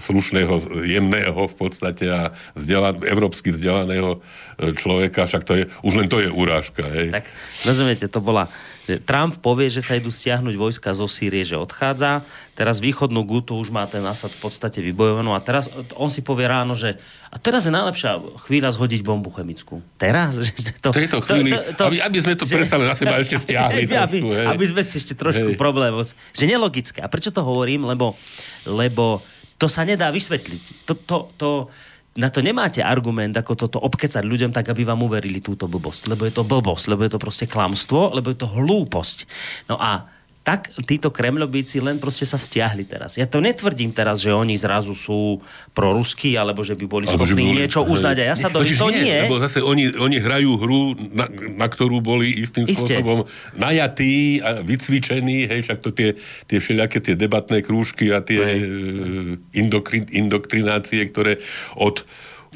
slušného, 0.01 0.85
jemného 0.89 1.41
v 1.53 1.57
podstate 1.57 2.09
a 2.09 2.33
vzdelan, 2.57 3.05
európsky 3.05 3.53
vzdelaného 3.53 4.25
e, 4.57 4.73
človeka, 4.73 5.29
však 5.29 5.45
to 5.45 5.53
je, 5.61 5.64
už 5.85 5.93
len 6.01 6.09
to 6.09 6.21
je 6.25 6.33
urážka, 6.33 6.85
hej. 6.89 7.12
Tak, 7.12 7.29
rozumiete, 7.68 8.09
to 8.09 8.25
bola 8.25 8.49
Trump 8.99 9.38
povie, 9.38 9.70
že 9.70 9.84
sa 9.84 9.95
idú 9.95 10.11
stiahnuť 10.11 10.59
vojska 10.59 10.91
zo 10.91 11.07
Sýrie, 11.07 11.47
že 11.47 11.55
odchádza. 11.55 12.26
Teraz 12.59 12.82
východnú 12.82 13.22
Gutu 13.22 13.55
už 13.55 13.70
má 13.70 13.86
ten 13.86 14.03
Asad 14.03 14.34
v 14.34 14.51
podstate 14.51 14.82
vybojovanú 14.82 15.36
a 15.36 15.41
teraz 15.41 15.70
on 15.95 16.11
si 16.11 16.24
povie 16.24 16.51
ráno, 16.51 16.74
že 16.74 16.99
a 17.30 17.38
teraz 17.38 17.68
je 17.68 17.72
najlepšia 17.72 18.18
chvíľa 18.43 18.74
zhodiť 18.74 19.07
bombu 19.07 19.30
chemickú. 19.30 19.78
Teraz? 19.95 20.34
Že 20.43 20.82
to, 20.82 20.91
tejto 20.91 21.18
chvíli, 21.22 21.55
to, 21.55 21.62
to, 21.62 21.72
to, 21.78 21.82
aby, 21.86 21.99
aby 22.03 22.18
sme 22.18 22.34
to 22.34 22.45
že, 22.49 22.57
presali 22.59 22.84
na 22.88 22.97
seba 22.99 23.22
ešte 23.22 23.38
stiahli. 23.38 23.86
Trošku, 23.91 24.03
aby, 24.03 24.18
hej. 24.34 24.47
aby 24.51 24.64
sme 24.66 24.82
si 24.82 24.95
ešte 24.99 25.14
trošku 25.14 25.55
hej. 25.55 25.61
problémov. 25.61 26.11
Že 26.34 26.45
nelogické. 26.51 26.99
A 27.05 27.09
prečo 27.12 27.30
to 27.30 27.47
hovorím? 27.47 27.86
Lebo, 27.86 28.18
lebo 28.66 29.22
to 29.61 29.68
sa 29.68 29.84
nedá 29.84 30.09
vysvetliť. 30.09 30.88
To, 30.88 30.93
to, 30.97 31.16
to, 31.36 31.49
na 32.21 32.29
to 32.29 32.45
nemáte 32.45 32.85
argument, 32.85 33.33
ako 33.33 33.57
toto 33.57 33.79
obkecať 33.81 34.21
ľuďom 34.21 34.53
tak, 34.53 34.68
aby 34.68 34.85
vám 34.85 35.01
uverili 35.01 35.41
túto 35.41 35.64
blbosť. 35.64 36.12
Lebo 36.12 36.29
je 36.29 36.35
to 36.37 36.45
blbosť, 36.45 36.93
lebo 36.93 37.09
je 37.09 37.12
to 37.16 37.21
proste 37.23 37.49
klamstvo, 37.49 38.12
lebo 38.12 38.29
je 38.29 38.39
to 38.39 38.53
hlúposť. 38.53 39.25
No 39.73 39.81
a 39.81 40.20
tak 40.41 40.72
títo 40.88 41.12
kremľobíci 41.12 41.84
len 41.84 42.01
proste 42.01 42.24
sa 42.24 42.41
stiahli 42.41 42.88
teraz. 42.88 43.20
Ja 43.20 43.28
to 43.28 43.45
netvrdím 43.45 43.93
teraz, 43.93 44.24
že 44.24 44.32
oni 44.32 44.57
zrazu 44.57 44.97
sú 44.97 45.36
proruskí, 45.76 46.32
alebo 46.41 46.64
že 46.64 46.72
by 46.72 46.84
boli 46.88 47.05
alebo 47.05 47.28
schopní 47.28 47.53
boli, 47.53 47.61
niečo 47.61 47.84
uznať. 47.84 48.16
A 48.24 48.24
ja 48.32 48.36
sa 48.41 48.49
do 48.49 48.64
to 48.64 48.88
nie, 48.88 49.05
nie. 49.05 49.28
Lebo 49.28 49.36
zase 49.36 49.61
oni, 49.61 49.93
oni 50.01 50.16
hrajú 50.16 50.57
hru, 50.57 50.97
na, 51.12 51.28
na 51.61 51.68
ktorú 51.68 52.01
boli 52.01 52.41
istým 52.41 52.64
Isté. 52.64 52.97
spôsobom 52.97 53.28
najatí 53.53 54.41
a 54.41 54.64
vycvičení, 54.64 55.45
hej, 55.45 55.61
však 55.61 55.78
to 55.84 55.93
tie, 55.93 56.16
tie 56.49 56.57
všelijaké 56.57 57.05
tie 57.05 57.14
debatné 57.20 57.61
krúžky 57.61 58.09
a 58.09 58.24
tie 58.24 58.41
e, 58.41 58.61
indokrin, 59.61 60.09
indoktrinácie, 60.09 61.05
ktoré 61.12 61.36
od 61.76 62.01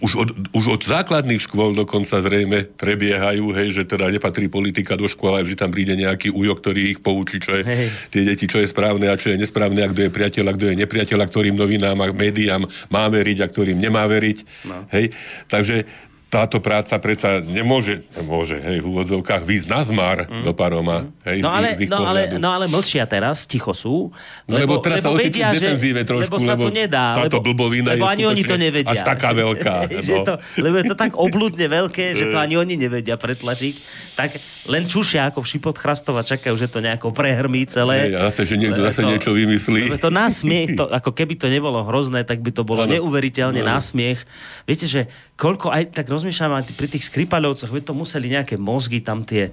už 0.04 0.12
od, 0.20 0.30
už 0.52 0.64
od 0.76 0.82
základných 0.84 1.48
škôl 1.48 1.72
dokonca 1.72 2.20
zrejme 2.20 2.68
prebiehajú, 2.76 3.56
hej, 3.56 3.68
že 3.72 3.82
teda 3.88 4.12
nepatrí 4.12 4.52
politika 4.52 5.00
do 5.00 5.08
škôl, 5.08 5.40
ale 5.40 5.48
že 5.48 5.56
tam 5.56 5.72
príde 5.72 5.96
nejaký 5.96 6.28
ujo, 6.28 6.52
ktorý 6.60 6.92
ich 6.92 7.00
poučí, 7.00 7.40
čo 7.40 7.56
je 7.56 7.64
hej. 7.64 7.88
tie 8.12 8.22
deti, 8.28 8.44
čo 8.44 8.60
je 8.60 8.68
správne 8.68 9.08
a 9.08 9.16
čo 9.16 9.32
je 9.32 9.40
nesprávne, 9.40 9.80
a 9.80 9.88
kto 9.88 10.04
je 10.04 10.12
priateľ 10.12 10.44
a 10.52 10.56
kto 10.60 10.64
je 10.68 10.76
nepriateľ, 10.84 11.18
a 11.24 11.26
ktorým 11.26 11.56
novinám 11.56 11.96
a 12.04 12.12
médiám 12.12 12.68
má 12.92 13.08
veriť 13.08 13.38
a 13.40 13.46
ktorým 13.48 13.80
nemá 13.80 14.04
veriť. 14.04 14.38
No. 14.68 14.84
Hej. 14.92 15.16
Takže 15.48 15.88
táto 16.34 16.58
práca 16.58 16.98
predsa 16.98 17.38
nemôže, 17.38 18.02
nemôže 18.10 18.58
hej, 18.58 18.82
v 18.82 18.86
úvodzovkách 18.90 19.46
výjsť 19.46 19.68
na 19.70 19.80
zmar 19.86 20.26
mm. 20.26 20.42
do 20.42 20.50
paroma. 20.50 21.06
Hej, 21.22 21.46
no, 21.46 21.54
ale, 21.54 21.78
no, 21.86 21.98
ale, 22.02 22.20
no 22.42 22.48
ale 22.50 22.66
mlčia 22.66 23.06
teraz, 23.06 23.46
ticho 23.46 23.70
sú. 23.70 24.10
No, 24.50 24.58
lebo, 24.58 24.82
lebo 24.82 24.82
teraz 24.82 24.98
lebo 25.06 25.14
sa 25.14 25.22
vedia, 25.22 25.54
že, 25.54 25.78
trošku, 26.02 26.26
lebo 26.26 26.36
sa 26.42 26.58
to 26.58 26.74
nedá. 26.74 27.14
Táto 27.22 27.38
lebo, 27.38 27.54
blbovina 27.54 27.94
lebo 27.94 28.10
ani 28.10 28.26
oni 28.26 28.42
to 28.42 28.58
nevedia. 28.58 28.98
Až 28.98 29.06
taká 29.06 29.30
veľká. 29.30 29.86
Že 30.04 30.14
no. 30.20 30.24
to, 30.26 30.34
lebo 30.58 30.74
je 30.82 30.84
to 30.90 30.96
tak 30.98 31.12
obludne 31.14 31.66
veľké, 31.70 32.18
že 32.18 32.28
to 32.28 32.36
ani 32.44 32.58
oni 32.58 32.74
nevedia 32.74 33.14
pretlačiť. 33.14 33.74
Tak 34.18 34.36
len 34.66 34.90
čušia 34.90 35.30
ako 35.30 35.44
v 35.44 35.46
šipot 35.54 35.76
chrastov 35.78 36.18
a 36.18 36.26
čakajú, 36.26 36.56
že 36.58 36.66
to 36.66 36.82
nejako 36.82 37.14
prehrmí 37.14 37.62
celé. 37.70 38.10
Hej, 38.10 38.18
zase, 38.32 38.42
že 38.48 38.54
niekto 38.58 38.82
zase 38.82 39.06
to, 39.06 39.08
niečo 39.08 39.30
vymyslí. 39.32 39.94
To 40.02 40.10
násmiech, 40.10 40.74
to, 40.74 40.90
ako 40.98 41.14
keby 41.14 41.38
to 41.38 41.46
nebolo 41.46 41.86
hrozné, 41.86 42.26
tak 42.26 42.42
by 42.42 42.50
to 42.50 42.66
bolo 42.66 42.84
ano. 42.84 42.98
neuveriteľne 42.98 43.62
ano. 43.62 43.78
násmiech. 43.78 44.26
Viete, 44.66 44.90
že 44.90 45.06
koľko 45.34 45.74
aj 45.74 45.98
tak 45.98 46.06
rozmýšľam 46.06 46.62
aj 46.62 46.78
pri 46.78 46.86
tých 46.86 47.10
skripaľovcoch, 47.10 47.66
to 47.82 47.90
museli 47.90 48.30
nejaké 48.30 48.54
mozgy 48.54 49.02
tam 49.02 49.26
tie 49.26 49.50
e, 49.50 49.52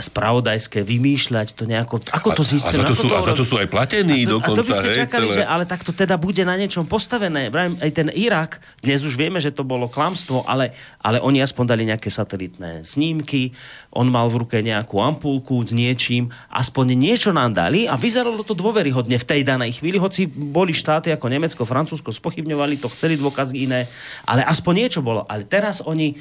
spravodajské 0.00 0.80
vymýšľať, 0.80 1.52
to 1.52 1.68
nejako, 1.68 2.00
ako 2.08 2.28
to 2.32 2.42
zistiť? 2.42 2.80
A, 2.80 2.84
a, 2.84 2.88
za 2.88 2.88
to 2.88 2.96
sú, 2.96 3.06
to, 3.12 3.14
a 3.14 3.22
za 3.22 3.34
to 3.36 3.44
sú 3.44 3.54
aj 3.60 3.68
platení 3.68 4.24
a 4.24 4.26
to, 4.26 4.40
dokonca. 4.40 4.56
A 4.56 4.60
to 4.64 4.64
by 4.64 4.72
ste 4.72 4.88
čakali, 5.04 5.28
hej, 5.28 5.36
že 5.36 5.42
ale 5.44 5.68
tak 5.68 5.84
to 5.84 5.92
teda 5.92 6.16
bude 6.16 6.40
na 6.48 6.56
niečom 6.56 6.88
postavené. 6.88 7.52
Aj 7.52 7.92
ten 7.92 8.08
Irak, 8.16 8.64
dnes 8.80 9.04
už 9.04 9.20
vieme, 9.20 9.36
že 9.36 9.52
to 9.52 9.68
bolo 9.68 9.84
klamstvo, 9.84 10.48
ale, 10.48 10.72
ale 11.04 11.20
oni 11.20 11.44
aspoň 11.44 11.64
dali 11.68 11.84
nejaké 11.84 12.08
satelitné 12.08 12.80
snímky, 12.80 13.52
on 13.92 14.08
mal 14.08 14.24
v 14.32 14.42
ruke 14.42 14.58
nejakú 14.64 14.96
ampulku 14.98 15.60
s 15.60 15.76
niečím, 15.76 16.32
aspoň 16.48 16.96
niečo 16.96 17.30
nám 17.30 17.52
dali 17.52 17.84
a 17.84 18.00
vyzeralo 18.00 18.40
to 18.40 18.56
dôveryhodne 18.56 19.20
v 19.20 19.28
tej 19.28 19.44
danej 19.44 19.78
chvíli, 19.78 20.00
hoci 20.00 20.24
boli 20.26 20.72
štáty 20.72 21.12
ako 21.12 21.28
Nemecko, 21.28 21.68
Francúzsko 21.68 22.08
spochybňovali 22.08 22.80
to, 22.80 22.88
chceli 22.96 23.20
dôkazy 23.20 23.68
iné, 23.68 23.84
ale 24.24 24.42
aspoň 24.48 24.88
niečo 24.88 25.00
bolo. 25.04 25.28
Ale 25.28 25.44
teraz 25.44 25.84
oni, 25.84 26.16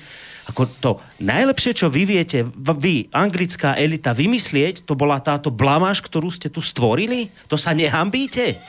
ako 0.51 0.61
to 0.83 0.91
najlepšie, 1.23 1.71
čo 1.71 1.87
vy 1.87 2.03
viete, 2.03 2.43
vy, 2.59 3.07
anglická 3.15 3.79
elita, 3.79 4.11
vymyslieť, 4.11 4.83
to 4.83 4.93
bola 4.99 5.23
táto 5.23 5.47
blamáž, 5.47 6.03
ktorú 6.03 6.27
ste 6.27 6.51
tu 6.51 6.59
stvorili? 6.59 7.31
To 7.47 7.55
sa 7.55 7.71
nehambíte? 7.71 8.59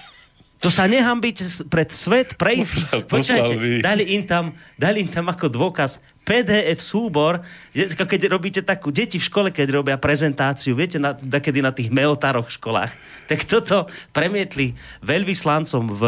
To 0.62 0.70
sa 0.70 0.86
nehambíte 0.86 1.42
pred 1.66 1.90
svet 1.90 2.38
prejsť. 2.38 3.04
Počkajte, 3.10 3.82
dali 3.82 4.14
im, 4.14 4.22
tam, 4.22 4.54
dali 4.78 5.02
im 5.02 5.10
tam 5.10 5.26
ako 5.26 5.50
dôkaz 5.50 5.98
PDF 6.22 6.78
súbor, 6.78 7.42
keď 7.74 8.30
robíte 8.30 8.62
takú, 8.62 8.94
deti 8.94 9.18
v 9.18 9.26
škole, 9.26 9.48
keď 9.50 9.82
robia 9.82 9.98
prezentáciu, 9.98 10.78
viete, 10.78 11.02
na, 11.02 11.18
kedy 11.18 11.58
na 11.66 11.74
tých 11.74 11.90
meotároch 11.90 12.46
v 12.46 12.56
školách, 12.62 12.90
tak 13.30 13.42
toto 13.42 13.90
premietli 14.14 14.78
veľvyslancom 15.02 15.82
v, 15.98 16.02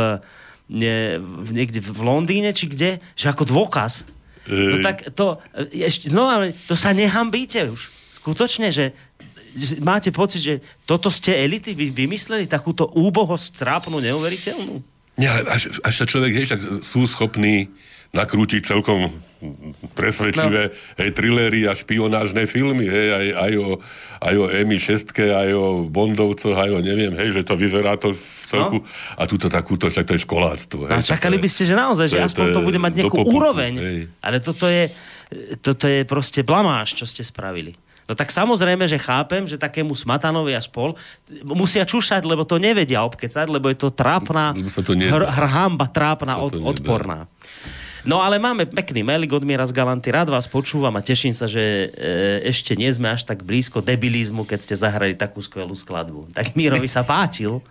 ne, 0.71 1.19
v, 1.19 1.49
niekde 1.51 1.83
v 1.83 2.01
Londýne, 2.07 2.55
či 2.55 2.71
kde, 2.71 3.03
že 3.19 3.27
ako 3.27 3.51
dôkaz. 3.51 4.07
No 4.47 4.79
tak 4.85 5.09
to, 5.19 5.41
ešte, 5.73 6.15
no, 6.15 6.31
to 6.71 6.79
sa 6.79 6.95
nehambíte 6.95 7.65
už. 7.75 7.91
Skutočne, 8.15 8.71
že 8.71 8.95
máte 9.81 10.11
pocit, 10.11 10.41
že 10.43 10.55
toto 10.85 11.09
ste 11.09 11.35
elity 11.35 11.73
vy, 11.73 11.95
vymysleli, 11.95 12.51
takúto 12.51 12.91
úbohosť 12.91 13.63
trápnu, 13.63 14.03
neuveriteľnú? 14.03 14.83
Ja, 15.15 15.47
až, 15.47 15.79
až 15.87 15.95
sa 15.95 16.07
človek, 16.11 16.35
hej, 16.35 16.47
sú 16.83 17.07
schopní 17.07 17.71
nakrútiť 18.15 18.63
celkom 18.63 19.11
presvedčivé 19.99 20.71
no. 20.71 20.75
hej, 21.03 21.11
trillery 21.13 21.67
a 21.67 21.75
špionážne 21.75 22.47
filmy, 22.47 22.87
hej, 22.87 23.09
aj, 23.11 23.27
aj, 23.35 23.53
o, 23.59 23.69
aj 24.23 24.35
o 24.39 24.45
MI6, 24.65 25.11
aj 25.19 25.51
o 25.53 25.67
Bondovcoch, 25.91 26.55
aj 26.55 26.71
o 26.71 26.79
neviem, 26.81 27.13
hej, 27.19 27.35
že 27.35 27.43
to 27.43 27.59
vyzerá 27.59 27.99
to 27.99 28.15
v 28.15 28.45
celku. 28.47 28.79
No. 28.81 28.87
A 29.19 29.23
túto 29.27 29.51
takúto, 29.51 29.91
čak 29.91 30.07
to 30.07 30.15
je 30.15 30.23
školáctvo. 30.23 30.89
Hej, 30.89 30.95
a 30.95 31.03
čakali 31.03 31.37
by 31.43 31.49
ste, 31.51 31.63
že 31.67 31.75
naozaj, 31.75 32.07
že 32.11 32.19
aspoň 32.23 32.47
to, 32.51 32.55
to 32.57 32.67
bude 32.67 32.79
mať 32.81 32.93
nejakú 33.05 33.19
poputu, 33.21 33.35
úroveň. 33.35 33.73
Hej. 33.77 33.99
Ale 34.23 34.37
toto 34.39 34.71
je, 34.71 34.95
toto 35.61 35.91
je 35.91 36.07
proste 36.07 36.47
blamáž, 36.47 36.95
čo 36.95 37.05
ste 37.05 37.27
spravili. 37.27 37.75
No 38.05 38.13
tak 38.13 38.29
samozrejme, 38.29 38.85
že 38.85 39.01
chápem, 39.01 39.49
že 39.49 39.57
takému 39.57 39.97
Smatanovi 39.97 40.53
a 40.53 40.61
spol 40.61 40.93
musia 41.43 41.89
čušať, 41.89 42.29
lebo 42.29 42.45
to 42.45 42.61
nevedia 42.61 43.01
obkecať, 43.01 43.49
lebo 43.49 43.73
je 43.73 43.79
to 43.81 43.89
trápna, 43.89 44.53
to 44.53 44.93
hr, 44.93 45.25
hrhamba 45.25 45.89
trápna, 45.89 46.37
od, 46.37 46.53
odporná. 46.61 47.25
No 48.05 48.21
ale 48.21 48.37
máme 48.37 48.69
pekný 48.69 49.01
mailing 49.01 49.33
od 49.33 49.49
Miera 49.49 49.65
z 49.65 49.73
Galanty. 49.73 50.13
Rád 50.13 50.29
vás 50.29 50.45
počúvam 50.45 50.93
a 50.93 51.01
teším 51.01 51.33
sa, 51.33 51.49
že 51.49 51.89
e, 51.89 52.45
ešte 52.53 52.77
nie 52.77 52.93
sme 52.93 53.09
až 53.09 53.25
tak 53.25 53.41
blízko 53.41 53.81
debilizmu, 53.81 54.45
keď 54.45 54.61
ste 54.61 54.75
zahrali 54.77 55.17
takú 55.17 55.41
skvelú 55.41 55.73
skladbu. 55.73 56.29
Tak 56.37 56.53
Mírovi 56.53 56.85
sa 56.85 57.01
páčil. 57.01 57.59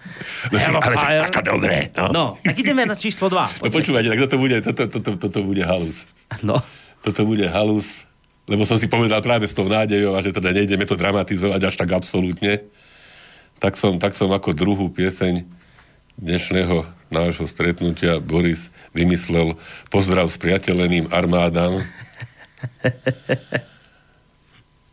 No, 0.49 0.57
Hello, 0.59 0.79
ale 0.81 0.95
tak, 0.97 1.09
taká 1.29 1.41
dobré. 1.45 1.89
No. 1.93 2.09
no, 2.09 2.25
tak 2.41 2.57
ideme 2.57 2.85
na 2.85 2.97
číslo 2.97 3.29
2. 3.29 3.63
No 3.63 3.69
počúvajte, 3.69 4.09
tak 4.09 4.19
toto 4.25 4.37
bude, 4.41 4.57
toto, 4.61 4.83
toto, 4.89 5.09
toto 5.17 5.39
bude 5.45 5.61
halus. 5.61 6.09
No. 6.41 6.57
Toto 7.01 7.21
bude 7.25 7.45
halus 7.49 8.05
lebo 8.47 8.67
som 8.67 8.75
si 8.75 8.91
povedal 8.91 9.23
práve 9.23 9.47
s 9.47 9.55
tou 9.55 9.67
nádejou, 9.67 10.15
a 10.15 10.23
že 10.23 10.35
teda 10.35 10.51
nejdeme 10.51 10.83
to 10.83 10.99
dramatizovať 10.99 11.61
až 11.63 11.75
tak 11.79 11.89
absolútne, 11.95 12.63
tak 13.63 13.79
som, 13.79 13.95
tak 13.95 14.11
som 14.11 14.27
ako 14.35 14.51
druhú 14.51 14.91
pieseň 14.91 15.47
dnešného 16.19 16.83
nášho 17.09 17.47
stretnutia 17.47 18.19
Boris 18.19 18.69
vymyslel 18.91 19.55
pozdrav 19.87 20.27
s 20.27 20.37
priateľeným 20.37 21.09
armádam. 21.09 21.81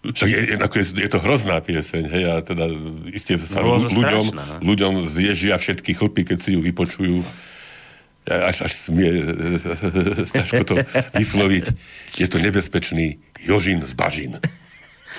Však 0.01 0.31
je, 0.33 0.41
je, 0.57 0.85
je 0.97 1.11
to 1.13 1.21
hrozná 1.21 1.61
pieseň, 1.61 2.05
hej, 2.09 2.25
a 2.25 2.41
teda 2.41 2.73
iste 3.13 3.37
sa 3.37 3.61
no, 3.61 3.85
ľuďom, 3.85 4.33
strašná. 4.33 4.45
No. 4.57 4.65
ľuďom 4.65 5.05
zježia 5.05 5.61
všetky 5.61 5.93
chlpy, 5.93 6.25
keď 6.25 6.39
si 6.41 6.57
ju 6.57 6.65
vypočujú 6.65 7.21
až, 8.29 8.69
až 8.69 8.73
smie, 8.77 9.11
ťažko 10.29 10.63
to 10.65 10.75
vysloviť, 11.17 11.65
je 12.21 12.27
to 12.29 12.37
nebezpečný 12.37 13.19
Jožin 13.41 13.81
z 13.81 13.93
Bažin. 13.97 14.37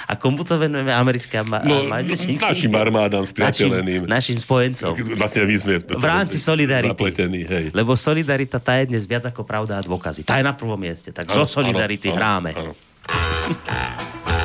A 0.09 0.17
komu 0.17 0.43
to 0.43 0.57
venujeme? 0.57 0.91
Americkým 0.91 1.45
ma- 1.45 1.63
no, 1.63 1.85
našim 1.87 2.73
armádám 2.73 3.23
spriateľeným. 3.23 4.09
Našim, 4.09 4.37
našim 4.37 4.37
spojencom. 4.41 4.91
Vlastne 5.15 5.45
my 5.45 5.55
sme 5.55 5.73
v 5.77 6.03
rámci 6.03 6.41
Solidarity. 6.41 6.91
Zapletení, 6.91 7.41
hej. 7.45 7.65
Lebo 7.71 7.93
Solidarita 7.95 8.57
tá 8.57 8.81
je 8.81 8.91
dnes 8.91 9.05
viac 9.05 9.29
ako 9.29 9.45
pravda 9.45 9.79
a 9.79 9.81
dôkazy. 9.85 10.25
Tá 10.25 10.41
je 10.41 10.45
na 10.45 10.57
prvom 10.57 10.75
mieste. 10.75 11.13
Tak 11.13 11.31
ano, 11.31 11.45
zo 11.45 11.61
Solidarity 11.61 12.11
ano, 12.11 12.17
hráme. 12.17 12.51
Ano. 12.57 12.73
Jedu 12.73 14.37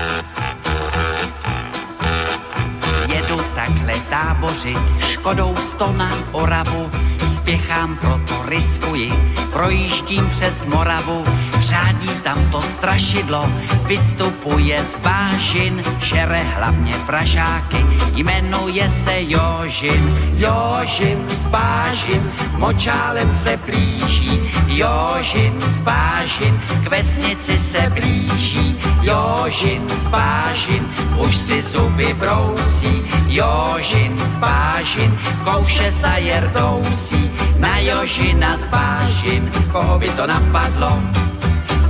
tábořit, 4.16 4.78
škodou 5.00 5.56
sto 5.56 5.92
na 5.92 6.10
Oravu, 6.32 6.90
spěchám, 7.26 7.96
proto 7.96 8.42
riskuji, 8.48 9.12
projíždím 9.52 10.28
přes 10.28 10.66
Moravu, 10.66 11.24
řádí 11.66 12.08
tam 12.22 12.50
to 12.50 12.62
strašidlo, 12.62 13.50
vystupuje 13.86 14.84
z 14.84 14.98
vážin, 14.98 15.82
žere 16.00 16.42
hlavně 16.42 16.94
pražáky, 17.06 17.86
jmenuje 18.14 18.90
se 18.90 19.14
Jožin. 19.18 20.18
Jožin 20.36 21.26
z 21.28 21.46
vážin, 21.46 22.22
močálem 22.58 23.34
se 23.34 23.58
blíží, 23.66 24.40
Jožin 24.66 25.60
z 25.60 25.80
vážin, 25.80 26.60
k 26.84 26.90
vesnici 26.90 27.58
se 27.58 27.90
blíží, 27.90 28.78
Jožin 29.02 29.88
z 29.88 30.06
vážin, 30.06 30.86
už 31.18 31.36
si 31.36 31.62
zuby 31.62 32.14
brousí, 32.14 33.02
Jožin 33.26 34.16
z 34.16 34.34
vážin, 34.36 35.18
kouše 35.44 35.92
sa 35.92 36.16
jerdousí, 36.16 37.30
na 37.58 37.78
Jožina 37.78 38.58
z 38.58 38.68
vážin, 38.68 39.50
koho 39.72 39.98
by 39.98 40.08
to 40.14 40.26
napadlo, 40.26 41.02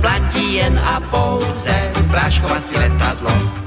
platí 0.01 0.53
jen 0.53 0.79
a 0.79 0.99
pouze 0.99 1.91
práškovací 2.11 2.75
letadlo. 2.75 3.66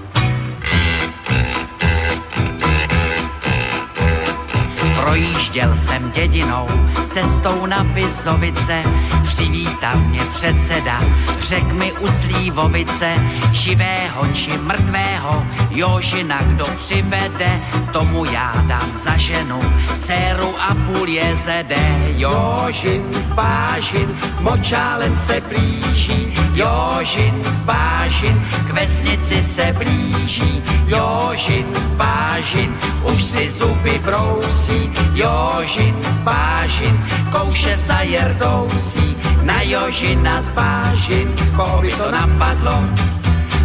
Projížděl 5.10 5.76
jsem 5.76 6.10
dědinou, 6.10 6.66
cestou 7.06 7.66
na 7.66 7.82
Vizovice, 7.82 8.82
přivítal 9.22 9.96
mě 9.96 10.20
předseda, 10.24 11.00
řek 11.40 11.72
mi 11.72 11.92
u 11.92 12.08
Slívovice, 12.08 13.14
živého 13.52 14.26
či 14.32 14.58
mrtvého, 14.58 15.46
Jožina 15.70 16.42
kdo 16.42 16.64
přivede, 16.76 17.60
tomu 17.92 18.24
já 18.24 18.52
dám 18.66 18.90
za 18.94 19.16
ženu, 19.16 19.60
dceru 19.98 20.54
a 20.60 20.74
půl 20.74 21.08
jezede. 21.08 21.96
Jožin 22.16 23.04
z 23.12 23.30
Bážin, 23.30 24.18
močálem 24.40 25.16
se 25.16 25.40
blíží, 25.40 26.34
Jožin 26.54 27.44
z 27.44 27.60
Bážin, 27.60 28.46
k 28.68 28.70
vesnici 28.70 29.42
se 29.42 29.74
blíží, 29.78 30.62
Jožin 30.86 31.66
z 31.74 31.90
Bážin, 31.90 32.74
už 33.02 33.22
si 33.22 33.50
zuby 33.50 34.00
brousí, 34.04 34.90
Jožin 35.14 35.96
z 36.02 36.18
Bážin, 36.18 37.04
kouše 37.32 37.76
za 37.76 38.00
jerdousí, 38.00 39.16
na 39.42 39.62
Jožina 39.62 40.42
z 40.42 40.50
Bážin, 40.50 41.34
koho 41.56 41.82
by 41.82 41.90
to 41.92 42.10
napadlo, 42.10 42.84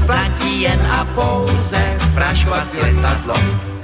platí 0.06 0.62
jen 0.62 0.82
a 0.92 1.06
pouze 1.16 1.98
práškovací 2.14 2.80
letadlo. 2.80 3.75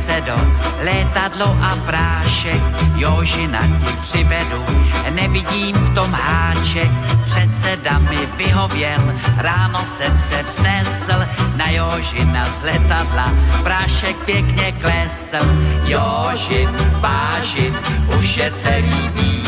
Předsedo, 0.00 0.36
létadlo 0.84 1.56
a 1.62 1.76
prášek, 1.86 2.62
Jožina 2.96 3.60
ti 3.66 3.92
přivedu, 4.00 4.64
nevidím 5.10 5.76
v 5.76 5.94
tom 5.94 6.12
háček, 6.12 6.90
předseda 7.24 7.98
mi 7.98 8.18
vyhověl, 8.36 9.14
ráno 9.36 9.80
jsem 9.84 10.16
se 10.16 10.42
vznesl, 10.42 11.26
na 11.56 11.70
Jožina 11.70 12.44
z 12.44 12.62
letadla, 12.62 13.34
prášek 13.62 14.16
pěkně 14.16 14.72
klesl, 14.72 15.46
Jožin 15.84 16.70
z 16.78 16.94
Bážin, 16.94 17.78
už 18.18 18.36
je 18.36 18.50
celý 18.50 19.08
bílý, 19.14 19.39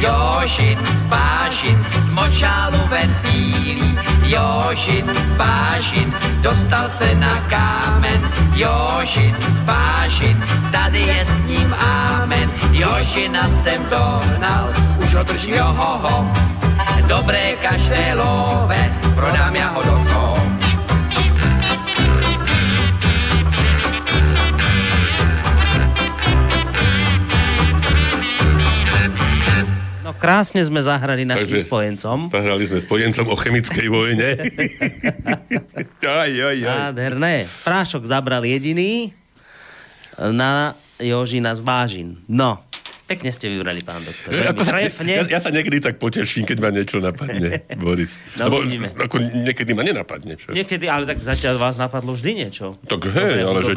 Jožin 0.00 0.78
z 0.92 1.02
z 2.00 2.08
močálu 2.08 2.80
ven 2.88 3.16
pílí, 3.22 3.98
Jožin 4.24 5.04
z 5.16 5.30
dostal 6.40 6.88
se 6.88 7.14
na 7.14 7.36
kámen, 7.48 8.32
Jožin 8.56 9.36
z 9.48 9.60
tady 10.72 11.00
je 11.00 11.24
s 11.24 11.44
ním 11.44 11.74
ámen, 11.74 12.50
Jožina 12.72 13.50
jsem 13.50 13.84
dohnal, 13.90 14.72
už 15.04 15.14
ho 15.14 15.22
držím 15.22 15.54
johoho, 15.54 16.32
dobré 17.06 17.56
každé 17.60 18.14
love, 18.14 18.92
prodám 19.14 19.54
ja 19.54 19.68
ho 19.68 19.82
do 19.82 20.00
zoo. 20.00 20.59
Krásne 30.20 30.60
sme 30.60 30.84
zahrali 30.84 31.24
našim 31.24 31.48
Takže 31.48 31.66
spojencom. 31.66 32.28
Zahrali 32.28 32.64
sme 32.68 32.78
spojencom 32.78 33.26
o 33.32 33.36
chemickej 33.40 33.88
vojne. 33.88 34.28
aj, 36.22 36.32
aj, 36.36 36.58
aj. 36.60 36.78
Nádherné. 36.92 37.48
Prášok 37.64 38.04
zabral 38.04 38.44
jediný 38.44 39.16
na 40.20 40.76
Jožina 41.00 41.56
z 41.56 41.64
Bážin. 41.64 42.20
No, 42.28 42.60
Pekne 43.10 43.34
ste 43.34 43.50
vybrali, 43.50 43.82
pán 43.82 44.06
doktor. 44.06 44.30
Ja, 44.30 44.54
to, 44.54 44.62
ja, 44.62 45.26
ja 45.26 45.40
sa 45.42 45.50
niekedy 45.50 45.82
tak 45.82 45.98
poteším, 45.98 46.46
keď 46.46 46.58
ma 46.62 46.70
niečo 46.70 47.02
napadne, 47.02 47.66
Boris. 47.82 48.22
No, 48.38 48.46
Lebo 48.46 48.62
ako 49.02 49.18
niekedy 49.18 49.74
ma 49.74 49.82
nenapadne. 49.82 50.38
Čo? 50.38 50.54
Niekedy, 50.54 50.86
ale 50.86 51.10
tak 51.10 51.18
zatiaľ 51.18 51.58
vás 51.58 51.74
napadlo 51.74 52.14
vždy 52.14 52.46
niečo. 52.46 52.70
Tak 52.86 53.10
hej, 53.10 53.42
ale 53.42 53.66
že... 53.66 53.74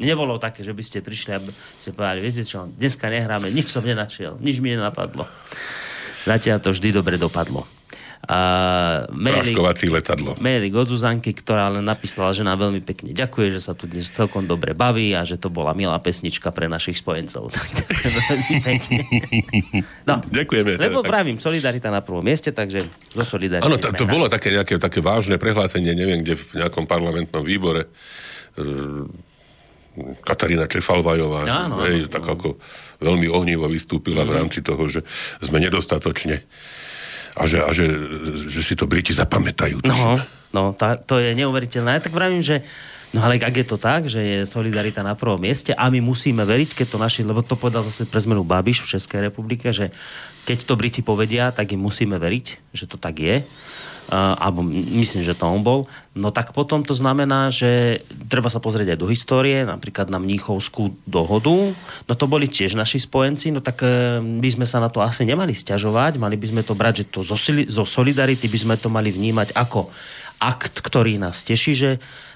Nebolo 0.00 0.40
také, 0.40 0.64
že 0.64 0.72
by 0.72 0.80
ste 0.80 1.04
prišli 1.04 1.30
a 1.36 1.38
ste 1.76 1.92
povedali, 1.92 2.24
viete 2.24 2.48
čo, 2.48 2.64
dneska 2.64 3.12
nehráme, 3.12 3.52
nič 3.52 3.68
som 3.68 3.84
nenašiel, 3.84 4.40
nič 4.40 4.56
mi 4.64 4.72
nenapadlo. 4.72 5.28
Zatiaľ 6.24 6.64
to 6.64 6.72
vždy 6.72 6.96
dobre 6.96 7.20
dopadlo. 7.20 7.68
A 8.22 8.38
mailik, 9.10 9.58
letadlo. 9.90 10.38
Mailik 10.38 10.70
od 10.78 10.86
Zuzanky, 10.86 11.34
ktorá 11.34 11.66
len 11.74 11.82
napísala, 11.82 12.30
že 12.30 12.46
nám 12.46 12.62
veľmi 12.62 12.78
pekne 12.78 13.10
ďakuje, 13.10 13.58
že 13.58 13.60
sa 13.66 13.74
tu 13.74 13.90
dnes 13.90 14.06
celkom 14.06 14.46
dobre 14.46 14.78
baví 14.78 15.10
a 15.10 15.26
že 15.26 15.42
to 15.42 15.50
bola 15.50 15.74
milá 15.74 15.98
pesnička 15.98 16.54
pre 16.54 16.70
našich 16.70 17.02
spojencov. 17.02 17.50
veľmi 18.30 18.56
pekne. 18.62 18.98
No, 20.06 20.22
Ďakujeme. 20.22 20.78
Lebo 20.78 21.02
teda, 21.02 21.10
pravím, 21.10 21.42
solidarita 21.42 21.90
na 21.90 21.98
prvom 21.98 22.22
mieste, 22.22 22.54
takže 22.54 22.86
zo 23.10 23.26
solidarity. 23.26 23.66
Áno, 23.66 23.82
to, 23.82 23.90
to 23.90 24.06
bolo 24.06 24.30
také 24.30 24.54
nejaké 24.54 24.78
také 24.78 25.02
vážne 25.02 25.34
prehlásenie, 25.34 25.90
neviem, 25.90 26.22
kde 26.22 26.38
v 26.38 26.62
nejakom 26.62 26.86
parlamentnom 26.86 27.42
výbore 27.42 27.90
e, 28.54 28.62
Katarína 30.22 30.70
Čefalvajová, 30.70 31.42
áno, 31.50 31.82
hej, 31.82 32.06
áno, 32.06 32.12
tak 32.12 32.22
áno. 32.22 32.32
ako 32.38 32.48
veľmi 33.02 33.26
ohnivo 33.26 33.66
vystúpila 33.66 34.22
mm. 34.22 34.28
v 34.30 34.32
rámci 34.38 34.58
toho, 34.62 34.86
že 34.86 35.02
sme 35.42 35.58
nedostatočne 35.58 36.46
a 37.32 37.42
že, 37.48 37.58
a 37.64 37.70
že, 37.72 37.86
že 38.48 38.60
si 38.60 38.74
to 38.76 38.84
Briti 38.84 39.16
zapamätajú. 39.16 39.84
No, 39.84 40.20
no 40.52 40.62
tá, 40.76 41.00
to 41.00 41.16
je 41.16 41.32
neuveriteľné. 41.32 41.98
Ja 41.98 42.04
tak 42.04 42.16
vravím, 42.16 42.44
že 42.44 42.64
No 43.12 43.20
ale 43.20 43.36
ak 43.36 43.52
je 43.52 43.66
to 43.68 43.76
tak, 43.76 44.08
že 44.08 44.24
je 44.24 44.40
solidarita 44.48 45.04
na 45.04 45.12
prvom 45.12 45.36
mieste 45.36 45.76
a 45.76 45.92
my 45.92 46.00
musíme 46.00 46.40
veriť, 46.48 46.72
keď 46.72 46.96
to 46.96 46.98
naši, 46.98 47.20
lebo 47.20 47.44
to 47.44 47.60
povedal 47.60 47.84
zase 47.84 48.08
pre 48.08 48.16
zmenu 48.24 48.40
Babiš 48.40 48.80
v 48.80 48.96
Českej 48.96 49.28
republike, 49.28 49.68
že 49.68 49.92
keď 50.48 50.64
to 50.64 50.80
Briti 50.80 51.04
povedia, 51.04 51.52
tak 51.52 51.76
im 51.76 51.84
musíme 51.84 52.16
veriť, 52.16 52.72
že 52.72 52.88
to 52.88 52.96
tak 52.96 53.20
je 53.20 53.44
alebo 54.12 54.60
myslím, 54.66 55.24
že 55.24 55.32
to 55.32 55.48
on 55.48 55.64
bol, 55.64 55.88
no 56.12 56.28
tak 56.28 56.52
potom 56.52 56.84
to 56.84 56.92
znamená, 56.92 57.48
že 57.48 58.02
treba 58.28 58.52
sa 58.52 58.60
pozrieť 58.60 58.92
aj 58.92 58.98
do 59.00 59.08
histórie, 59.08 59.64
napríklad 59.64 60.12
na 60.12 60.20
Mníchovskú 60.20 60.92
dohodu, 61.08 61.72
no 62.04 62.12
to 62.12 62.26
boli 62.28 62.44
tiež 62.44 62.76
naši 62.76 63.00
spojenci, 63.00 63.54
no 63.54 63.64
tak 63.64 63.80
e, 63.80 64.20
by 64.20 64.48
sme 64.52 64.66
sa 64.68 64.84
na 64.84 64.92
to 64.92 65.00
asi 65.00 65.24
nemali 65.24 65.56
stiažovať, 65.56 66.20
mali 66.20 66.36
by 66.36 66.46
sme 66.52 66.62
to 66.66 66.76
brať, 66.76 67.04
že 67.04 67.08
to 67.08 67.20
zo 67.72 67.84
solidarity 67.88 68.50
by 68.50 68.58
sme 68.60 68.74
to 68.76 68.92
mali 68.92 69.08
vnímať 69.08 69.56
ako 69.56 69.88
akt, 70.42 70.82
ktorý 70.82 71.16
nás 71.16 71.46
teší, 71.46 71.72
že 71.72 71.90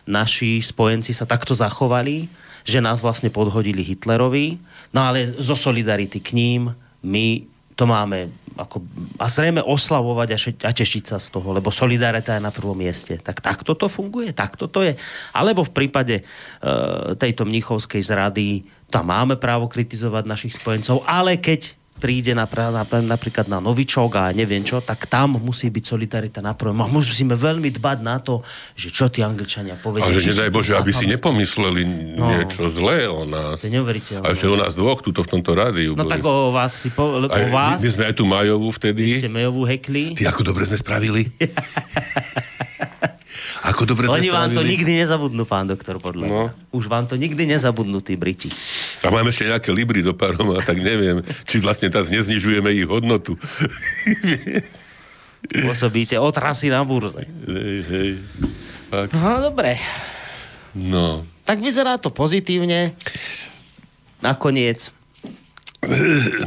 naši 0.07 0.63
spojenci 0.63 1.11
sa 1.13 1.27
takto 1.27 1.53
zachovali, 1.53 2.31
že 2.63 2.81
nás 2.81 3.03
vlastne 3.03 3.29
podhodili 3.29 3.83
Hitlerovi, 3.83 4.57
no 4.95 5.01
ale 5.03 5.27
zo 5.29 5.59
solidarity 5.59 6.23
k 6.23 6.33
ním 6.33 6.73
my 7.03 7.45
to 7.77 7.85
máme 7.85 8.33
ako, 8.57 8.83
a 9.21 9.29
zrejme 9.29 9.61
oslavovať 9.61 10.29
a, 10.33 10.39
šeť, 10.41 10.57
a 10.65 10.71
tešiť 10.73 11.05
sa 11.05 11.17
z 11.21 11.29
toho, 11.29 11.53
lebo 11.53 11.69
solidarita 11.69 12.41
je 12.41 12.43
na 12.43 12.51
prvom 12.51 12.77
mieste. 12.77 13.21
Tak 13.21 13.45
takto 13.45 13.77
to 13.77 13.87
funguje, 13.87 14.33
takto 14.33 14.67
to 14.67 14.81
je. 14.81 14.97
Alebo 15.37 15.63
v 15.63 15.73
prípade 15.77 16.17
e, 16.21 16.23
tejto 17.21 17.45
mnichovskej 17.45 18.01
zrady 18.01 18.65
tam 18.89 19.13
máme 19.13 19.37
právo 19.37 19.69
kritizovať 19.69 20.25
našich 20.25 20.57
spojencov, 20.57 21.05
ale 21.05 21.37
keď 21.37 21.77
príde 21.97 22.37
na, 22.37 22.45
na, 22.47 22.85
napríklad 22.85 23.49
na 23.49 23.59
Novičok 23.59 24.11
a 24.21 24.25
neviem 24.31 24.63
čo, 24.63 24.85
tak 24.85 25.09
tam 25.09 25.41
musí 25.41 25.73
byť 25.73 25.85
solidarita 25.85 26.41
na 26.45 26.53
prvom. 26.53 26.85
A 26.85 26.87
musíme 26.87 27.35
veľmi 27.35 27.73
dbať 27.75 27.99
na 28.05 28.21
to, 28.21 28.45
že 28.77 28.93
čo 28.93 29.09
tí 29.09 29.25
Angličania 29.25 29.81
povedia. 29.81 30.07
Ale 30.07 30.21
že 30.21 30.37
nedaj 30.37 30.51
Bože, 30.53 30.77
aby 30.77 30.93
si 30.93 31.09
nepomysleli 31.09 31.83
no, 32.15 32.29
niečo 32.29 32.69
zlé 32.69 33.09
o 33.09 33.25
nás. 33.25 33.65
To 33.65 33.67
je 33.67 33.75
neuveriteľné. 33.75 34.25
A 34.29 34.37
že 34.37 34.47
o 34.47 34.57
nás 34.57 34.77
dvoch 34.77 35.01
tuto 35.01 35.25
v 35.25 35.29
tomto 35.41 35.57
rádiu. 35.57 35.97
No 35.97 36.05
boli. 36.05 36.13
tak 36.13 36.23
o 36.23 36.53
vás 36.53 36.73
si 36.77 36.93
po, 36.93 37.17
o 37.25 37.47
vás. 37.51 37.81
My, 37.81 37.89
my 37.89 37.91
sme 37.97 38.05
aj 38.13 38.15
tú 38.15 38.25
Majovú 38.29 38.69
vtedy. 38.77 39.03
Vy 39.17 39.25
ste 39.25 39.33
Majovú 39.33 39.65
hekli. 39.65 40.13
Ty 40.15 40.37
ako 40.37 40.43
dobre 40.53 40.69
sme 40.69 40.77
spravili. 40.77 41.25
Ako 43.67 43.85
dobre 43.85 44.07
Oni 44.07 44.31
vám 44.31 44.55
to 44.55 44.63
nikdy 44.63 45.03
nezabudnú, 45.03 45.45
pán 45.45 45.67
doktor, 45.67 45.99
podľa 45.99 46.27
no. 46.27 46.43
Už 46.71 46.87
vám 46.87 47.11
to 47.11 47.19
nikdy 47.19 47.45
nezabudnú, 47.45 47.99
tí 48.01 48.15
Briti. 48.15 48.49
A 49.03 49.11
máme 49.11 49.35
ešte 49.35 49.51
nejaké 49.51 49.75
libry 49.75 50.01
do 50.01 50.15
a 50.15 50.63
tak 50.63 50.79
neviem, 50.79 51.27
či 51.45 51.59
vlastne 51.59 51.91
teraz 51.91 52.09
neznižujeme 52.09 52.71
ich 52.73 52.87
hodnotu. 52.87 53.35
Pôsobíte 55.67 56.19
otrasy 56.19 56.73
na 56.73 56.83
burze. 56.83 57.23
Hej, 57.47 57.79
hej. 57.87 58.11
Tak. 58.91 59.15
No, 59.15 59.43
dobre. 59.43 59.79
No. 60.75 61.23
Tak 61.47 61.63
vyzerá 61.63 61.99
to 61.99 62.11
pozitívne. 62.11 62.95
Nakoniec. 64.23 64.91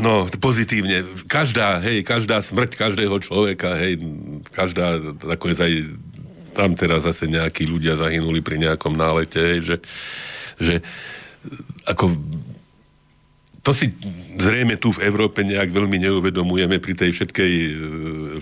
No, 0.04 0.28
pozitívne. 0.42 1.08
Každá, 1.32 1.80
hej, 1.80 2.04
každá 2.04 2.44
smrť 2.44 2.76
každého 2.76 3.16
človeka, 3.24 3.78
hej, 3.80 3.96
každá, 4.52 5.00
nakoniec 5.24 5.60
aj 5.64 5.72
tam 6.60 6.76
teraz 6.76 7.08
zase 7.08 7.32
nejakí 7.32 7.64
ľudia 7.64 7.96
zahynuli 7.96 8.44
pri 8.44 8.60
nejakom 8.60 8.92
nálete, 9.00 9.64
že, 9.64 9.80
že 10.60 10.84
ako 11.88 12.20
to 13.64 13.72
si 13.72 13.96
zrejme 14.36 14.76
tu 14.76 14.92
v 14.92 15.08
Európe 15.08 15.40
nejak 15.44 15.72
veľmi 15.72 16.00
neuvedomujeme 16.04 16.84
pri 16.84 16.94
tej 17.00 17.16
všetkej, 17.16 17.54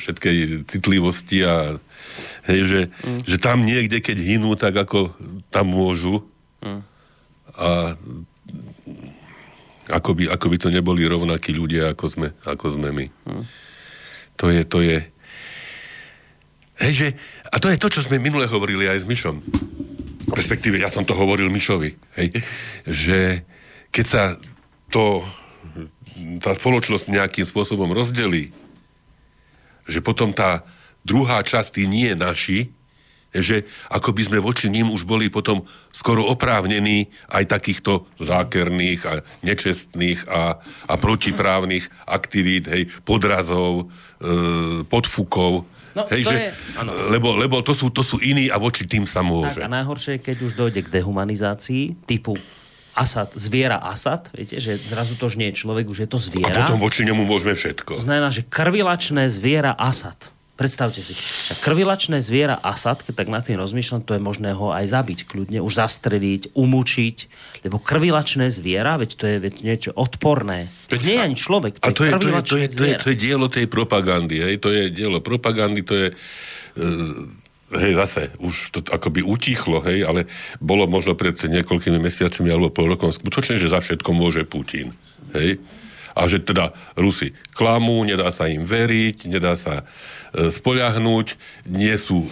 všetkej 0.01 0.37
citlivosti 0.65 1.45
a 1.45 1.77
hej, 2.49 2.61
že, 2.65 2.81
mm. 2.89 3.21
že 3.25 3.37
tam 3.37 3.61
niekde, 3.61 4.01
keď 4.01 4.17
hynú, 4.17 4.57
tak 4.57 4.73
ako 4.77 5.13
tam 5.53 5.73
môžu 5.73 6.25
mm. 6.65 6.81
a 7.53 7.93
ako 9.87 10.09
by, 10.19 10.23
ako 10.33 10.45
by 10.51 10.57
to 10.59 10.69
neboli 10.73 11.07
rovnakí 11.07 11.55
ľudia, 11.55 11.95
ako 11.95 12.05
sme, 12.11 12.27
ako 12.43 12.65
sme 12.75 12.89
my. 12.91 13.05
Mm. 13.29 13.43
To 14.37 14.45
je, 14.53 14.61
to 14.67 14.79
je, 14.85 14.97
Hej, 16.77 16.91
že, 16.93 17.07
a 17.49 17.57
to 17.57 17.73
je 17.73 17.81
to, 17.81 17.89
čo 17.89 18.05
sme 18.05 18.21
minule 18.21 18.45
hovorili 18.45 18.85
aj 18.85 19.01
s 19.01 19.09
Myšom. 19.09 19.41
Respektíve, 20.29 20.77
ja 20.77 20.93
som 20.93 21.01
to 21.01 21.17
hovoril 21.17 21.49
Myšovi. 21.49 21.97
Hej, 22.21 22.27
že 22.85 23.19
keď 23.89 24.05
sa 24.05 24.23
to, 24.93 25.25
tá 26.43 26.53
spoločnosť 26.53 27.09
nejakým 27.09 27.45
spôsobom 27.49 27.89
rozdelí, 27.89 28.53
že 29.89 30.03
potom 30.05 30.35
tá 30.35 30.67
druhá 31.01 31.41
časť, 31.41 31.81
tí 31.81 31.83
nie 31.89 32.13
naši, 32.13 32.69
že 33.31 33.67
ako 33.91 34.15
by 34.15 34.21
sme 34.23 34.39
voči 34.39 34.67
ním 34.71 34.89
už 34.89 35.03
boli 35.03 35.27
potom 35.27 35.67
skoro 35.91 36.25
oprávnení 36.25 37.11
aj 37.27 37.59
takýchto 37.59 38.07
zákerných 38.17 39.01
a 39.03 39.13
nečestných 39.43 40.25
a, 40.31 40.57
a 40.87 40.93
protiprávnych 40.95 41.89
aktivít, 42.07 42.71
hej, 42.71 42.87
podrazov, 43.03 43.91
e, 44.21 44.83
podfukov, 44.87 45.67
No, 45.97 46.05
Hej, 46.13 46.29
to 46.29 46.31
že, 46.31 46.37
je, 46.37 46.49
lebo, 47.09 47.33
lebo 47.33 47.65
to, 47.65 47.73
sú, 47.73 47.89
to 47.89 48.05
sú 48.05 48.21
iní 48.21 48.53
a 48.53 48.61
voči 48.61 48.85
tým 48.85 49.09
sa 49.09 49.25
môže. 49.25 49.57
Tak, 49.57 49.65
a 49.65 49.69
najhoršie 49.81 50.17
je, 50.17 50.19
keď 50.21 50.37
už 50.45 50.53
dojde 50.53 50.85
k 50.85 50.89
dehumanizácii 50.93 52.05
typu 52.05 52.37
Asad, 52.93 53.33
zviera 53.33 53.81
Asad, 53.81 54.29
viete, 54.33 54.61
že 54.61 54.77
zrazu 54.85 55.17
to 55.17 55.25
už 55.25 55.41
nie 55.41 55.49
je 55.53 55.65
človek, 55.65 55.89
už 55.89 56.05
je 56.05 56.09
to 56.09 56.21
zviera. 56.21 56.53
A 56.53 56.65
potom 56.65 56.77
voči 56.81 57.01
nemu 57.01 57.25
môžeme 57.25 57.57
všetko. 57.57 57.97
To 57.97 58.05
znamená, 58.05 58.29
že 58.29 58.45
krvilačné 58.45 59.25
zviera 59.29 59.73
Asad 59.73 60.36
Predstavte 60.57 61.05
si, 61.05 61.13
že 61.13 61.53
krvilačné 61.61 62.17
zviera 62.17 62.57
Asad, 62.57 63.05
keď 63.05 63.13
tak 63.13 63.29
nad 63.29 63.45
tým 63.45 63.61
rozmýšľam, 63.61 64.01
to 64.01 64.17
je 64.17 64.21
možné 64.21 64.57
ho 64.57 64.73
aj 64.73 64.89
zabiť 64.89 65.29
kľudne, 65.29 65.61
už 65.61 65.73
zastreliť, 65.77 66.57
umúčiť, 66.57 67.17
lebo 67.61 67.77
krvilačné 67.77 68.49
zviera, 68.49 68.97
veď 68.97 69.09
to 69.13 69.25
je 69.29 69.37
veď 69.37 69.55
niečo 69.61 69.91
odporné. 69.93 70.73
To 70.89 70.97
nie 70.97 71.13
je 71.13 71.21
ani 71.21 71.37
človek, 71.37 71.77
to, 71.77 71.85
a 71.85 71.93
to 71.93 72.09
je, 72.09 72.11
to, 72.17 72.25
je, 72.25 72.33
to, 72.41 72.55
je, 72.57 72.67
to, 72.73 72.83
je, 72.89 72.95
to 72.97 73.07
je 73.13 73.17
dielo 73.21 73.45
tej 73.53 73.69
propagandy, 73.69 74.41
hej, 74.41 74.57
to 74.57 74.73
je 74.73 74.89
dielo 74.89 75.21
propagandy, 75.21 75.85
to 75.85 75.93
je... 75.93 76.07
Uh, 76.73 77.29
hej, 77.77 77.93
zase, 77.93 78.33
už 78.41 78.73
to 78.73 78.79
akoby 78.89 79.21
utichlo, 79.21 79.83
hej, 79.85 80.09
ale 80.09 80.25
bolo 80.57 80.89
možno 80.89 81.13
pred 81.13 81.37
niekoľkými 81.37 82.01
mesiacmi 82.01 82.49
alebo 82.49 82.73
pol 82.73 82.97
rokom 82.97 83.13
skutočne, 83.13 83.61
že 83.61 83.69
za 83.69 83.83
všetko 83.83 84.09
môže 84.09 84.41
Putin, 84.47 84.95
hej. 85.37 85.61
A 86.17 86.25
že 86.25 86.41
teda 86.41 86.73
Rusi 86.97 87.37
klamú, 87.53 88.01
nedá 88.01 88.33
sa 88.33 88.49
im 88.49 88.65
veriť, 88.65 89.29
nedá 89.29 89.53
sa 89.53 89.85
E, 90.37 90.51
spoľahnúť, 90.51 91.39
nie 91.71 91.95
sú 91.95 92.19
uh, 92.19 92.29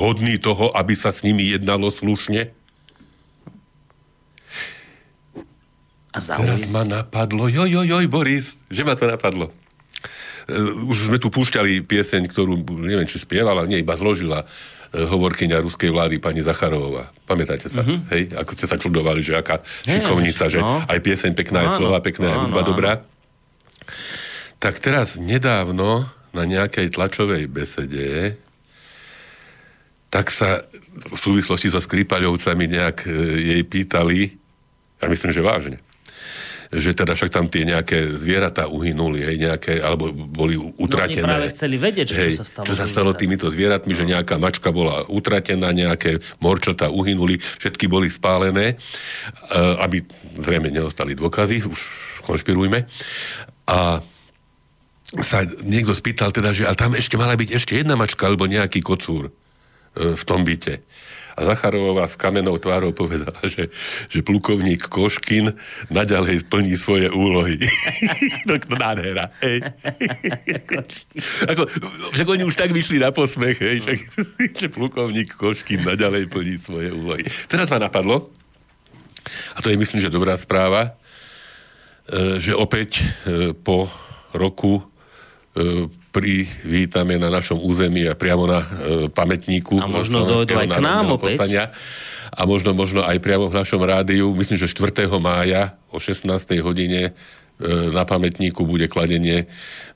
hodní 0.00 0.40
toho, 0.40 0.72
aby 0.72 0.96
sa 0.96 1.12
s 1.12 1.20
nimi 1.20 1.44
jednalo 1.52 1.92
slušne. 1.92 2.50
A 6.12 6.18
zaujím. 6.18 6.44
Teraz 6.44 6.62
ma 6.72 6.82
napadlo, 6.82 7.46
joj, 7.46 7.68
joj, 7.68 7.86
joj, 7.88 8.06
Boris, 8.08 8.58
že 8.72 8.82
ma 8.84 8.96
to 8.96 9.06
napadlo. 9.06 9.52
Uh, 10.48 10.88
už 10.90 11.12
sme 11.12 11.20
tu 11.20 11.28
púšťali 11.28 11.84
pieseň, 11.84 12.32
ktorú, 12.32 12.64
neviem, 12.80 13.06
či 13.06 13.20
spievala, 13.20 13.68
nie, 13.68 13.84
iba 13.84 13.94
zložila 13.94 14.48
hovorkyňa 14.92 15.64
ruskej 15.64 15.88
vlády, 15.88 16.20
pani 16.20 16.44
Zacharová. 16.44 17.08
Pamätáte 17.24 17.72
sa? 17.72 17.80
Mm-hmm. 17.80 17.98
Hej? 18.12 18.22
Ako 18.36 18.52
ste 18.52 18.68
sa 18.68 18.76
čudovali, 18.76 19.24
že 19.24 19.40
aká 19.40 19.64
hey, 19.88 20.04
šikovnica, 20.04 20.44
že 20.52 20.60
no. 20.60 20.84
aj 20.84 20.98
pieseň 21.00 21.32
pekná, 21.32 21.64
no, 21.64 21.64
aj 21.64 21.70
slova 21.80 21.98
pekná, 22.04 22.28
no, 22.28 22.32
aj 22.32 22.40
hudba 22.48 22.60
no, 22.60 22.68
dobrá. 22.68 22.92
Tak 24.60 24.84
teraz 24.84 25.16
nedávno 25.16 26.12
na 26.36 26.44
nejakej 26.44 26.92
tlačovej 26.92 27.48
besede, 27.48 28.36
tak 30.12 30.28
sa 30.28 30.68
v 30.92 31.16
súvislosti 31.16 31.72
so 31.72 31.80
Skripaľovcami 31.80 32.64
nejak 32.68 33.08
e, 33.08 33.10
jej 33.56 33.62
pýtali, 33.64 34.36
ja 35.00 35.06
myslím, 35.08 35.32
že 35.32 35.40
vážne, 35.40 35.76
že 36.72 36.96
teda 36.96 37.12
však 37.12 37.28
tam 37.28 37.52
tie 37.52 37.68
nejaké 37.68 38.16
zvieratá 38.16 38.64
uhynuli, 38.64 39.20
hej, 39.20 39.36
nejaké, 39.36 39.84
alebo 39.84 40.08
boli 40.08 40.56
utratené. 40.56 41.20
No, 41.20 41.36
práve 41.36 41.52
chceli 41.52 41.76
vedieť, 41.76 42.06
že 42.08 42.16
hej, 42.16 42.32
čo 42.32 42.40
sa 42.40 42.46
stalo. 42.48 42.64
Čo 42.64 42.74
sa 42.80 42.86
stalo 42.88 43.10
týmito 43.12 43.44
zvieratmi, 43.52 43.92
no. 43.92 43.98
že 44.00 44.04
nejaká 44.08 44.40
mačka 44.40 44.72
bola 44.72 45.04
utratená, 45.04 45.68
nejaké 45.76 46.24
morčatá 46.40 46.88
uhynuli, 46.88 47.36
všetky 47.36 47.92
boli 47.92 48.08
spálené, 48.08 48.80
uh, 49.52 49.84
aby 49.84 50.00
zrejme 50.40 50.72
neostali 50.72 51.12
dôkazy, 51.12 51.68
už 51.68 51.80
konšpirujme. 52.24 52.88
A 53.68 54.00
sa 55.20 55.44
niekto 55.60 55.92
spýtal 55.92 56.32
teda, 56.32 56.56
že 56.56 56.64
a 56.64 56.72
tam 56.72 56.96
ešte 56.96 57.20
mala 57.20 57.36
byť 57.36 57.52
ešte 57.52 57.76
jedna 57.76 58.00
mačka 58.00 58.24
alebo 58.24 58.48
nejaký 58.48 58.80
kocúr 58.80 59.28
e, 59.28 59.32
v 60.16 60.22
tom 60.24 60.40
byte. 60.40 60.80
A 61.36 61.40
Zacharová 61.48 62.04
s 62.04 62.16
kamenou 62.20 62.60
tvárou 62.60 62.92
povedala, 62.92 63.40
že, 63.48 63.72
že 64.12 64.20
plukovník 64.20 64.86
Koškin 64.86 65.56
naďalej 65.88 66.44
splní 66.44 66.74
svoje 66.76 67.08
úlohy. 67.08 67.56
to 68.48 68.56
je 68.56 68.60
nádhera. 68.76 69.32
Hej. 69.40 69.64
Ako, 71.52 71.68
však 72.12 72.28
oni 72.28 72.44
už 72.44 72.54
tak 72.56 72.70
vyšli 72.70 73.00
na 73.00 73.10
posmech, 73.10 73.58
hej, 73.58 73.80
však, 73.80 73.98
že 74.60 74.66
plukovník 74.68 75.32
Koškin 75.34 75.84
naďalej 75.84 76.28
plní 76.28 76.56
svoje 76.60 76.92
úlohy. 76.92 77.24
Teraz 77.48 77.72
ma 77.72 77.80
napadlo, 77.80 78.28
a 79.54 79.58
to 79.62 79.70
je 79.70 79.78
myslím, 79.78 80.02
že 80.02 80.12
dobrá 80.12 80.34
správa, 80.34 80.98
e, 82.10 82.40
že 82.42 82.52
opäť 82.52 83.00
e, 83.00 83.04
po 83.54 83.88
roku 84.34 84.82
privítame 86.12 87.20
na 87.20 87.28
našom 87.28 87.60
území 87.60 88.08
a 88.08 88.16
priamo 88.16 88.48
na 88.48 88.60
e, 88.64 88.66
pamätníku 89.12 89.76
a 89.76 89.84
možno 89.84 90.24
dojdu 90.24 90.56
aj 90.56 90.68
k 90.68 90.80
nám 90.80 91.20
opäť. 91.20 91.68
A 92.32 92.48
možno, 92.48 92.72
možno 92.72 93.04
aj 93.04 93.20
priamo 93.20 93.52
v 93.52 93.60
našom 93.60 93.84
rádiu, 93.84 94.32
myslím, 94.32 94.56
že 94.56 94.72
4. 94.72 95.04
mája 95.20 95.76
o 95.92 96.00
16. 96.00 96.24
hodine 96.64 97.00
e, 97.04 97.10
na 97.92 98.08
pamätníku 98.08 98.64
bude 98.64 98.88
kladenie 98.88 99.44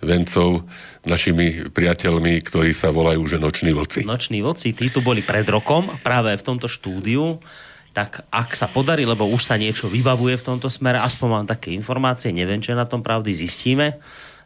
vencov 0.05 0.69
našimi 1.09 1.73
priateľmi, 1.73 2.45
ktorí 2.45 2.77
sa 2.77 2.93
volajú 2.93 3.25
že 3.25 3.41
Noční 3.41 3.73
vlci. 3.73 4.05
Noční 4.05 4.45
vlci, 4.45 4.77
tí 4.77 4.93
tu 4.93 5.01
boli 5.01 5.25
pred 5.25 5.49
rokom, 5.49 5.89
práve 6.05 6.37
v 6.37 6.45
tomto 6.45 6.69
štúdiu 6.69 7.41
tak 7.97 8.29
ak 8.29 8.53
sa 8.53 8.69
podarí, 8.69 9.09
lebo 9.09 9.25
už 9.25 9.49
sa 9.49 9.57
niečo 9.57 9.89
vybavuje 9.89 10.37
v 10.37 10.45
tomto 10.53 10.69
smere, 10.69 11.01
aspoň 11.01 11.29
mám 11.33 11.47
také 11.49 11.73
informácie, 11.73 12.29
neviem, 12.29 12.61
čo 12.61 12.77
je 12.77 12.83
na 12.85 12.85
tom 12.85 13.01
pravdy, 13.01 13.33
zistíme, 13.33 13.97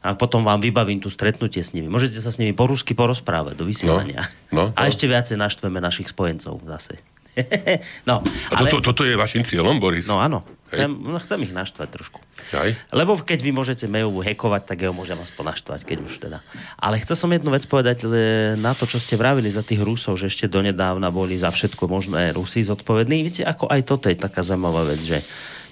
a 0.01 0.17
potom 0.17 0.41
vám 0.41 0.65
vybavím 0.65 1.01
tu 1.01 1.13
stretnutie 1.13 1.61
s 1.61 1.77
nimi. 1.77 1.85
Môžete 1.85 2.17
sa 2.25 2.33
s 2.33 2.41
nimi 2.41 2.57
po 2.57 2.65
rusky 2.65 2.97
porozprávať 2.97 3.55
do 3.57 3.69
vysielania. 3.69 4.33
No, 4.49 4.73
no, 4.73 4.73
a 4.73 4.81
no. 4.85 4.89
ešte 4.89 5.05
viacej 5.05 5.37
naštveme 5.37 5.77
našich 5.77 6.09
spojencov 6.09 6.57
zase. 6.65 6.97
no, 8.09 8.25
a 8.25 8.55
ale... 8.59 8.69
toto, 8.73 8.91
toto 8.91 9.03
je 9.07 9.15
vašim 9.15 9.47
cieľom, 9.47 9.79
Boris? 9.79 10.09
No 10.09 10.19
áno. 10.19 10.43
Chcem, 10.71 10.87
no, 10.87 11.19
chcem 11.19 11.51
ich 11.51 11.51
naštvať 11.51 11.89
trošku. 11.91 12.23
Aj? 12.55 12.71
Lebo 12.95 13.19
keď 13.19 13.43
vy 13.43 13.51
môžete 13.51 13.91
mailovú 13.91 14.23
hekovať, 14.23 14.71
tak 14.71 14.87
ho 14.87 14.95
môžem 14.95 15.19
aspoň 15.19 15.55
naštvať, 15.55 15.81
keď 15.83 15.99
už 16.07 16.15
teda. 16.23 16.39
Ale 16.79 17.03
chcel 17.03 17.19
som 17.19 17.27
jednu 17.27 17.51
vec 17.51 17.67
povedať 17.67 18.07
na 18.55 18.71
to, 18.79 18.87
čo 18.87 19.03
ste 19.03 19.19
vravili 19.19 19.51
za 19.51 19.67
tých 19.67 19.83
Rusov, 19.83 20.15
že 20.15 20.31
ešte 20.31 20.47
donedávna 20.47 21.11
boli 21.11 21.35
za 21.35 21.51
všetko 21.51 21.91
možné 21.91 22.31
Rusy 22.39 22.63
zodpovední. 22.63 23.27
Viete, 23.27 23.43
ako 23.43 23.67
aj 23.67 23.83
toto 23.83 24.07
je 24.07 24.15
taká 24.15 24.47
zaujímavá 24.47 24.87
vec, 24.95 25.03
že 25.03 25.27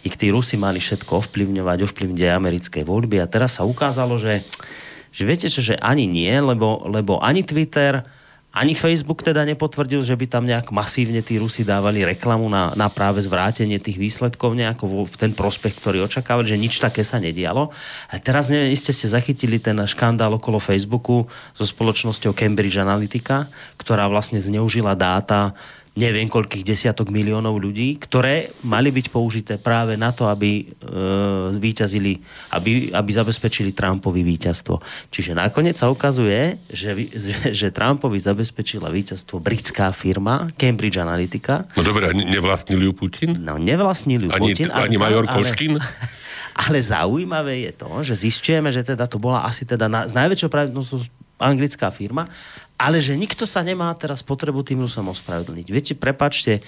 ich 0.07 0.15
tí 0.15 0.31
Rusi 0.31 0.55
mali 0.61 0.79
všetko 0.79 1.27
ovplyvňovať, 1.27 1.79
ovplyvniť 1.85 2.21
aj 2.29 2.37
americké 2.37 2.79
voľby 2.87 3.19
a 3.23 3.31
teraz 3.31 3.59
sa 3.59 3.67
ukázalo, 3.67 4.19
že, 4.19 4.45
že 5.11 5.23
viete 5.27 5.47
čo, 5.51 5.63
že 5.63 5.79
ani 5.79 6.07
nie, 6.07 6.31
lebo, 6.31 6.87
lebo 6.87 7.19
ani 7.19 7.43
Twitter, 7.43 8.07
ani 8.49 8.73
Facebook 8.73 9.21
teda 9.21 9.45
nepotvrdil, 9.45 10.01
že 10.01 10.17
by 10.17 10.27
tam 10.27 10.49
nejak 10.49 10.73
masívne 10.73 11.21
tí 11.21 11.37
Rusi 11.37 11.69
dávali 11.69 12.03
reklamu 12.03 12.49
na, 12.49 12.73
na 12.75 12.89
práve 12.89 13.21
zvrátenie 13.21 13.77
tých 13.77 14.01
výsledkov 14.01 14.57
nejako 14.57 15.05
v 15.05 15.17
ten 15.21 15.33
prospech, 15.37 15.77
ktorý 15.77 16.09
očakávali, 16.09 16.49
že 16.49 16.59
nič 16.59 16.81
také 16.81 17.05
sa 17.05 17.21
nedialo. 17.21 17.71
A 18.09 18.17
teraz 18.19 18.49
neviem, 18.49 18.73
ste 18.73 18.91
ste 18.91 19.07
zachytili 19.07 19.61
ten 19.61 19.77
škandál 19.85 20.33
okolo 20.41 20.59
Facebooku 20.59 21.29
so 21.55 21.65
spoločnosťou 21.69 22.33
Cambridge 22.33 22.81
Analytica, 22.81 23.47
ktorá 23.77 24.09
vlastne 24.09 24.41
zneužila 24.41 24.97
dáta 24.97 25.53
neviem 25.99 26.31
koľkých 26.31 26.63
desiatok 26.63 27.11
miliónov 27.11 27.59
ľudí, 27.59 27.99
ktoré 27.99 28.55
mali 28.63 28.95
byť 28.95 29.07
použité 29.11 29.55
práve 29.59 29.99
na 29.99 30.15
to, 30.15 30.31
aby 30.31 30.63
e, 30.63 30.65
víťazili, 31.59 32.23
aby, 32.55 32.95
aby 32.95 33.11
zabezpečili 33.11 33.75
Trumpovi 33.75 34.23
víťazstvo. 34.23 34.79
Čiže 35.11 35.35
nakoniec 35.35 35.75
sa 35.75 35.91
ukazuje, 35.91 36.63
že, 36.71 36.95
že, 37.11 37.35
že 37.51 37.67
Trumpovi 37.75 38.23
zabezpečila 38.23 38.87
víťazstvo 38.95 39.43
britská 39.43 39.91
firma 39.91 40.47
Cambridge 40.55 41.03
Analytica. 41.03 41.67
No 41.75 41.83
dobre, 41.83 42.07
a 42.09 42.13
nevlastnil 42.15 42.79
ju 42.79 42.93
Putin? 42.95 43.43
No, 43.43 43.59
nevlastnil 43.59 44.27
ju 44.27 44.31
ani, 44.31 44.55
Putin. 44.55 44.71
Ani 44.71 44.97
major 44.97 45.27
Koškin? 45.27 45.83
Ale, 45.83 45.83
ale 46.71 46.79
zaujímavé 46.79 47.67
je 47.67 47.73
to, 47.75 47.91
že 48.07 48.15
zistujeme, 48.31 48.71
že 48.71 48.87
teda 48.87 49.11
to 49.11 49.19
bola 49.19 49.43
asi 49.43 49.67
teda 49.67 49.91
na, 49.91 50.07
z 50.07 50.15
najväčšou 50.15 50.47
pravdepodobnosťou 50.47 51.27
anglická 51.39 51.89
firma 51.95 52.27
ale 52.79 53.03
že 53.03 53.19
nikto 53.19 53.45
sa 53.45 53.61
nemá 53.67 53.91
teraz 53.99 54.23
potrebu 54.23 54.63
tým 54.63 54.87
Rusom 54.87 55.11
ospravedlniť. 55.11 55.67
Viete, 55.69 55.93
prepačte, 55.99 56.63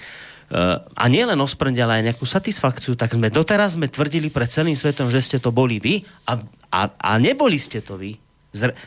Uh, 0.51 0.83
a 0.99 1.07
nie 1.07 1.23
len 1.23 1.39
ospravedlniť, 1.39 1.79
ale 1.79 1.93
aj 1.95 2.05
nejakú 2.11 2.27
satisfakciu, 2.27 2.99
tak 2.99 3.15
sme 3.15 3.31
doteraz 3.31 3.79
sme 3.79 3.87
tvrdili 3.87 4.27
pred 4.27 4.51
celým 4.51 4.75
svetom, 4.75 5.07
že 5.07 5.23
ste 5.23 5.39
to 5.39 5.47
boli 5.47 5.79
vy 5.79 6.03
a, 6.27 6.43
a, 6.67 6.91
a 6.91 7.11
neboli 7.23 7.55
ste 7.55 7.79
to 7.79 7.95
vy. 7.95 8.19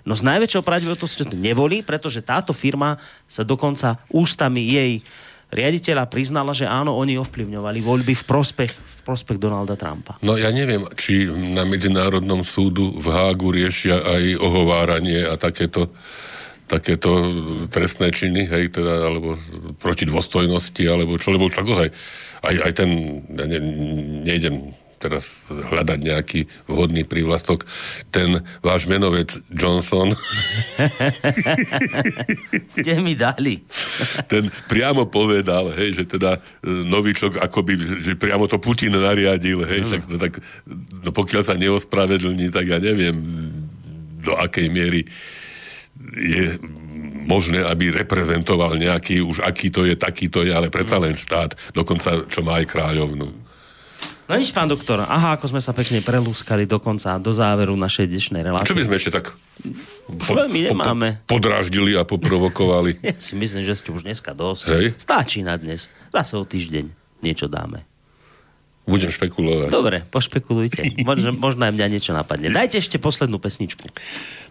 No 0.05 0.13
s 0.13 0.21
najväčšou 0.21 0.61
pravdepodobnosťou 0.61 1.09
ste 1.09 1.25
to 1.25 1.41
neboli, 1.41 1.81
pretože 1.81 2.21
táto 2.21 2.53
firma 2.53 3.01
sa 3.25 3.49
dokonca 3.49 3.97
ústami 4.13 4.61
jej 4.61 5.01
riaditeľa 5.49 6.05
priznala, 6.13 6.53
že 6.53 6.69
áno, 6.69 6.93
oni 7.01 7.17
ovplyvňovali 7.17 7.81
voľby 7.81 8.13
v 8.13 8.25
prospech, 8.29 8.73
v 8.77 8.95
prospech 9.09 9.41
Donalda 9.41 9.73
Trumpa. 9.73 10.21
No 10.21 10.37
ja 10.37 10.53
neviem, 10.53 10.85
či 11.01 11.33
na 11.33 11.65
Medzinárodnom 11.65 12.45
súdu 12.45 12.93
v 12.93 13.09
Hágu 13.09 13.57
riešia 13.57 14.05
aj 14.05 14.37
ohováranie 14.37 15.25
a 15.25 15.41
takéto 15.41 15.89
takéto 16.65 17.11
trestné 17.69 18.09
činy, 18.09 18.49
hej, 18.49 18.73
teda, 18.73 19.05
alebo 19.05 19.37
proti 19.77 20.09
dôstojnosti, 20.09 20.85
alebo 20.89 21.21
čo, 21.21 21.35
lebo 21.35 21.53
tak 21.53 21.69
ozaj, 21.69 21.93
aj, 22.45 22.55
aj 22.65 22.73
ten, 22.73 22.91
ja 23.37 23.45
ne, 23.45 23.61
nejdem 24.25 24.73
teraz 25.05 25.53
hľadať 25.53 25.99
nejaký 26.01 26.41
vhodný 26.65 27.05
prívlastok, 27.05 27.69
ten 28.09 28.41
váš 28.65 28.89
menovec 28.89 29.37
Johnson. 29.53 30.17
Ste 32.73 33.05
mi 33.05 33.13
dali. 33.13 33.61
ten 34.33 34.49
priamo 34.65 35.05
povedal, 35.05 35.77
hej, 35.77 36.01
že 36.01 36.05
teda 36.17 36.41
e, 36.65 36.89
novičok 36.89 37.37
akoby, 37.37 38.01
že 38.01 38.17
priamo 38.17 38.49
to 38.49 38.57
Putin 38.57 38.97
nariadil, 38.97 39.61
hej, 39.69 39.85
však, 39.93 40.03
no, 40.09 40.17
tak, 40.17 40.41
no 41.05 41.13
pokiaľ 41.13 41.43
sa 41.45 41.61
neospravedlní, 41.61 42.49
tak 42.49 42.73
ja 42.73 42.81
neviem, 42.81 43.21
do 44.25 44.33
akej 44.41 44.73
miery 44.73 45.05
je 46.15 46.59
možné, 47.25 47.65
aby 47.65 47.91
reprezentoval 47.91 48.77
nejaký, 48.77 49.25
už 49.25 49.41
aký 49.41 49.73
to 49.73 49.89
je, 49.89 49.97
taký 49.97 50.29
to 50.29 50.45
je, 50.45 50.53
ale 50.53 50.69
predsa 50.69 51.01
len 51.01 51.17
štát, 51.17 51.57
dokonca 51.73 52.29
čo 52.29 52.45
má 52.45 52.61
aj 52.61 52.67
kráľovnú. 52.69 53.45
No 54.25 54.41
nič, 54.41 54.57
pán 54.57 54.73
doktor. 54.73 55.05
Aha, 55.05 55.37
ako 55.37 55.53
sme 55.53 55.61
sa 55.61 55.77
pekne 55.77 56.01
prelúskali 56.01 56.65
dokonca 56.65 57.21
do 57.21 57.37
záveru 57.37 57.77
našej 57.77 58.09
dnešnej 58.09 58.41
relácie. 58.41 58.73
Čo 58.73 58.81
by 58.81 58.87
sme 58.89 58.97
ešte 58.97 59.13
tak 59.13 59.37
po, 60.09 60.33
veľmi 60.33 60.73
nemáme. 60.73 61.21
Po, 61.29 61.37
podráždili 61.37 61.93
a 61.93 62.09
poprovokovali? 62.09 62.97
ja 63.05 63.21
si 63.21 63.37
myslím, 63.37 63.69
že 63.69 63.77
ste 63.77 63.93
už 63.93 64.09
dneska 64.09 64.33
dosť. 64.33 64.65
Hej. 64.73 64.87
Stáčí 64.97 65.45
na 65.45 65.61
dnes. 65.61 65.93
Zase 66.09 66.41
o 66.41 66.45
týždeň 66.49 66.89
niečo 67.21 67.53
dáme. 67.53 67.85
Budem 68.85 69.09
špekulovať. 69.09 69.73
Dobre, 69.73 70.05
pošpekulujte. 70.13 70.85
Možno, 71.09 71.33
možno 71.33 71.65
aj 71.65 71.73
mňa 71.73 71.87
niečo 71.89 72.13
napadne. 72.13 72.53
Dajte 72.53 72.85
ešte 72.85 73.01
poslednú 73.01 73.41
pesničku. 73.41 73.89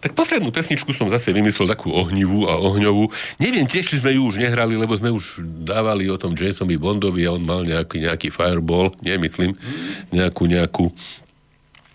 Tak 0.01 0.17
poslednú 0.17 0.49
pesničku 0.49 0.89
som 0.89 1.05
zase 1.05 1.29
vymyslel 1.29 1.69
takú 1.69 1.93
ohnivú 1.93 2.49
a 2.49 2.57
ohňovú. 2.57 3.13
Neviem 3.38 3.69
tiež, 3.69 3.93
či 3.93 4.01
sme 4.01 4.17
ju 4.17 4.25
už 4.25 4.41
nehrali, 4.41 4.73
lebo 4.73 4.97
sme 4.97 5.13
už 5.13 5.38
dávali 5.69 6.09
o 6.09 6.17
tom 6.17 6.34
Jasonovi 6.34 6.81
Bondovi 6.81 7.29
a 7.29 7.38
on 7.38 7.45
mal 7.45 7.61
nejaký, 7.61 8.09
nejaký 8.09 8.34
fireball, 8.34 8.89
nemyslím, 9.05 9.53
nejakú, 10.09 10.49
nejakú 10.49 10.89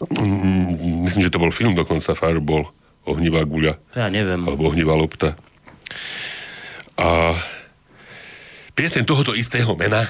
mm, 0.07 1.11
myslím, 1.11 1.23
že 1.27 1.35
to 1.35 1.43
bol 1.43 1.51
film 1.51 1.75
dokonca 1.75 2.15
Fireball, 2.15 2.71
ohnivá 3.03 3.43
guľa. 3.43 3.83
Ja 3.99 4.07
neviem. 4.07 4.47
Alebo 4.47 4.71
ohnivá 4.71 4.95
lopta. 4.95 5.35
A 6.95 7.35
piesem 8.79 9.03
tohoto 9.03 9.35
istého 9.35 9.75
mena 9.75 10.07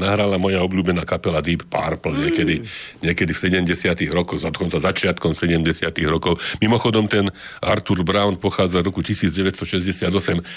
nahrala 0.00 0.40
moja 0.40 0.64
obľúbená 0.64 1.04
kapela 1.04 1.44
Deep 1.44 1.68
Purple 1.68 2.16
niekedy, 2.16 2.64
niekedy 3.04 3.32
v 3.36 3.38
70 3.68 3.72
rokoch, 4.12 4.40
dokonca 4.40 4.80
začiatkom 4.80 5.36
70 5.36 5.68
rokov. 6.08 6.40
Mimochodom 6.64 7.08
ten 7.08 7.28
Arthur 7.60 8.00
Brown 8.02 8.40
pochádza 8.40 8.80
z 8.80 8.88
roku 8.88 9.04
1968 9.04 10.08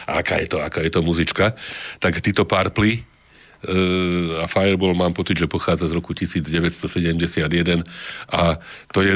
a 0.08 0.12
aká 0.24 0.40
je 0.40 0.48
to, 0.48 0.58
aká 0.64 0.80
je 0.82 0.92
to 0.92 1.02
muzička, 1.04 1.54
tak 2.00 2.24
títo 2.24 2.48
Purple 2.48 3.04
uh, 3.04 4.44
a 4.44 4.46
Fireball 4.48 4.96
mám 4.96 5.12
pocit, 5.12 5.36
že 5.36 5.52
pochádza 5.52 5.92
z 5.92 5.94
roku 6.00 6.16
1971 6.16 7.84
a 8.32 8.58
to 8.96 9.00
je, 9.04 9.14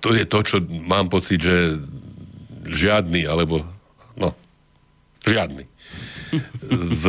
to 0.00 0.16
je 0.16 0.24
to, 0.24 0.38
čo 0.40 0.56
mám 0.88 1.12
pocit, 1.12 1.44
že 1.44 1.76
žiadny, 2.64 3.28
alebo 3.28 3.64
no, 4.16 4.32
žiadny 5.28 5.69
z 6.70 7.04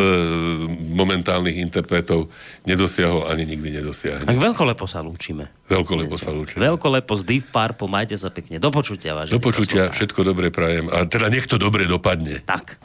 momentálnych 0.91 1.57
interpretov 1.61 2.30
nedosiahol 2.65 3.30
ani 3.30 3.45
nikdy 3.45 3.82
nedosiahne. 3.82 4.26
Tak 4.26 4.39
veľkolepo 4.39 4.86
sa 4.86 5.01
lúčime. 5.01 5.49
Veľkolepo 5.72 6.15
sa 6.19 6.34
lúčime. 6.34 6.61
Veľkolepo 6.61 7.13
z 7.15 7.24
Deep 7.24 7.45
Purple, 7.53 7.88
majte 7.88 8.15
sa 8.19 8.30
pekne. 8.34 8.59
Do 8.59 8.69
počutia, 8.69 9.15
vážení 9.15 9.38
Do 9.38 9.43
počutia, 9.43 9.89
všetko 9.89 10.22
dobre 10.28 10.51
prajem. 10.51 10.91
A 10.91 11.07
teda 11.07 11.32
nech 11.32 11.47
to 11.47 11.55
dobre 11.55 11.88
dopadne. 11.88 12.43
Tak. 12.43 12.78